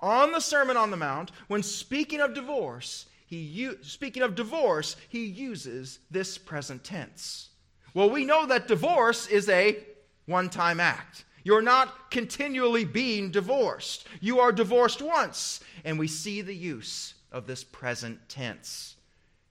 on 0.01 0.33
the 0.33 0.41
Sermon 0.41 0.77
on 0.77 0.91
the 0.91 0.97
Mount, 0.97 1.31
when 1.49 1.63
speaking 1.63 2.21
of 2.21 2.35
divorce, 2.35 3.07
he 3.27 3.71
speaking 3.83 4.23
of 4.23 4.35
divorce, 4.35 4.97
he 5.09 5.25
uses 5.25 5.99
this 6.11 6.39
present 6.39 6.83
tense. 6.83 7.51
Well, 7.95 8.11
we 8.11 8.25
know 8.25 8.47
that 8.47 8.69
divorce 8.69 9.27
is 9.27 9.49
a 9.49 9.79
one-time 10.27 10.81
act. 10.81 11.25
You're 11.43 11.63
not 11.63 12.11
continually 12.11 12.85
being 12.85 13.31
divorced. 13.31 14.07
You 14.21 14.41
are 14.41 14.53
divorced 14.53 15.01
once. 15.01 15.61
And 15.85 15.99
we 15.99 16.07
see 16.07 16.43
the 16.43 16.55
use 16.55 17.15
of 17.33 17.47
this 17.47 17.65
present 17.65 18.19
tense. 18.29 18.97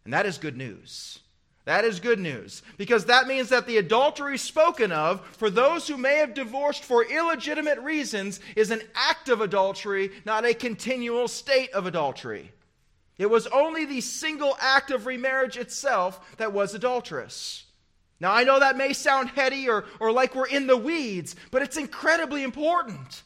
And 0.05 0.13
that 0.13 0.25
is 0.25 0.37
good 0.37 0.57
news. 0.57 1.19
That 1.67 1.83
is 1.83 1.99
good 1.99 2.19
news 2.19 2.63
because 2.77 3.03
that 3.05 3.27
means 3.27 3.49
that 3.49 3.67
the 3.67 3.75
adultery 3.75 4.37
spoken 4.37 4.93
of 4.93 5.19
for 5.35 5.49
those 5.49 5.85
who 5.85 5.97
may 5.97 6.15
have 6.15 6.33
divorced 6.33 6.85
for 6.85 7.03
illegitimate 7.03 7.77
reasons 7.79 8.39
is 8.55 8.71
an 8.71 8.81
act 8.95 9.27
of 9.27 9.41
adultery, 9.41 10.11
not 10.23 10.45
a 10.45 10.53
continual 10.53 11.27
state 11.27 11.69
of 11.71 11.85
adultery. 11.85 12.53
It 13.17 13.29
was 13.29 13.47
only 13.47 13.83
the 13.83 13.99
single 13.99 14.55
act 14.61 14.91
of 14.91 15.05
remarriage 15.05 15.57
itself 15.57 16.37
that 16.37 16.53
was 16.53 16.73
adulterous. 16.73 17.65
Now, 18.21 18.31
I 18.31 18.45
know 18.45 18.61
that 18.61 18.77
may 18.77 18.93
sound 18.93 19.31
heady 19.31 19.67
or, 19.67 19.83
or 19.99 20.13
like 20.13 20.35
we're 20.35 20.47
in 20.47 20.67
the 20.67 20.77
weeds, 20.77 21.35
but 21.51 21.63
it's 21.63 21.75
incredibly 21.75 22.43
important. 22.43 23.23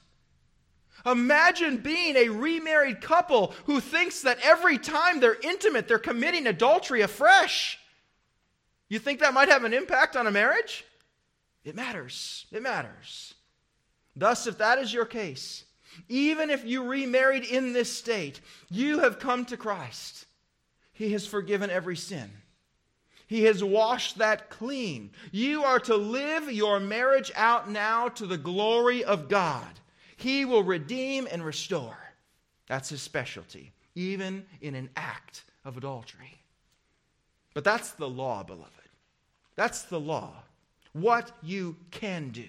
Imagine 1.05 1.77
being 1.77 2.15
a 2.15 2.29
remarried 2.29 3.01
couple 3.01 3.53
who 3.65 3.79
thinks 3.79 4.23
that 4.23 4.39
every 4.41 4.79
time 4.79 5.19
they're 5.19 5.37
intimate, 5.43 5.87
they're 5.87 5.99
committing 5.99 6.47
adultery 6.47 7.01
afresh. 7.01 7.77
You 8.91 8.99
think 8.99 9.21
that 9.21 9.33
might 9.33 9.47
have 9.47 9.63
an 9.63 9.73
impact 9.73 10.17
on 10.17 10.27
a 10.27 10.31
marriage? 10.31 10.83
It 11.63 11.77
matters. 11.77 12.45
It 12.51 12.61
matters. 12.61 13.35
Thus, 14.17 14.47
if 14.47 14.57
that 14.57 14.79
is 14.79 14.93
your 14.93 15.05
case, 15.05 15.63
even 16.09 16.49
if 16.49 16.65
you 16.65 16.83
remarried 16.83 17.45
in 17.45 17.71
this 17.71 17.89
state, 17.89 18.41
you 18.69 18.99
have 18.99 19.17
come 19.17 19.45
to 19.45 19.55
Christ. 19.55 20.25
He 20.91 21.13
has 21.13 21.25
forgiven 21.25 21.69
every 21.69 21.95
sin. 21.95 22.29
He 23.27 23.45
has 23.45 23.63
washed 23.63 24.17
that 24.17 24.49
clean. 24.49 25.11
You 25.31 25.63
are 25.63 25.79
to 25.79 25.95
live 25.95 26.51
your 26.51 26.81
marriage 26.81 27.31
out 27.37 27.69
now 27.69 28.09
to 28.09 28.27
the 28.27 28.37
glory 28.37 29.05
of 29.05 29.29
God. 29.29 29.79
He 30.17 30.43
will 30.43 30.63
redeem 30.63 31.29
and 31.31 31.45
restore. 31.45 31.97
That's 32.67 32.89
his 32.89 33.01
specialty, 33.01 33.71
even 33.95 34.45
in 34.59 34.75
an 34.75 34.89
act 34.97 35.45
of 35.63 35.77
adultery. 35.77 36.41
But 37.53 37.63
that's 37.63 37.91
the 37.91 38.09
law, 38.09 38.43
beloved. 38.43 38.80
That's 39.55 39.83
the 39.83 39.99
law. 39.99 40.43
What 40.93 41.31
you 41.41 41.77
can 41.91 42.29
do. 42.29 42.47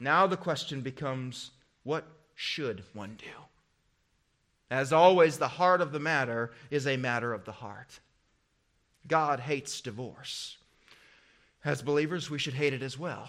Now 0.00 0.26
the 0.26 0.36
question 0.36 0.80
becomes 0.80 1.52
what 1.82 2.04
should 2.34 2.82
one 2.92 3.16
do? 3.18 3.26
As 4.70 4.92
always, 4.92 5.38
the 5.38 5.48
heart 5.48 5.80
of 5.80 5.92
the 5.92 6.00
matter 6.00 6.50
is 6.70 6.86
a 6.86 6.96
matter 6.96 7.32
of 7.32 7.44
the 7.44 7.52
heart. 7.52 8.00
God 9.06 9.40
hates 9.40 9.80
divorce. 9.80 10.56
As 11.64 11.82
believers, 11.82 12.30
we 12.30 12.38
should 12.38 12.54
hate 12.54 12.72
it 12.72 12.82
as 12.82 12.98
well. 12.98 13.28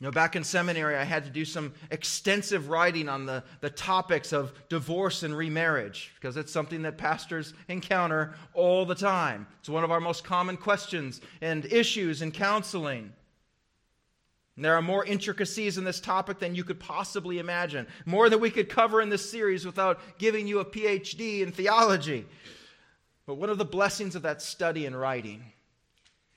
You 0.00 0.04
know, 0.04 0.10
back 0.10 0.36
in 0.36 0.44
seminary, 0.44 0.94
I 0.94 1.04
had 1.04 1.24
to 1.24 1.30
do 1.30 1.46
some 1.46 1.72
extensive 1.90 2.68
writing 2.68 3.08
on 3.08 3.24
the, 3.24 3.42
the 3.60 3.70
topics 3.70 4.34
of 4.34 4.52
divorce 4.68 5.22
and 5.22 5.34
remarriage 5.34 6.12
because 6.16 6.36
it's 6.36 6.52
something 6.52 6.82
that 6.82 6.98
pastors 6.98 7.54
encounter 7.68 8.34
all 8.52 8.84
the 8.84 8.94
time. 8.94 9.46
It's 9.60 9.70
one 9.70 9.84
of 9.84 9.90
our 9.90 10.00
most 10.00 10.22
common 10.22 10.58
questions 10.58 11.22
and 11.40 11.64
issues 11.64 12.20
in 12.20 12.30
counseling. 12.30 13.10
And 14.56 14.64
there 14.64 14.74
are 14.74 14.82
more 14.82 15.02
intricacies 15.02 15.78
in 15.78 15.84
this 15.84 16.00
topic 16.00 16.40
than 16.40 16.54
you 16.54 16.64
could 16.64 16.80
possibly 16.80 17.38
imagine, 17.38 17.86
more 18.04 18.28
than 18.28 18.40
we 18.40 18.50
could 18.50 18.68
cover 18.68 19.00
in 19.00 19.08
this 19.08 19.30
series 19.30 19.64
without 19.64 20.18
giving 20.18 20.46
you 20.46 20.58
a 20.58 20.64
PhD 20.64 21.40
in 21.40 21.52
theology. 21.52 22.26
But 23.26 23.36
one 23.36 23.48
of 23.48 23.56
the 23.56 23.64
blessings 23.64 24.14
of 24.14 24.22
that 24.22 24.42
study 24.42 24.84
and 24.84 24.98
writing 24.98 25.52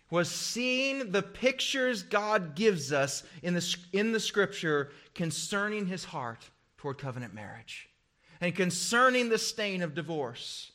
was 0.09 0.29
seeing 0.29 1.11
the 1.11 1.21
pictures 1.21 2.03
God 2.03 2.55
gives 2.55 2.91
us 2.91 3.23
in 3.43 3.53
the, 3.53 3.77
in 3.93 4.11
the 4.11 4.19
scripture 4.19 4.91
concerning 5.13 5.85
his 5.85 6.05
heart 6.05 6.49
toward 6.77 6.97
covenant 6.97 7.33
marriage 7.33 7.89
and 8.41 8.55
concerning 8.55 9.29
the 9.29 9.37
stain 9.37 9.81
of 9.81 9.93
divorce. 9.93 10.71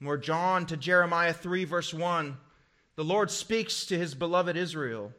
Where 0.00 0.18
John 0.18 0.66
to 0.66 0.76
Jeremiah 0.76 1.32
3, 1.32 1.64
verse 1.64 1.92
1, 1.92 2.36
the 2.96 3.04
Lord 3.04 3.30
speaks 3.30 3.86
to 3.86 3.98
his 3.98 4.14
beloved 4.14 4.56
Israel. 4.56 5.12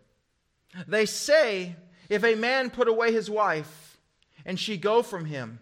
They 0.88 1.06
say, 1.06 1.76
If 2.10 2.24
a 2.24 2.36
man 2.36 2.70
put 2.70 2.88
away 2.88 3.12
his 3.12 3.30
wife, 3.30 3.98
and 4.46 4.60
she 4.60 4.78
go 4.78 5.02
from 5.02 5.26
him, 5.26 5.60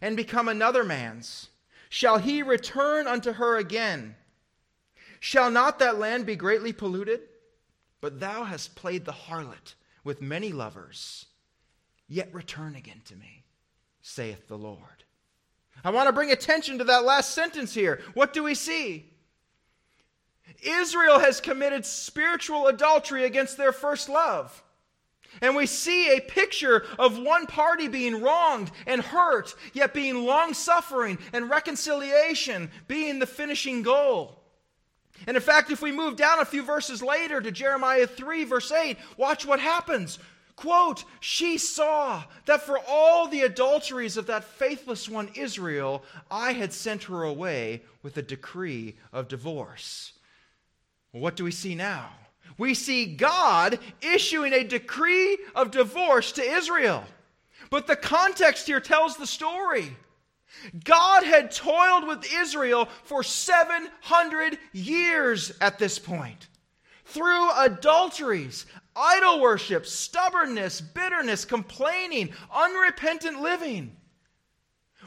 and 0.00 0.16
become 0.16 0.48
another 0.48 0.84
man's, 0.84 1.48
shall 1.88 2.18
he 2.18 2.42
return 2.42 3.06
unto 3.06 3.32
her 3.32 3.56
again? 3.56 4.16
Shall 5.24 5.50
not 5.50 5.78
that 5.78 5.98
land 5.98 6.26
be 6.26 6.36
greatly 6.36 6.74
polluted? 6.74 7.22
But 8.02 8.20
thou 8.20 8.44
hast 8.44 8.74
played 8.74 9.06
the 9.06 9.12
harlot 9.12 9.72
with 10.04 10.20
many 10.20 10.52
lovers. 10.52 11.24
Yet 12.06 12.34
return 12.34 12.76
again 12.76 13.00
to 13.06 13.16
me, 13.16 13.46
saith 14.02 14.48
the 14.48 14.58
Lord. 14.58 15.04
I 15.82 15.88
want 15.88 16.08
to 16.08 16.12
bring 16.12 16.30
attention 16.30 16.76
to 16.76 16.84
that 16.84 17.06
last 17.06 17.30
sentence 17.30 17.72
here. 17.72 18.02
What 18.12 18.34
do 18.34 18.42
we 18.42 18.54
see? 18.54 19.14
Israel 20.62 21.18
has 21.18 21.40
committed 21.40 21.86
spiritual 21.86 22.66
adultery 22.66 23.24
against 23.24 23.56
their 23.56 23.72
first 23.72 24.10
love. 24.10 24.62
And 25.40 25.56
we 25.56 25.64
see 25.64 26.14
a 26.14 26.20
picture 26.20 26.84
of 26.98 27.18
one 27.18 27.46
party 27.46 27.88
being 27.88 28.20
wronged 28.20 28.70
and 28.86 29.00
hurt, 29.00 29.54
yet 29.72 29.94
being 29.94 30.26
long 30.26 30.52
suffering 30.52 31.16
and 31.32 31.48
reconciliation 31.48 32.70
being 32.88 33.20
the 33.20 33.26
finishing 33.26 33.80
goal. 33.80 34.43
And 35.26 35.36
in 35.36 35.42
fact, 35.42 35.70
if 35.70 35.80
we 35.80 35.92
move 35.92 36.16
down 36.16 36.40
a 36.40 36.44
few 36.44 36.62
verses 36.62 37.02
later 37.02 37.40
to 37.40 37.50
Jeremiah 37.50 38.06
3, 38.06 38.44
verse 38.44 38.70
8, 38.70 38.98
watch 39.16 39.46
what 39.46 39.60
happens. 39.60 40.18
Quote, 40.56 41.04
she 41.20 41.58
saw 41.58 42.22
that 42.46 42.62
for 42.62 42.78
all 42.88 43.26
the 43.26 43.42
adulteries 43.42 44.16
of 44.16 44.26
that 44.26 44.44
faithless 44.44 45.08
one 45.08 45.30
Israel, 45.34 46.04
I 46.30 46.52
had 46.52 46.72
sent 46.72 47.04
her 47.04 47.24
away 47.24 47.82
with 48.02 48.16
a 48.16 48.22
decree 48.22 48.96
of 49.12 49.28
divorce. 49.28 50.12
What 51.10 51.36
do 51.36 51.44
we 51.44 51.50
see 51.50 51.74
now? 51.74 52.10
We 52.56 52.74
see 52.74 53.06
God 53.06 53.80
issuing 54.00 54.52
a 54.52 54.62
decree 54.62 55.38
of 55.56 55.70
divorce 55.70 56.32
to 56.32 56.42
Israel. 56.42 57.04
But 57.70 57.86
the 57.86 57.96
context 57.96 58.66
here 58.66 58.80
tells 58.80 59.16
the 59.16 59.26
story. 59.26 59.96
God 60.84 61.24
had 61.24 61.50
toiled 61.50 62.06
with 62.06 62.26
Israel 62.32 62.88
for 63.04 63.22
700 63.22 64.58
years 64.72 65.52
at 65.60 65.78
this 65.78 65.98
point 65.98 66.48
through 67.04 67.50
adulteries, 67.58 68.66
idol 68.96 69.40
worship, 69.40 69.86
stubbornness, 69.86 70.80
bitterness, 70.80 71.44
complaining, 71.44 72.30
unrepentant 72.52 73.40
living. 73.40 73.96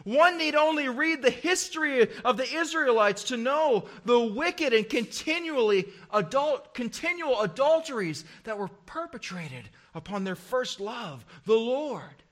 One 0.04 0.38
need 0.38 0.56
only 0.56 0.88
read 0.88 1.22
the 1.22 1.30
history 1.30 2.08
of 2.24 2.38
the 2.38 2.50
Israelites 2.50 3.26
to 3.26 3.38
know 3.38 3.90
the 4.06 4.20
wicked 4.20 4.72
and 4.74 4.88
continually 4.88 5.90
adult, 6.14 6.74
continual 6.74 7.42
adulteries 7.42 8.24
that 8.44 8.58
were 8.58 8.70
perpetrated 8.86 9.70
upon 9.94 10.24
their 10.24 10.36
first 10.36 10.80
love, 10.80 11.26
the 11.46 11.56
Lord. 11.56 12.24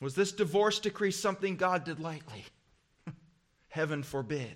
Was 0.00 0.14
this 0.14 0.32
divorce 0.32 0.80
decree 0.80 1.10
something 1.10 1.56
God 1.56 1.84
did 1.84 2.00
lightly? 2.00 2.44
Heaven 3.68 4.02
forbid. 4.02 4.52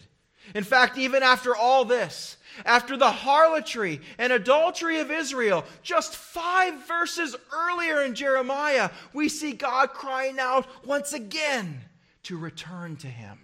In 0.54 0.64
fact, 0.64 0.96
even 0.96 1.22
after 1.22 1.54
all 1.54 1.84
this, 1.84 2.36
after 2.64 2.96
the 2.96 3.10
harlotry 3.10 4.00
and 4.18 4.32
adultery 4.32 5.00
of 5.00 5.10
Israel, 5.10 5.64
just 5.82 6.16
five 6.16 6.86
verses 6.86 7.36
earlier 7.52 8.02
in 8.02 8.14
Jeremiah, 8.14 8.90
we 9.12 9.28
see 9.28 9.52
God 9.52 9.90
crying 9.90 10.38
out 10.38 10.66
once 10.86 11.12
again 11.12 11.80
to 12.24 12.38
return 12.38 12.96
to 12.96 13.06
him. 13.06 13.38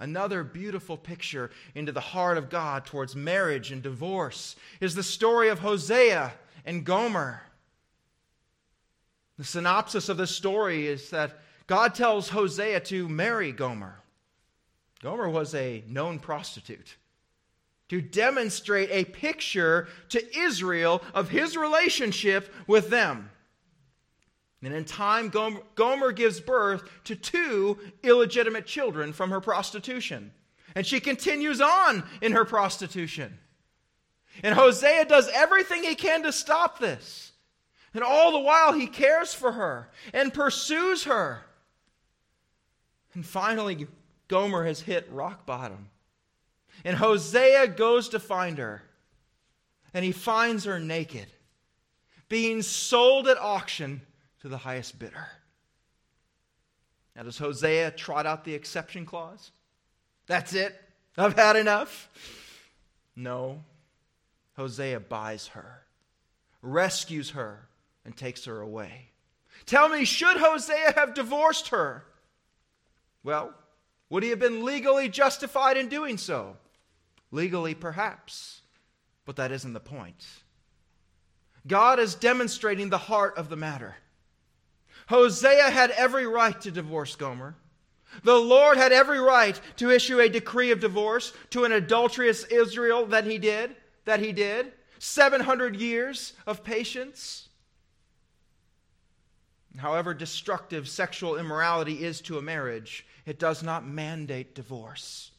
Another 0.00 0.44
beautiful 0.44 0.96
picture 0.96 1.50
into 1.74 1.90
the 1.92 2.00
heart 2.00 2.38
of 2.38 2.50
God 2.50 2.86
towards 2.86 3.16
marriage 3.16 3.72
and 3.72 3.82
divorce 3.82 4.54
is 4.80 4.94
the 4.94 5.02
story 5.02 5.48
of 5.48 5.58
Hosea 5.58 6.32
and 6.64 6.84
Gomer. 6.84 7.42
The 9.38 9.44
synopsis 9.44 10.08
of 10.08 10.16
this 10.16 10.34
story 10.34 10.88
is 10.88 11.10
that 11.10 11.38
God 11.68 11.94
tells 11.94 12.28
Hosea 12.28 12.80
to 12.80 13.08
marry 13.08 13.52
Gomer. 13.52 14.00
Gomer 15.00 15.28
was 15.28 15.54
a 15.54 15.84
known 15.86 16.18
prostitute. 16.18 16.96
To 17.90 18.00
demonstrate 18.02 18.90
a 18.90 19.04
picture 19.04 19.88
to 20.08 20.38
Israel 20.38 21.02
of 21.14 21.30
his 21.30 21.56
relationship 21.56 22.52
with 22.66 22.90
them. 22.90 23.30
And 24.62 24.74
in 24.74 24.84
time, 24.84 25.30
Gomer 25.30 26.12
gives 26.12 26.40
birth 26.40 26.82
to 27.04 27.14
two 27.14 27.78
illegitimate 28.02 28.66
children 28.66 29.12
from 29.12 29.30
her 29.30 29.40
prostitution. 29.40 30.32
And 30.74 30.84
she 30.84 30.98
continues 30.98 31.60
on 31.60 32.02
in 32.20 32.32
her 32.32 32.44
prostitution. 32.44 33.38
And 34.42 34.54
Hosea 34.54 35.04
does 35.04 35.30
everything 35.32 35.84
he 35.84 35.94
can 35.94 36.24
to 36.24 36.32
stop 36.32 36.80
this. 36.80 37.27
And 37.94 38.04
all 38.04 38.32
the 38.32 38.38
while, 38.38 38.72
he 38.72 38.86
cares 38.86 39.34
for 39.34 39.52
her 39.52 39.90
and 40.12 40.32
pursues 40.32 41.04
her. 41.04 41.44
And 43.14 43.24
finally, 43.24 43.86
Gomer 44.28 44.64
has 44.64 44.80
hit 44.80 45.08
rock 45.10 45.46
bottom. 45.46 45.88
And 46.84 46.96
Hosea 46.96 47.68
goes 47.68 48.10
to 48.10 48.20
find 48.20 48.58
her. 48.58 48.82
And 49.94 50.04
he 50.04 50.12
finds 50.12 50.64
her 50.64 50.78
naked, 50.78 51.26
being 52.28 52.62
sold 52.62 53.26
at 53.26 53.38
auction 53.38 54.02
to 54.42 54.48
the 54.48 54.58
highest 54.58 54.98
bidder. 54.98 55.28
Now, 57.16 57.22
does 57.22 57.38
Hosea 57.38 57.92
trot 57.92 58.26
out 58.26 58.44
the 58.44 58.54
exception 58.54 59.06
clause? 59.06 59.50
That's 60.26 60.52
it. 60.52 60.80
I've 61.16 61.34
had 61.34 61.56
enough. 61.56 62.08
No. 63.16 63.64
Hosea 64.56 65.00
buys 65.00 65.48
her, 65.48 65.82
rescues 66.62 67.30
her, 67.30 67.67
and 68.08 68.16
takes 68.16 68.46
her 68.46 68.62
away. 68.62 69.10
Tell 69.66 69.86
me, 69.86 70.06
should 70.06 70.38
Hosea 70.38 70.94
have 70.96 71.12
divorced 71.12 71.68
her? 71.68 72.04
Well, 73.22 73.52
would 74.08 74.22
he 74.22 74.30
have 74.30 74.38
been 74.38 74.64
legally 74.64 75.10
justified 75.10 75.76
in 75.76 75.90
doing 75.90 76.16
so? 76.16 76.56
Legally, 77.30 77.74
perhaps, 77.74 78.62
but 79.26 79.36
that 79.36 79.52
isn't 79.52 79.74
the 79.74 79.78
point. 79.78 80.24
God 81.66 81.98
is 81.98 82.14
demonstrating 82.14 82.88
the 82.88 82.96
heart 82.96 83.36
of 83.36 83.50
the 83.50 83.56
matter. 83.56 83.96
Hosea 85.08 85.68
had 85.68 85.90
every 85.90 86.26
right 86.26 86.58
to 86.62 86.70
divorce 86.70 87.14
Gomer. 87.14 87.56
The 88.24 88.38
Lord 88.38 88.78
had 88.78 88.90
every 88.90 89.20
right 89.20 89.60
to 89.76 89.90
issue 89.90 90.18
a 90.18 90.30
decree 90.30 90.70
of 90.70 90.80
divorce 90.80 91.34
to 91.50 91.66
an 91.66 91.72
adulterous 91.72 92.44
Israel 92.44 93.04
that 93.08 93.26
he 93.26 93.36
did, 93.36 93.76
that 94.06 94.20
he 94.20 94.32
did. 94.32 94.72
700 94.98 95.76
years 95.76 96.32
of 96.46 96.64
patience 96.64 97.47
however 99.78 100.14
destructive 100.14 100.88
sexual 100.88 101.36
immorality 101.36 102.04
is 102.04 102.20
to 102.22 102.38
a 102.38 102.42
marriage, 102.42 103.06
it 103.26 103.38
does 103.38 103.62
not 103.62 103.86
mandate 103.86 104.54
divorce. 104.54 105.30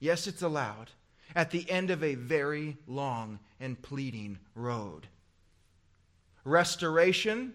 Yes, 0.00 0.26
it's 0.26 0.42
allowed 0.42 0.90
at 1.34 1.50
the 1.50 1.70
end 1.70 1.90
of 1.90 2.02
a 2.02 2.14
very 2.14 2.76
long 2.86 3.38
and 3.60 3.80
pleading 3.80 4.38
road. 4.54 5.08
Restoration, 6.44 7.52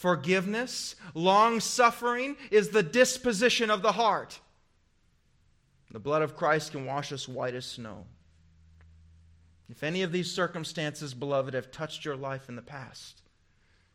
Forgiveness, 0.00 0.96
long 1.12 1.60
suffering 1.60 2.38
is 2.50 2.70
the 2.70 2.82
disposition 2.82 3.70
of 3.70 3.82
the 3.82 3.92
heart. 3.92 4.40
The 5.90 5.98
blood 5.98 6.22
of 6.22 6.36
Christ 6.36 6.72
can 6.72 6.86
wash 6.86 7.12
us 7.12 7.28
white 7.28 7.54
as 7.54 7.66
snow. 7.66 8.06
If 9.68 9.82
any 9.82 10.00
of 10.00 10.10
these 10.10 10.32
circumstances, 10.32 11.12
beloved, 11.12 11.52
have 11.52 11.70
touched 11.70 12.06
your 12.06 12.16
life 12.16 12.48
in 12.48 12.56
the 12.56 12.62
past, 12.62 13.20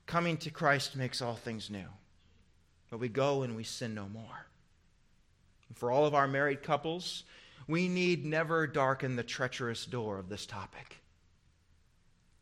coming 0.06 0.38
to 0.38 0.49
Christ 0.49 0.95
makes 0.95 1.22
all 1.22 1.36
things 1.36 1.70
new. 1.70 1.88
But 2.89 2.99
we 2.99 3.10
go 3.10 3.43
and 3.43 3.56
we 3.56 3.64
sin 3.64 3.93
no 3.95 4.08
more. 4.08 4.47
And 5.68 5.78
for 5.78 5.91
all 5.91 6.06
of 6.06 6.14
our 6.14 6.28
married 6.28 6.64
couples, 6.64 7.24
we 7.68 7.88
need 7.88 8.26
never 8.26 8.68
darken 8.68 9.16
the 9.16 9.24
treacherous 9.24 9.86
door 9.86 10.20
of 10.20 10.30
this 10.30 10.45
topic. 10.45 10.97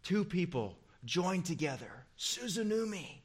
Two 0.04 0.26
people 0.26 0.78
joined 1.06 1.46
together, 1.46 2.06
suzeugnumi, 2.18 3.22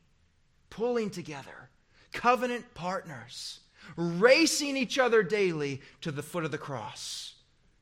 pulling 0.71 1.11
together, 1.11 1.71
covenant 2.13 2.73
partners, 2.75 3.61
racing 3.97 4.77
each 4.77 4.99
other 4.99 5.23
daily 5.23 5.81
to 6.01 6.13
the 6.13 6.23
foot 6.23 6.45
of 6.45 6.51
the 6.51 6.59
cross. 6.59 7.35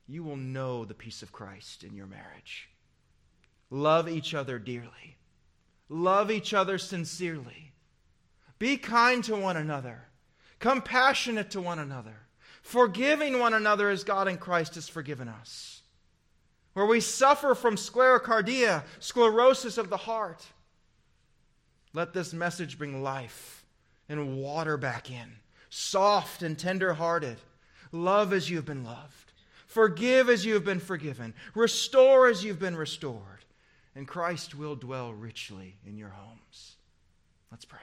You 0.09 0.23
will 0.23 0.37
know 0.37 0.85
the 0.85 0.95
peace 0.95 1.23
of 1.23 1.33
Christ 1.33 1.85
in 1.85 1.95
your 1.95 2.07
marriage. 2.07 2.71
Love 3.71 4.09
each 4.09 4.35
other 4.35 4.59
dearly. 4.59 5.16
Love 5.89 6.31
each 6.31 6.53
other 6.53 6.79
sincerely. 6.79 7.73
Be 8.59 8.77
kind 8.77 9.23
to 9.25 9.37
one 9.37 9.57
another, 9.57 10.05
compassionate 10.59 11.51
to 11.51 11.61
one 11.61 11.79
another, 11.79 12.17
forgiving 12.63 13.39
one 13.39 13.55
another 13.55 13.91
as 13.91 14.03
God 14.03 14.29
in 14.29 14.39
Christ 14.39 14.75
has 14.75 14.89
forgiven 14.89 15.29
us. 15.29 15.83
Where 16.73 16.87
we 16.87 17.01
suffer 17.01 17.55
from 17.55 17.77
sclerocardia, 17.77 18.85
sclerosis 18.99 19.79
of 19.79 19.89
the 19.89 19.97
heart, 19.97 20.45
let 21.93 22.13
this 22.13 22.33
message 22.33 22.77
bring 22.77 23.03
life 23.03 23.65
and 24.09 24.37
water 24.37 24.77
back 24.77 25.11
in, 25.11 25.37
soft 25.71 26.43
and 26.43 26.59
tender 26.59 26.95
hearted. 26.95 27.39
Love 27.93 28.33
as 28.33 28.51
you 28.51 28.57
have 28.57 28.67
been 28.67 28.85
loved, 28.85 29.33
forgive 29.67 30.29
as 30.29 30.45
you 30.45 30.55
have 30.55 30.65
been 30.65 30.81
forgiven, 30.81 31.33
restore 31.55 32.29
as 32.29 32.45
you've 32.45 32.59
been 32.59 32.77
restored, 32.77 33.36
and 33.97 34.07
Christ 34.07 34.55
will 34.55 34.77
dwell 34.77 35.15
richly 35.15 35.77
in 35.87 35.97
your 35.97 36.11
homes. 36.11 36.77
Let's 37.51 37.65
pray. 37.65 37.81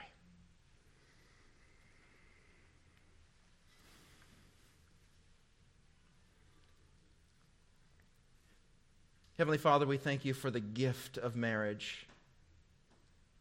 Heavenly 9.36 9.58
Father, 9.58 9.84
we 9.84 9.96
thank 9.96 10.24
you 10.24 10.32
for 10.32 10.52
the 10.52 10.60
gift 10.60 11.18
of 11.18 11.34
marriage, 11.34 12.06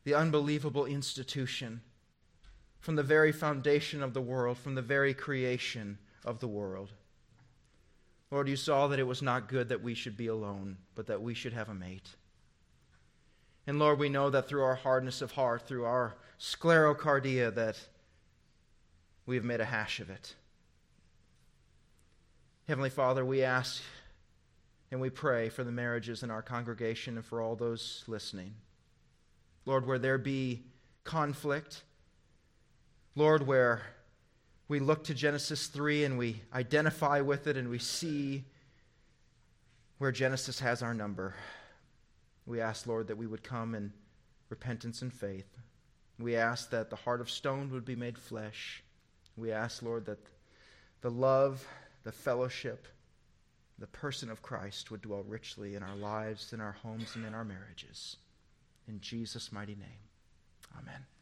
the 0.03 0.15
unbelievable 0.15 0.87
institution 0.87 1.81
from 2.79 2.95
the 2.95 3.03
very 3.03 3.31
foundation 3.31 4.01
of 4.01 4.15
the 4.15 4.21
world, 4.21 4.57
from 4.57 4.73
the 4.73 4.81
very 4.81 5.13
creation 5.13 5.99
of 6.25 6.39
the 6.39 6.47
world. 6.47 6.91
Lord, 8.31 8.49
you 8.49 8.55
saw 8.55 8.87
that 8.87 8.99
it 8.99 9.03
was 9.03 9.21
not 9.21 9.47
good 9.47 9.69
that 9.69 9.83
we 9.83 9.93
should 9.93 10.17
be 10.17 10.25
alone, 10.25 10.77
but 10.95 11.05
that 11.05 11.21
we 11.21 11.35
should 11.35 11.53
have 11.53 11.69
a 11.69 11.75
mate. 11.75 12.09
And 13.65 13.79
Lord, 13.79 13.99
we 13.99 14.09
know 14.09 14.29
that 14.29 14.47
through 14.47 14.63
our 14.63 14.75
hardness 14.75 15.21
of 15.21 15.31
heart, 15.31 15.67
through 15.67 15.85
our 15.85 16.15
sclerocardia, 16.39 17.53
that 17.55 17.79
we 19.25 19.35
have 19.35 19.45
made 19.45 19.61
a 19.61 19.65
hash 19.65 19.99
of 19.99 20.09
it. 20.09 20.35
Heavenly 22.67 22.89
Father, 22.89 23.23
we 23.23 23.43
ask 23.43 23.81
and 24.91 25.01
we 25.01 25.09
pray 25.09 25.49
for 25.49 25.63
the 25.63 25.71
marriages 25.71 26.23
in 26.23 26.31
our 26.31 26.41
congregation 26.41 27.15
and 27.15 27.25
for 27.25 27.41
all 27.41 27.55
those 27.55 28.03
listening. 28.07 28.53
Lord, 29.65 29.87
where 29.87 29.99
there 29.99 30.17
be 30.17 30.61
conflict, 31.03 31.83
Lord, 33.15 33.47
where 33.47 33.81
we 34.67 34.79
look 34.79 35.03
to 35.05 35.13
Genesis 35.13 35.67
3 35.67 36.05
and 36.05 36.17
we 36.17 36.41
identify 36.53 37.21
with 37.21 37.47
it 37.47 37.57
and 37.57 37.69
we 37.69 37.79
see 37.79 38.43
where 39.97 40.11
Genesis 40.11 40.59
has 40.59 40.81
our 40.81 40.93
number, 40.93 41.35
we 42.45 42.61
ask, 42.61 42.87
Lord, 42.87 43.07
that 43.07 43.17
we 43.17 43.27
would 43.27 43.43
come 43.43 43.75
in 43.75 43.93
repentance 44.49 45.01
and 45.01 45.13
faith. 45.13 45.57
We 46.19 46.35
ask 46.35 46.69
that 46.71 46.89
the 46.89 46.95
heart 46.95 47.21
of 47.21 47.29
stone 47.29 47.71
would 47.71 47.85
be 47.85 47.95
made 47.95 48.17
flesh. 48.17 48.83
We 49.35 49.51
ask, 49.51 49.81
Lord, 49.81 50.05
that 50.05 50.19
the 51.01 51.09
love, 51.09 51.65
the 52.03 52.11
fellowship, 52.11 52.87
the 53.79 53.87
person 53.87 54.29
of 54.29 54.41
Christ 54.41 54.91
would 54.91 55.01
dwell 55.01 55.23
richly 55.23 55.75
in 55.75 55.83
our 55.83 55.95
lives, 55.95 56.53
in 56.53 56.61
our 56.61 56.73
homes, 56.83 57.15
and 57.15 57.25
in 57.25 57.33
our 57.33 57.43
marriages. 57.43 58.17
In 58.87 58.99
Jesus' 59.01 59.51
mighty 59.51 59.75
name, 59.75 60.03
amen. 60.77 61.05